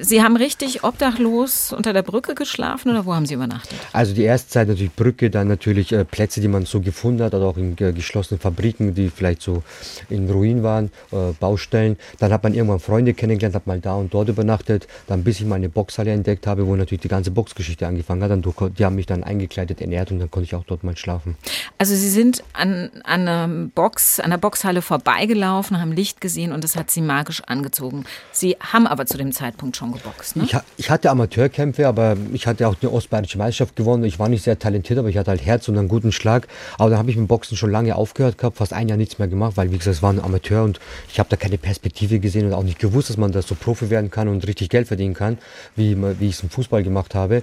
Sie 0.00 0.22
haben 0.22 0.36
richtig 0.36 0.84
obdachlos 0.84 1.72
unter 1.72 1.92
der 1.92 2.02
Brücke 2.02 2.34
geschlafen 2.34 2.90
oder 2.90 3.04
wo 3.04 3.14
haben 3.14 3.26
Sie 3.26 3.34
übernachtet? 3.34 3.78
Also 3.92 4.14
die 4.14 4.22
erste 4.22 4.48
Zeit 4.48 4.68
natürlich 4.68 4.92
Brücke, 4.92 5.28
dann 5.28 5.48
natürlich 5.48 5.92
äh, 5.92 6.04
Plätze, 6.04 6.40
die 6.40 6.48
man 6.48 6.64
so 6.64 6.80
gefunden 6.80 7.22
hat, 7.22 7.34
oder 7.34 7.44
auch 7.44 7.56
in 7.58 7.76
äh, 7.78 7.92
geschlossenen 7.92 8.40
Fabriken, 8.40 8.94
die 8.94 9.10
vielleicht 9.10 9.42
so 9.42 9.62
in 10.08 10.30
Ruin 10.30 10.62
waren, 10.62 10.90
äh, 11.10 11.32
Baustellen. 11.38 11.96
Dann 12.18 12.32
hat 12.32 12.42
man 12.42 12.54
irgendwann 12.54 12.80
Freunde 12.80 13.12
kennengelernt, 13.12 13.54
hat 13.54 13.66
mal 13.66 13.80
da 13.80 13.94
und 13.94 14.14
dort 14.14 14.28
übernachtet. 14.28 14.88
Dann 15.06 15.24
bis 15.24 15.40
ich 15.40 15.46
mal 15.46 15.56
eine 15.56 15.68
Boxhalle 15.68 16.12
entdeckt 16.12 16.46
habe, 16.46 16.66
wo 16.66 16.74
natürlich 16.74 17.02
die 17.02 17.08
ganze 17.08 17.30
Boxgeschichte 17.30 17.86
angefangen 17.86 18.22
hat. 18.22 18.30
Dann, 18.30 18.42
die 18.42 18.84
haben 18.84 18.94
mich 18.94 19.06
dann 19.06 19.24
eingekleidet, 19.24 19.80
ernährt 19.80 20.10
und 20.10 20.20
dann 20.20 20.30
konnte 20.30 20.44
ich 20.44 20.54
auch 20.54 20.64
dort 20.64 20.84
mal 20.84 20.96
schlafen. 20.96 21.36
Also 21.76 21.94
Sie 21.94 22.08
sind 22.08 22.42
an, 22.54 22.90
an 23.04 23.28
einer 23.28 23.68
Box, 23.74 24.20
an 24.20 24.30
der 24.30 24.38
Boxhalle 24.38 24.80
vorbeigelaufen, 24.80 25.80
haben 25.80 25.92
Licht 25.92 26.20
gesehen 26.20 26.52
und 26.52 26.64
das 26.64 26.76
hat 26.76 26.90
Sie 26.90 27.02
magisch 27.02 27.42
angezogen. 27.44 28.04
Sie 28.30 28.56
haben 28.60 28.86
aber 28.86 29.04
zu 29.06 29.18
dem 29.18 29.32
Zeitpunkt 29.32 29.76
schon 29.76 29.81
schon 29.82 29.92
geboxt, 29.92 30.36
ne? 30.36 30.44
Ich, 30.44 30.56
ich, 30.76 30.90
hatte 30.90 31.10
Amateurkämpfe, 31.10 31.86
aber 31.86 32.16
ich 32.32 32.46
hatte 32.46 32.68
auch 32.68 32.76
eine 32.80 32.90
ostbayerische 32.90 33.38
Meisterschaft 33.38 33.76
gewonnen. 33.76 34.04
Ich 34.04 34.18
war 34.18 34.28
nicht 34.28 34.42
sehr 34.42 34.58
talentiert, 34.58 34.98
aber 34.98 35.08
ich 35.08 35.18
hatte 35.18 35.30
halt 35.30 35.44
Herz 35.44 35.68
und 35.68 35.76
einen 35.76 35.88
guten 35.88 36.12
Schlag. 36.12 36.48
Aber 36.78 36.90
dann 36.90 36.98
habe 36.98 37.10
ich 37.10 37.16
mit 37.16 37.28
Boxen 37.28 37.56
schon 37.56 37.70
lange 37.70 37.96
aufgehört 37.96 38.38
gehabt, 38.38 38.58
fast 38.58 38.72
ein 38.72 38.88
Jahr 38.88 38.98
nichts 38.98 39.18
mehr 39.18 39.28
gemacht, 39.28 39.56
weil 39.56 39.72
wie 39.72 39.78
gesagt, 39.78 39.96
es 39.96 40.02
war 40.02 40.12
ein 40.12 40.20
Amateur 40.20 40.64
und 40.64 40.80
ich 41.10 41.18
habe 41.18 41.28
da 41.28 41.36
keine 41.36 41.58
Perspektive 41.58 42.18
gesehen 42.20 42.46
und 42.46 42.54
auch 42.54 42.62
nicht 42.62 42.78
gewusst, 42.78 43.10
dass 43.10 43.16
man 43.16 43.32
da 43.32 43.42
so 43.42 43.54
Profi 43.54 43.90
werden 43.90 44.10
kann 44.10 44.28
und 44.28 44.46
richtig 44.46 44.70
Geld 44.70 44.88
verdienen 44.88 45.14
kann, 45.14 45.38
wie, 45.76 45.96
wie 46.20 46.28
ich 46.28 46.36
es 46.36 46.42
im 46.42 46.50
Fußball 46.50 46.82
gemacht 46.82 47.14
habe. 47.14 47.42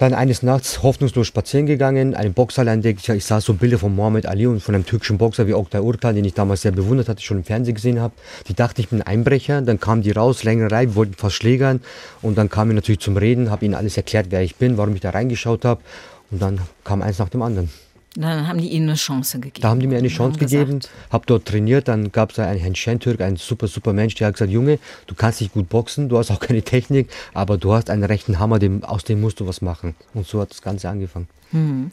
Dann 0.00 0.14
eines 0.14 0.42
Nachts 0.42 0.82
hoffnungslos 0.82 1.26
spazieren 1.26 1.66
gegangen, 1.66 2.14
eine 2.14 2.30
Boxhalle 2.30 2.70
entdeckt. 2.70 3.06
Ich, 3.10 3.22
sah 3.26 3.42
so 3.42 3.52
Bilder 3.52 3.78
von 3.78 3.94
Mohammed 3.94 4.24
Ali 4.24 4.46
und 4.46 4.62
von 4.62 4.74
einem 4.74 4.86
türkischen 4.86 5.18
Boxer 5.18 5.46
wie 5.46 5.52
Oktay 5.52 5.80
Urtal, 5.80 6.14
den 6.14 6.24
ich 6.24 6.32
damals 6.32 6.62
sehr 6.62 6.72
bewundert 6.72 7.10
hatte, 7.10 7.20
schon 7.20 7.36
im 7.36 7.44
Fernsehen 7.44 7.74
gesehen 7.74 8.00
habe. 8.00 8.14
Die 8.48 8.54
dachte, 8.54 8.80
ich 8.80 8.88
bin 8.88 9.02
ein 9.02 9.06
Einbrecher. 9.06 9.60
Dann 9.60 9.78
kamen 9.78 10.00
die 10.00 10.12
raus, 10.12 10.42
längere 10.42 10.70
Reihe, 10.70 10.94
wollten 10.94 11.12
fast 11.12 11.36
schlägern. 11.36 11.82
Und 12.22 12.38
dann 12.38 12.48
kam 12.48 12.70
ich 12.70 12.76
natürlich 12.76 13.00
zum 13.00 13.18
Reden, 13.18 13.50
habe 13.50 13.66
ihnen 13.66 13.74
alles 13.74 13.98
erklärt, 13.98 14.28
wer 14.30 14.40
ich 14.40 14.56
bin, 14.56 14.78
warum 14.78 14.94
ich 14.94 15.02
da 15.02 15.10
reingeschaut 15.10 15.66
habe. 15.66 15.82
Und 16.30 16.40
dann 16.40 16.62
kam 16.82 17.02
eins 17.02 17.18
nach 17.18 17.28
dem 17.28 17.42
anderen. 17.42 17.68
Dann 18.16 18.48
haben 18.48 18.58
die 18.58 18.68
ihnen 18.68 18.88
eine 18.88 18.96
Chance 18.96 19.38
gegeben. 19.38 19.62
Da 19.62 19.68
haben 19.68 19.78
die 19.78 19.86
mir 19.86 19.98
eine 19.98 20.08
Chance 20.08 20.38
gegeben, 20.38 20.80
habe 21.10 21.26
dort 21.26 21.44
trainiert, 21.44 21.86
dann 21.86 22.10
gab 22.10 22.32
es 22.32 22.40
einen 22.40 22.58
Herrn 22.58 22.74
Schentürk, 22.74 23.20
ein 23.20 23.36
super, 23.36 23.68
super 23.68 23.92
Mensch, 23.92 24.16
der 24.16 24.26
hat 24.26 24.34
gesagt, 24.34 24.50
Junge, 24.50 24.80
du 25.06 25.14
kannst 25.14 25.40
nicht 25.40 25.54
gut 25.54 25.68
boxen, 25.68 26.08
du 26.08 26.18
hast 26.18 26.30
auch 26.32 26.40
keine 26.40 26.62
Technik, 26.62 27.08
aber 27.34 27.56
du 27.56 27.72
hast 27.72 27.88
einen 27.88 28.02
rechten 28.02 28.40
Hammer, 28.40 28.58
dem, 28.58 28.82
aus 28.82 29.04
dem 29.04 29.20
musst 29.20 29.38
du 29.38 29.46
was 29.46 29.62
machen. 29.62 29.94
Und 30.12 30.26
so 30.26 30.40
hat 30.40 30.50
das 30.50 30.60
Ganze 30.60 30.88
angefangen. 30.88 31.28
Hm. 31.52 31.90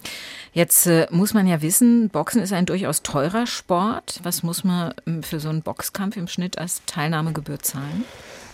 Jetzt 0.53 0.87
äh, 0.87 1.07
muss 1.11 1.33
man 1.33 1.47
ja 1.47 1.61
wissen, 1.61 2.09
Boxen 2.09 2.41
ist 2.41 2.53
ein 2.53 2.65
durchaus 2.65 3.03
teurer 3.03 3.45
Sport. 3.45 4.19
Was 4.23 4.43
muss 4.43 4.63
man 4.63 4.93
ähm, 5.05 5.23
für 5.23 5.39
so 5.39 5.49
einen 5.49 5.61
Boxkampf 5.61 6.17
im 6.17 6.27
Schnitt 6.27 6.57
als 6.57 6.81
Teilnahmegebühr 6.85 7.59
zahlen? 7.59 8.05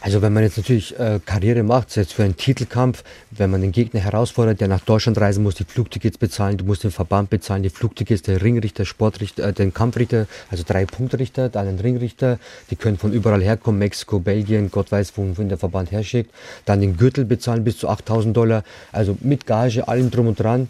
Also 0.03 0.21
wenn 0.21 0.33
man 0.33 0.43
jetzt 0.43 0.57
natürlich 0.57 0.99
äh, 0.99 1.21
Karriere 1.25 1.63
macht, 1.63 1.89
selbst 1.89 2.11
für 2.11 2.23
einen 2.23 2.35
Titelkampf, 2.35 3.05
wenn 3.31 3.49
man 3.49 3.61
den 3.61 3.71
Gegner 3.71 4.01
herausfordert, 4.01 4.59
der 4.59 4.67
nach 4.67 4.81
Deutschland 4.81 5.17
reisen 5.17 5.43
muss, 5.43 5.55
die 5.55 5.63
Flugtickets 5.63 6.17
bezahlen, 6.17 6.57
du 6.57 6.65
musst 6.65 6.83
den 6.83 6.91
Verband 6.91 7.29
bezahlen, 7.29 7.63
die 7.63 7.69
Flugtickets, 7.69 8.21
der 8.21 8.41
Ringrichter, 8.41 8.83
Sportrichter, 8.83 9.47
äh, 9.47 9.53
den 9.53 9.73
Kampfrichter, 9.73 10.27
also 10.51 10.65
drei 10.67 10.85
Punktrichter, 10.85 11.47
dann 11.47 11.67
den 11.67 11.79
Ringrichter, 11.79 12.37
die 12.69 12.75
können 12.75 12.97
von 12.97 13.13
überall 13.13 13.41
herkommen, 13.41 13.79
Mexiko, 13.79 14.19
Belgien, 14.19 14.71
Gott 14.71 14.91
weiß, 14.91 15.13
wohin 15.15 15.47
der 15.47 15.57
Verband 15.57 15.91
herschickt, 15.91 16.31
dann 16.65 16.81
den 16.81 16.97
Gürtel 16.97 17.23
bezahlen 17.23 17.63
bis 17.63 17.77
zu 17.77 17.87
8000 17.87 18.35
Dollar, 18.35 18.65
also 18.91 19.17
mit 19.21 19.45
Gage, 19.45 19.87
allem 19.87 20.11
drum 20.11 20.27
und 20.27 20.37
dran, 20.37 20.67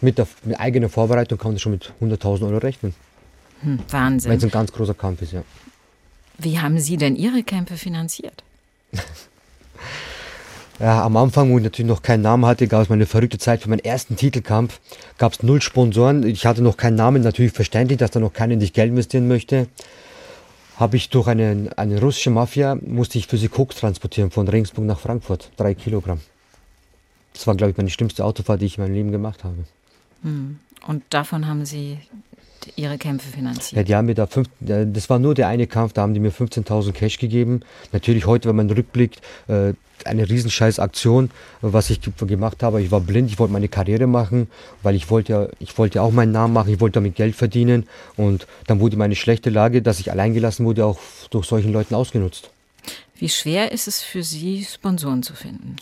mit, 0.00 0.18
der, 0.18 0.26
mit 0.44 0.58
eigener 0.58 0.88
Vorbereitung 0.88 1.38
kann 1.38 1.52
man 1.52 1.58
schon 1.58 1.72
mit 1.72 1.92
100.000 2.00 2.46
Euro 2.46 2.58
rechnen. 2.58 2.94
Hm, 3.62 3.80
Wahnsinn. 3.90 4.30
Wenn 4.30 4.38
es 4.38 4.44
ein 4.44 4.50
ganz 4.50 4.72
großer 4.72 4.94
Kampf 4.94 5.22
ist, 5.22 5.32
ja. 5.32 5.42
Wie 6.38 6.58
haben 6.58 6.78
Sie 6.78 6.96
denn 6.96 7.16
Ihre 7.16 7.42
Kämpfe 7.42 7.76
finanziert? 7.76 8.42
Ja, 10.78 11.04
am 11.04 11.16
Anfang, 11.16 11.50
wo 11.50 11.56
ich 11.56 11.64
natürlich 11.64 11.88
noch 11.88 12.02
keinen 12.02 12.20
Namen 12.20 12.44
hatte, 12.44 12.68
gab 12.68 12.82
es 12.82 12.90
meine 12.90 13.06
verrückte 13.06 13.38
Zeit 13.38 13.62
für 13.62 13.70
meinen 13.70 13.84
ersten 13.84 14.16
Titelkampf. 14.16 14.78
Gab 15.16 15.32
es 15.32 15.42
null 15.42 15.62
Sponsoren. 15.62 16.22
Ich 16.26 16.44
hatte 16.44 16.60
noch 16.60 16.76
keinen 16.76 16.96
Namen. 16.96 17.22
Natürlich 17.22 17.52
verständlich, 17.52 17.98
dass 17.98 18.10
da 18.10 18.20
noch 18.20 18.34
keiner 18.34 18.52
in 18.52 18.60
dich 18.60 18.74
Geld 18.74 18.90
investieren 18.90 19.26
möchte. 19.26 19.68
Habe 20.76 20.98
ich 20.98 21.08
durch 21.08 21.28
eine, 21.28 21.70
eine 21.76 21.98
russische 21.98 22.28
Mafia, 22.28 22.74
musste 22.74 23.16
ich 23.16 23.26
für 23.26 23.38
sie 23.38 23.48
Koks 23.48 23.76
transportieren 23.76 24.30
von 24.30 24.46
Regensburg 24.46 24.84
nach 24.84 25.00
Frankfurt. 25.00 25.50
Drei 25.56 25.72
Kilogramm. 25.72 26.20
Das 27.32 27.46
war, 27.46 27.54
glaube 27.54 27.70
ich, 27.70 27.76
meine 27.78 27.88
schlimmste 27.88 28.22
Autofahrt, 28.22 28.60
die 28.60 28.66
ich 28.66 28.76
in 28.76 28.84
meinem 28.84 28.94
Leben 28.94 29.12
gemacht 29.12 29.44
habe. 29.44 29.56
Hm. 30.26 30.58
Und 30.86 31.04
davon 31.10 31.46
haben 31.46 31.64
Sie 31.64 31.98
ihre 32.74 32.98
Kämpfe 32.98 33.28
finanziert? 33.30 33.76
Ja, 33.76 33.82
die 33.84 33.94
haben 33.94 34.06
mir 34.06 34.14
da 34.14 34.26
fünf, 34.26 34.48
das 34.60 35.08
war 35.08 35.20
nur 35.20 35.34
der 35.34 35.46
eine 35.46 35.68
Kampf, 35.68 35.92
da 35.92 36.02
haben 36.02 36.14
die 36.14 36.20
mir 36.20 36.32
15.000 36.32 36.92
Cash 36.92 37.18
gegeben. 37.18 37.60
Natürlich 37.92 38.26
heute, 38.26 38.48
wenn 38.48 38.56
man 38.56 38.68
rückblickt, 38.68 39.20
äh, 39.46 39.72
eine 40.04 40.28
riesenscheiß 40.28 40.78
Aktion, 40.78 41.30
was 41.62 41.90
ich 41.90 42.00
gemacht 42.00 42.62
habe. 42.62 42.82
Ich 42.82 42.90
war 42.90 43.00
blind, 43.00 43.30
ich 43.30 43.38
wollte 43.38 43.52
meine 43.52 43.68
Karriere 43.68 44.06
machen, 44.06 44.48
weil 44.82 44.94
ich 44.94 45.10
wollte 45.10 45.32
ja, 45.32 45.48
ich 45.58 45.78
wollte 45.78 46.02
auch 46.02 46.12
meinen 46.12 46.32
Namen 46.32 46.52
machen, 46.52 46.72
ich 46.72 46.80
wollte 46.80 46.94
damit 46.94 47.14
Geld 47.14 47.34
verdienen. 47.34 47.88
Und 48.16 48.46
dann 48.66 48.80
wurde 48.80 48.96
meine 48.96 49.14
schlechte 49.14 49.48
Lage, 49.48 49.80
dass 49.80 50.00
ich 50.00 50.10
alleingelassen 50.10 50.66
wurde, 50.66 50.84
auch 50.84 50.98
durch 51.30 51.46
solchen 51.46 51.72
Leuten 51.72 51.94
ausgenutzt. 51.94 52.50
Wie 53.18 53.28
schwer 53.28 53.72
ist 53.72 53.88
es 53.88 54.02
für 54.02 54.22
Sie, 54.22 54.64
Sponsoren 54.64 55.22
zu 55.22 55.34
finden? 55.34 55.76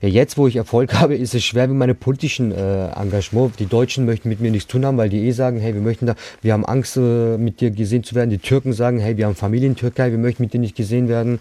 Ja, 0.00 0.08
jetzt, 0.08 0.36
wo 0.36 0.46
ich 0.46 0.56
Erfolg 0.56 0.94
habe, 1.00 1.14
ist 1.16 1.34
es 1.34 1.44
schwer 1.44 1.68
mit 1.68 1.76
meinem 1.76 1.96
politischen 1.96 2.52
äh, 2.52 2.88
Engagement. 2.88 3.58
Die 3.58 3.66
Deutschen 3.66 4.04
möchten 4.04 4.28
mit 4.28 4.40
mir 4.40 4.50
nichts 4.50 4.68
tun 4.68 4.84
haben, 4.84 4.96
weil 4.96 5.08
die 5.08 5.26
eh 5.26 5.32
sagen, 5.32 5.58
hey, 5.58 5.74
wir 5.74 5.80
möchten 5.80 6.06
da, 6.06 6.14
wir 6.42 6.52
haben 6.52 6.64
Angst, 6.64 6.96
äh, 6.96 7.38
mit 7.38 7.60
dir 7.60 7.70
gesehen 7.70 8.04
zu 8.04 8.14
werden. 8.14 8.30
Die 8.30 8.38
Türken 8.38 8.72
sagen, 8.72 8.98
hey, 8.98 9.16
wir 9.16 9.26
haben 9.26 9.34
Familie 9.34 9.68
in 9.68 9.76
Türkei, 9.76 10.10
wir 10.10 10.18
möchten 10.18 10.42
mit 10.42 10.52
dir 10.52 10.60
nicht 10.60 10.76
gesehen 10.76 11.08
werden. 11.08 11.38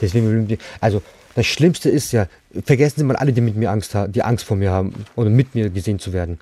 Deswegen, 0.00 0.58
also 0.80 1.02
das 1.34 1.46
Schlimmste 1.46 1.90
ist 1.90 2.12
ja, 2.12 2.26
vergessen 2.64 3.00
Sie 3.00 3.04
mal 3.04 3.16
alle, 3.16 3.32
die 3.32 3.40
mit 3.40 3.56
mir 3.56 3.70
Angst 3.70 3.94
haben, 3.94 4.12
die 4.12 4.22
Angst 4.22 4.44
vor 4.44 4.56
mir 4.56 4.70
haben 4.70 4.94
oder 5.14 5.30
mit 5.30 5.54
mir 5.54 5.70
gesehen 5.70 5.98
zu 5.98 6.12
werden. 6.12 6.38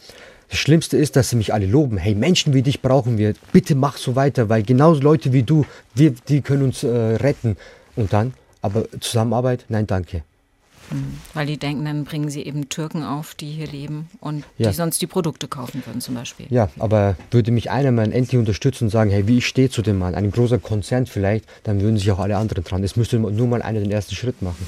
Das 0.49 0.59
Schlimmste 0.59 0.97
ist, 0.97 1.17
dass 1.17 1.29
sie 1.31 1.37
mich 1.37 1.53
alle 1.53 1.67
loben. 1.67 1.99
Hey, 1.99 2.15
Menschen 2.15 2.55
wie 2.55 2.63
dich 2.63 2.81
brauchen 2.81 3.19
wir. 3.19 3.35
Bitte 3.53 3.75
mach 3.75 3.99
so 3.99 4.17
weiter, 4.17 4.49
weil 4.49 4.63
genau 4.63 4.95
Leute 4.95 5.33
wie 5.35 5.43
du, 5.43 5.67
wir, 5.95 6.15
die 6.29 6.41
können 6.41 6.63
uns 6.63 6.83
äh, 6.85 6.89
retten. 6.89 7.57
Und 7.97 8.13
dann, 8.15 8.33
aber 8.63 8.87
Zusammenarbeit, 9.01 9.67
nein, 9.69 9.87
danke. 9.87 10.23
Hm, 10.91 11.19
weil 11.35 11.47
die 11.47 11.59
denken, 11.59 11.85
dann 11.85 12.05
bringen 12.05 12.31
sie 12.31 12.43
eben 12.43 12.69
Türken 12.69 13.03
auf, 13.03 13.35
die 13.35 13.51
hier 13.51 13.67
leben 13.67 14.09
und 14.21 14.45
ja. 14.57 14.69
die 14.71 14.75
sonst 14.75 15.03
die 15.03 15.07
Produkte 15.07 15.49
kaufen 15.49 15.83
würden 15.85 16.01
zum 16.01 16.15
Beispiel. 16.15 16.47
Ja, 16.51 16.71
aber 16.79 17.17
würde 17.31 17.51
mich 17.51 17.71
einer 17.71 17.93
mal 17.93 18.11
endlich 18.13 18.39
unterstützen 18.39 18.85
und 18.85 18.91
sagen, 18.91 19.11
hey, 19.11 19.29
wie 19.29 19.39
ich 19.39 19.47
stehe 19.47 19.71
zu 19.71 19.83
dem 19.83 19.99
Mann, 19.99 20.15
ein 20.15 20.31
großer 20.31 20.59
Konzern 20.59 21.07
vielleicht, 21.07 21.45
dann 21.65 21.81
würden 21.81 21.99
sich 21.99 22.11
auch 22.11 22.19
alle 22.19 22.37
anderen 22.37 22.65
dran. 22.65 22.83
Es 22.85 22.97
müsste 22.97 23.19
nur 23.19 23.47
mal 23.47 23.63
einer 23.63 23.81
den 23.81 23.91
ersten 23.91 24.15
Schritt 24.15 24.41
machen. 24.43 24.67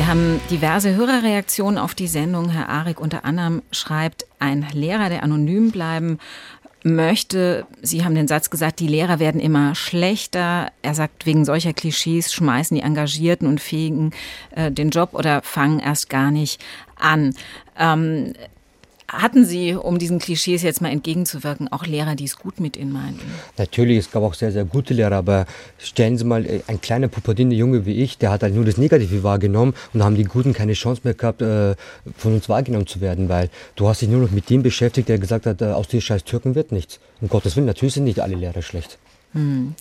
Wir 0.00 0.06
haben 0.06 0.40
diverse 0.50 0.96
Hörerreaktionen 0.96 1.78
auf 1.78 1.94
die 1.94 2.06
Sendung. 2.06 2.48
Herr 2.48 2.70
Arik 2.70 2.98
unter 2.98 3.26
anderem 3.26 3.60
schreibt, 3.70 4.24
ein 4.38 4.66
Lehrer, 4.72 5.10
der 5.10 5.22
anonym 5.22 5.70
bleiben 5.72 6.18
möchte, 6.82 7.66
Sie 7.82 8.04
haben 8.04 8.14
den 8.14 8.28
Satz 8.28 8.50
gesagt, 8.50 8.80
die 8.80 8.88
Lehrer 8.88 9.18
werden 9.18 9.40
immer 9.40 9.74
schlechter. 9.74 10.72
Er 10.82 10.94
sagt, 10.94 11.26
wegen 11.26 11.44
solcher 11.44 11.72
Klischees 11.72 12.32
schmeißen 12.32 12.76
die 12.76 12.82
Engagierten 12.82 13.46
und 13.46 13.60
Fähigen 13.60 14.12
äh, 14.54 14.70
den 14.70 14.90
Job 14.90 15.10
oder 15.12 15.42
fangen 15.42 15.80
erst 15.80 16.08
gar 16.08 16.30
nicht 16.30 16.62
an. 16.96 17.34
Ähm, 17.78 18.32
hatten 19.12 19.44
Sie, 19.44 19.74
um 19.74 19.98
diesen 19.98 20.18
Klischees 20.18 20.62
jetzt 20.62 20.80
mal 20.80 20.90
entgegenzuwirken, 20.90 21.70
auch 21.72 21.86
Lehrer, 21.86 22.14
die 22.14 22.24
es 22.24 22.36
gut 22.36 22.60
mit 22.60 22.76
Ihnen 22.76 22.92
meinten? 22.92 23.20
Natürlich, 23.58 23.98
es 23.98 24.10
gab 24.10 24.22
auch 24.22 24.34
sehr, 24.34 24.52
sehr 24.52 24.64
gute 24.64 24.94
Lehrer, 24.94 25.16
aber 25.16 25.46
stellen 25.78 26.16
Sie 26.16 26.24
mal, 26.24 26.46
äh, 26.46 26.62
ein 26.66 26.80
kleiner 26.80 27.08
pubertierender 27.08 27.56
Junge 27.56 27.86
wie 27.86 28.02
ich, 28.02 28.18
der 28.18 28.30
hat 28.30 28.42
halt 28.42 28.54
nur 28.54 28.64
das 28.64 28.76
Negative 28.76 29.22
wahrgenommen 29.22 29.74
und 29.92 30.02
haben 30.02 30.14
die 30.14 30.24
Guten 30.24 30.52
keine 30.52 30.74
Chance 30.74 31.02
mehr 31.04 31.14
gehabt, 31.14 31.42
äh, 31.42 31.74
von 32.16 32.34
uns 32.34 32.48
wahrgenommen 32.48 32.86
zu 32.86 33.00
werden, 33.00 33.28
weil 33.28 33.50
du 33.76 33.88
hast 33.88 34.02
dich 34.02 34.08
nur 34.08 34.20
noch 34.20 34.30
mit 34.30 34.48
dem 34.48 34.62
beschäftigt, 34.62 35.08
der 35.08 35.18
gesagt 35.18 35.46
hat, 35.46 35.60
äh, 35.60 35.66
aus 35.66 35.88
dir 35.88 36.00
scheiß 36.00 36.24
Türken 36.24 36.54
wird 36.54 36.72
nichts. 36.72 37.00
Um 37.20 37.28
Gottes 37.28 37.56
Willen, 37.56 37.66
natürlich 37.66 37.94
sind 37.94 38.04
nicht 38.04 38.20
alle 38.20 38.36
Lehrer 38.36 38.62
schlecht. 38.62 38.98
Hm. 39.32 39.74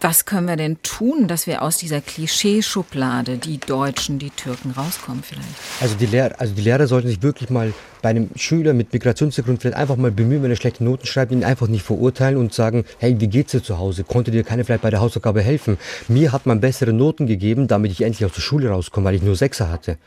Was 0.00 0.24
können 0.24 0.46
wir 0.46 0.56
denn 0.56 0.80
tun, 0.82 1.26
dass 1.26 1.46
wir 1.48 1.62
aus 1.62 1.76
dieser 1.76 2.00
Klischeeschublade, 2.00 3.36
die 3.36 3.58
Deutschen, 3.58 4.20
die 4.20 4.30
Türken, 4.30 4.70
rauskommen 4.70 5.24
vielleicht? 5.24 5.48
Also 5.80 5.96
die, 5.96 6.06
Lehrer, 6.06 6.34
also 6.38 6.54
die 6.54 6.62
Lehrer 6.62 6.86
sollten 6.86 7.08
sich 7.08 7.20
wirklich 7.22 7.50
mal 7.50 7.72
bei 8.00 8.10
einem 8.10 8.30
Schüler 8.36 8.74
mit 8.74 8.92
Migrationshintergrund 8.92 9.60
vielleicht 9.60 9.76
einfach 9.76 9.96
mal 9.96 10.12
bemühen, 10.12 10.44
wenn 10.44 10.50
er 10.50 10.56
schlechte 10.56 10.84
Noten 10.84 11.06
schreibt, 11.06 11.32
ihn 11.32 11.42
einfach 11.42 11.66
nicht 11.66 11.82
verurteilen 11.82 12.36
und 12.36 12.54
sagen, 12.54 12.84
hey, 12.98 13.20
wie 13.20 13.26
geht's 13.26 13.50
dir 13.50 13.62
zu 13.62 13.78
Hause? 13.78 14.04
Konnte 14.04 14.30
dir 14.30 14.44
keiner 14.44 14.64
vielleicht 14.64 14.82
bei 14.82 14.90
der 14.90 15.00
Hausaufgabe 15.00 15.42
helfen? 15.42 15.78
Mir 16.06 16.30
hat 16.30 16.46
man 16.46 16.60
bessere 16.60 16.92
Noten 16.92 17.26
gegeben, 17.26 17.66
damit 17.66 17.90
ich 17.90 18.02
endlich 18.02 18.24
aus 18.24 18.34
der 18.34 18.42
Schule 18.42 18.70
rauskomme, 18.70 19.06
weil 19.06 19.16
ich 19.16 19.22
nur 19.22 19.34
Sechser 19.34 19.68
hatte. 19.68 19.98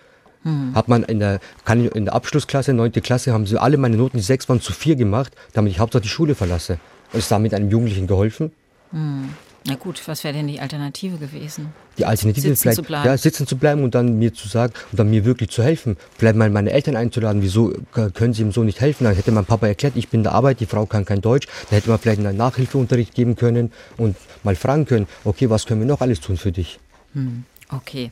Hm. 0.44 0.74
Hat 0.74 0.88
man 0.88 1.04
in 1.04 1.20
der, 1.20 1.40
kann 1.66 1.86
in 1.86 2.06
der 2.06 2.14
Abschlussklasse, 2.14 2.74
neunte 2.74 3.02
Klasse, 3.02 3.34
haben 3.34 3.46
sie 3.46 3.60
alle 3.60 3.78
meine 3.78 3.98
Noten, 3.98 4.18
die 4.18 4.24
sechs 4.24 4.48
waren, 4.48 4.62
zu 4.62 4.72
vier 4.72 4.96
gemacht, 4.96 5.34
damit 5.52 5.74
ich 5.74 5.80
hauptsächlich 5.80 6.10
die 6.10 6.16
Schule 6.16 6.34
verlasse. 6.34 6.80
Und 7.12 7.20
ist 7.20 7.30
damit 7.30 7.54
einem 7.54 7.70
Jugendlichen 7.70 8.08
geholfen? 8.08 8.52
Hm. 8.92 9.30
Na 9.64 9.76
gut, 9.76 10.02
was 10.08 10.24
wäre 10.24 10.34
denn 10.34 10.48
die 10.48 10.60
Alternative 10.60 11.18
gewesen? 11.18 11.72
Die 12.00 12.06
Alternative 12.06 12.48
sitzen 12.48 12.62
vielleicht, 12.62 12.76
zu 12.78 12.84
bleiben. 12.84 13.06
ja, 13.06 13.16
sitzen 13.16 13.46
zu 13.46 13.58
bleiben 13.58 13.84
und 13.84 13.94
dann 13.94 14.18
mir 14.18 14.34
zu 14.34 14.48
sagen 14.48 14.74
und 14.92 15.00
dann 15.00 15.10
mir 15.12 15.24
wirklich 15.24 15.52
zu 15.52 15.62
helfen. 15.62 15.98
Vielleicht 16.18 16.36
mal 16.36 16.50
meine 16.50 16.72
Eltern 16.72 16.96
einzuladen, 16.96 17.44
wieso 17.44 17.72
können 17.92 18.34
sie 18.34 18.42
ihm 18.42 18.52
so 18.52 18.64
nicht 18.64 18.82
helfen? 18.82 19.04
Dann 19.04 19.14
hätte 19.14 19.32
mein 19.32 19.46
Papa 19.46 19.68
erklärt, 19.68 19.96
ich 19.96 20.10
bin 20.10 20.22
in 20.22 20.24
der 20.24 20.34
Arbeit, 20.34 20.62
die 20.62 20.66
Frau 20.66 20.88
kann 20.88 21.06
kein 21.06 21.22
Deutsch. 21.22 21.48
Dann 21.70 21.78
hätte 21.78 21.90
man 21.90 22.00
vielleicht 22.00 22.20
einen 22.20 22.38
Nachhilfeunterricht 22.38 23.14
geben 23.14 23.36
können 23.36 23.72
und 23.98 24.16
mal 24.44 24.56
fragen 24.56 24.86
können, 24.86 25.08
okay, 25.26 25.50
was 25.52 25.68
können 25.68 25.82
wir 25.82 25.88
noch 25.88 26.02
alles 26.02 26.22
tun 26.22 26.38
für 26.38 26.52
dich? 26.52 26.80
Hm, 27.14 27.44
okay. 27.70 28.10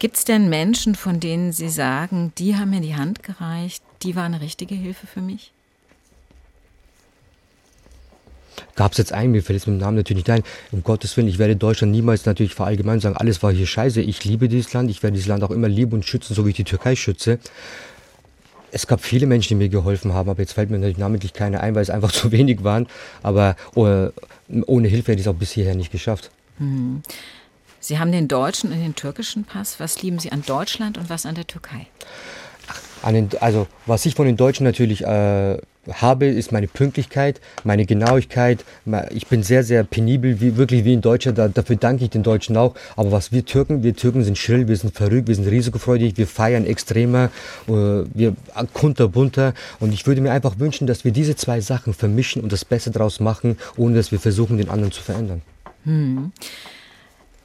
Gibt 0.00 0.16
es 0.16 0.24
denn 0.24 0.48
Menschen, 0.48 0.94
von 0.96 1.20
denen 1.20 1.52
Sie 1.52 1.68
sagen, 1.68 2.32
die 2.38 2.56
haben 2.56 2.70
mir 2.70 2.80
die 2.80 2.96
Hand 2.96 3.22
gereicht, 3.22 3.82
die 4.02 4.16
war 4.16 4.24
eine 4.24 4.40
richtige 4.40 4.74
Hilfe 4.74 5.06
für 5.06 5.20
mich? 5.22 5.52
Gab 8.74 8.92
es 8.92 8.98
jetzt 8.98 9.12
einen, 9.12 9.32
mir 9.32 9.42
fällt 9.42 9.58
jetzt 9.58 9.66
mit 9.66 9.76
dem 9.76 9.80
Namen 9.80 9.96
natürlich 9.96 10.26
nicht 10.26 10.30
ein, 10.30 10.42
um 10.72 10.82
Gottes 10.82 11.16
Willen, 11.16 11.28
ich 11.28 11.38
werde 11.38 11.56
Deutschland 11.56 11.92
niemals 11.92 12.26
natürlich 12.26 12.54
verallgemeinern 12.54 13.00
sagen, 13.00 13.16
alles 13.16 13.42
war 13.42 13.52
hier 13.52 13.66
scheiße, 13.66 14.00
ich 14.00 14.24
liebe 14.24 14.48
dieses 14.48 14.72
Land, 14.72 14.90
ich 14.90 15.02
werde 15.02 15.14
dieses 15.14 15.28
Land 15.28 15.42
auch 15.44 15.50
immer 15.50 15.68
lieben 15.68 15.92
und 15.92 16.04
schützen, 16.04 16.34
so 16.34 16.44
wie 16.44 16.50
ich 16.50 16.56
die 16.56 16.64
Türkei 16.64 16.96
schütze. 16.96 17.38
Es 18.72 18.86
gab 18.86 19.00
viele 19.00 19.26
Menschen, 19.26 19.48
die 19.50 19.54
mir 19.54 19.68
geholfen 19.68 20.12
haben, 20.12 20.28
aber 20.28 20.40
jetzt 20.40 20.52
fällt 20.52 20.70
mir 20.70 20.78
natürlich 20.78 20.98
namentlich 20.98 21.32
keiner 21.32 21.60
ein, 21.60 21.74
weil 21.74 21.82
es 21.82 21.90
einfach 21.90 22.12
zu 22.12 22.32
wenig 22.32 22.64
waren. 22.64 22.86
Aber 23.22 23.56
oh, 23.74 24.08
ohne 24.66 24.88
Hilfe 24.88 25.12
hätte 25.12 25.20
ich 25.20 25.26
es 25.26 25.32
auch 25.32 25.38
bis 25.38 25.52
hierher 25.52 25.74
nicht 25.74 25.92
geschafft. 25.92 26.30
Mhm. 26.58 27.02
Sie 27.86 28.00
haben 28.00 28.10
den 28.10 28.26
deutschen 28.26 28.72
und 28.72 28.80
den 28.80 28.96
türkischen 28.96 29.44
Pass. 29.44 29.78
Was 29.78 30.02
lieben 30.02 30.18
Sie 30.18 30.32
an 30.32 30.42
Deutschland 30.44 30.98
und 30.98 31.08
was 31.08 31.24
an 31.24 31.36
der 31.36 31.46
Türkei? 31.46 31.86
Den, 33.06 33.30
also 33.40 33.68
was 33.86 34.04
ich 34.06 34.16
von 34.16 34.26
den 34.26 34.36
Deutschen 34.36 34.64
natürlich 34.64 35.04
äh, 35.04 35.58
habe, 35.92 36.26
ist 36.26 36.52
meine 36.52 36.68
Pünktlichkeit, 36.68 37.40
meine 37.64 37.86
Genauigkeit. 37.86 38.64
Ich 39.10 39.26
bin 39.26 39.42
sehr, 39.42 39.64
sehr 39.64 39.84
penibel, 39.84 40.40
wie, 40.40 40.56
wirklich 40.56 40.84
wie 40.84 40.94
ein 40.94 41.00
Deutscher. 41.00 41.32
Da, 41.32 41.48
dafür 41.48 41.76
danke 41.76 42.04
ich 42.04 42.10
den 42.10 42.22
Deutschen 42.22 42.56
auch. 42.56 42.74
Aber 42.96 43.12
was 43.12 43.32
wir 43.32 43.44
Türken, 43.44 43.82
wir 43.82 43.94
Türken 43.94 44.24
sind 44.24 44.38
schrill, 44.38 44.68
wir 44.68 44.76
sind 44.76 44.94
verrückt, 44.94 45.28
wir 45.28 45.34
sind 45.34 45.46
risikofreudig, 45.48 46.16
wir 46.16 46.26
feiern 46.26 46.66
extremer, 46.66 47.30
äh, 47.68 47.72
wir 47.72 48.36
kunterbunter. 48.72 49.54
Und 49.80 49.92
ich 49.92 50.06
würde 50.06 50.20
mir 50.20 50.32
einfach 50.32 50.58
wünschen, 50.58 50.86
dass 50.86 51.04
wir 51.04 51.12
diese 51.12 51.36
zwei 51.36 51.60
Sachen 51.60 51.94
vermischen 51.94 52.42
und 52.42 52.52
das 52.52 52.64
Beste 52.64 52.90
daraus 52.90 53.20
machen, 53.20 53.58
ohne 53.76 53.94
dass 53.94 54.12
wir 54.12 54.20
versuchen, 54.20 54.58
den 54.58 54.68
anderen 54.68 54.92
zu 54.92 55.02
verändern. 55.02 55.42
Hm. 55.84 56.32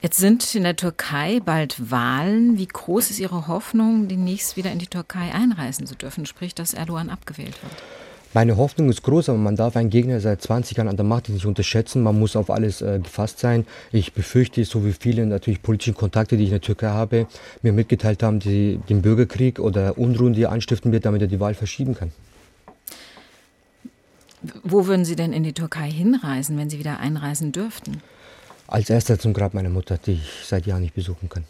Jetzt 0.01 0.17
sind 0.17 0.55
in 0.55 0.63
der 0.63 0.75
Türkei 0.75 1.41
bald 1.45 1.91
Wahlen. 1.91 2.57
Wie 2.57 2.65
groß 2.65 3.11
ist 3.11 3.19
Ihre 3.19 3.47
Hoffnung, 3.47 4.07
demnächst 4.07 4.57
wieder 4.57 4.71
in 4.71 4.79
die 4.79 4.87
Türkei 4.87 5.31
einreisen 5.31 5.85
zu 5.85 5.93
dürfen, 5.93 6.25
sprich, 6.25 6.55
dass 6.55 6.73
Erdogan 6.73 7.11
abgewählt 7.11 7.61
wird? 7.61 7.83
Meine 8.33 8.55
Hoffnung 8.55 8.89
ist 8.89 9.03
groß, 9.03 9.29
aber 9.29 9.37
man 9.37 9.55
darf 9.55 9.75
einen 9.75 9.89
Gegner 9.89 10.19
seit 10.21 10.41
20 10.41 10.77
Jahren 10.77 10.87
an 10.87 10.95
der 10.95 11.05
Macht 11.05 11.29
nicht 11.29 11.45
unterschätzen. 11.45 12.01
Man 12.01 12.17
muss 12.17 12.35
auf 12.35 12.49
alles 12.49 12.81
äh, 12.81 12.99
gefasst 12.99 13.39
sein. 13.39 13.65
Ich 13.91 14.13
befürchte, 14.13 14.63
so 14.63 14.85
wie 14.85 14.93
viele 14.93 15.25
natürlich 15.25 15.61
politischen 15.61 15.95
Kontakte, 15.95 16.37
die 16.37 16.43
ich 16.43 16.49
in 16.49 16.55
der 16.55 16.61
Türkei 16.61 16.87
habe, 16.87 17.27
mir 17.61 17.73
mitgeteilt 17.73 18.23
haben, 18.23 18.39
die, 18.39 18.79
den 18.89 19.01
Bürgerkrieg 19.01 19.59
oder 19.59 19.97
Unruhen, 19.97 20.33
die 20.33 20.43
er 20.43 20.51
anstiften 20.51 20.91
wird, 20.91 21.05
damit 21.05 21.21
er 21.21 21.27
die 21.27 21.39
Wahl 21.39 21.53
verschieben 21.53 21.93
kann. 21.93 22.11
Wo 24.63 24.87
würden 24.87 25.05
Sie 25.05 25.15
denn 25.15 25.33
in 25.33 25.43
die 25.43 25.53
Türkei 25.53 25.91
hinreisen, 25.91 26.57
wenn 26.57 26.69
Sie 26.69 26.79
wieder 26.79 26.99
einreisen 26.99 27.51
dürften? 27.51 28.01
als 28.71 28.89
erster 28.89 29.19
zum 29.19 29.33
Grab 29.33 29.53
meiner 29.53 29.69
Mutter, 29.69 29.97
die 29.97 30.13
ich 30.13 30.45
seit 30.45 30.65
Jahren 30.65 30.81
nicht 30.81 30.95
besuchen 30.95 31.27
kann. 31.27 31.43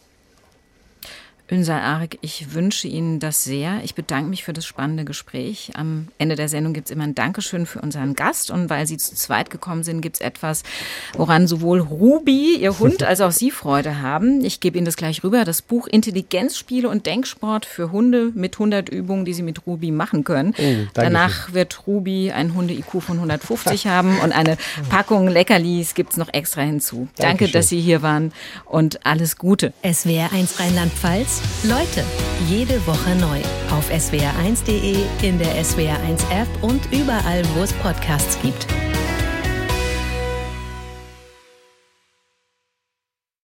Ünsal 1.51 1.81
Arik, 1.81 2.17
ich 2.21 2.53
wünsche 2.53 2.87
Ihnen 2.87 3.19
das 3.19 3.43
sehr. 3.43 3.81
Ich 3.83 3.93
bedanke 3.93 4.29
mich 4.29 4.45
für 4.45 4.53
das 4.53 4.65
spannende 4.65 5.03
Gespräch. 5.03 5.71
Am 5.75 6.07
Ende 6.17 6.37
der 6.37 6.47
Sendung 6.47 6.71
gibt 6.71 6.87
es 6.87 6.91
immer 6.91 7.03
ein 7.03 7.13
Dankeschön 7.13 7.65
für 7.65 7.81
unseren 7.81 8.15
Gast. 8.15 8.51
Und 8.51 8.69
weil 8.69 8.87
Sie 8.87 8.95
zu 8.95 9.13
zweit 9.15 9.49
gekommen 9.49 9.83
sind, 9.83 9.99
gibt 9.99 10.15
es 10.15 10.21
etwas, 10.21 10.63
woran 11.17 11.47
sowohl 11.47 11.81
Ruby, 11.81 12.55
Ihr 12.55 12.79
Hund, 12.79 13.03
als 13.03 13.19
auch 13.19 13.31
Sie 13.31 13.51
Freude 13.51 14.01
haben. 14.01 14.45
Ich 14.45 14.61
gebe 14.61 14.77
Ihnen 14.77 14.85
das 14.85 14.95
gleich 14.95 15.25
rüber. 15.25 15.43
Das 15.43 15.61
Buch 15.61 15.87
Intelligenzspiele 15.87 16.87
und 16.87 17.05
Denksport 17.05 17.65
für 17.65 17.91
Hunde 17.91 18.31
mit 18.33 18.55
100 18.55 18.87
Übungen, 18.87 19.25
die 19.25 19.33
Sie 19.33 19.43
mit 19.43 19.67
Ruby 19.67 19.91
machen 19.91 20.23
können. 20.23 20.55
Oh, 20.57 20.87
Danach 20.93 21.51
wird 21.53 21.85
Ruby 21.85 22.31
ein 22.31 22.55
Hunde-IQ 22.55 23.01
von 23.01 23.17
150 23.17 23.87
haben 23.87 24.19
und 24.21 24.31
eine 24.31 24.55
Packung 24.89 25.27
Leckerlis 25.27 25.95
gibt 25.95 26.11
es 26.11 26.17
noch 26.17 26.33
extra 26.33 26.61
hinzu. 26.61 27.09
Danke, 27.17 27.21
Dankeschön. 27.23 27.51
dass 27.51 27.67
Sie 27.67 27.81
hier 27.81 28.01
waren 28.01 28.31
und 28.63 29.05
alles 29.05 29.35
Gute. 29.37 29.73
SWR 29.83 30.31
1 30.31 30.57
Rheinland-Pfalz 30.57 31.40
Leute, 31.63 32.03
jede 32.47 32.85
Woche 32.87 33.15
neu 33.15 33.39
auf 33.71 33.89
swr1.de, 33.89 34.97
in 35.21 35.37
der 35.37 35.63
SWR1 35.63 36.19
App 36.31 36.47
und 36.61 36.81
überall, 36.91 37.43
wo 37.55 37.61
es 37.61 37.71
Podcasts 37.73 38.37
gibt. 38.41 38.65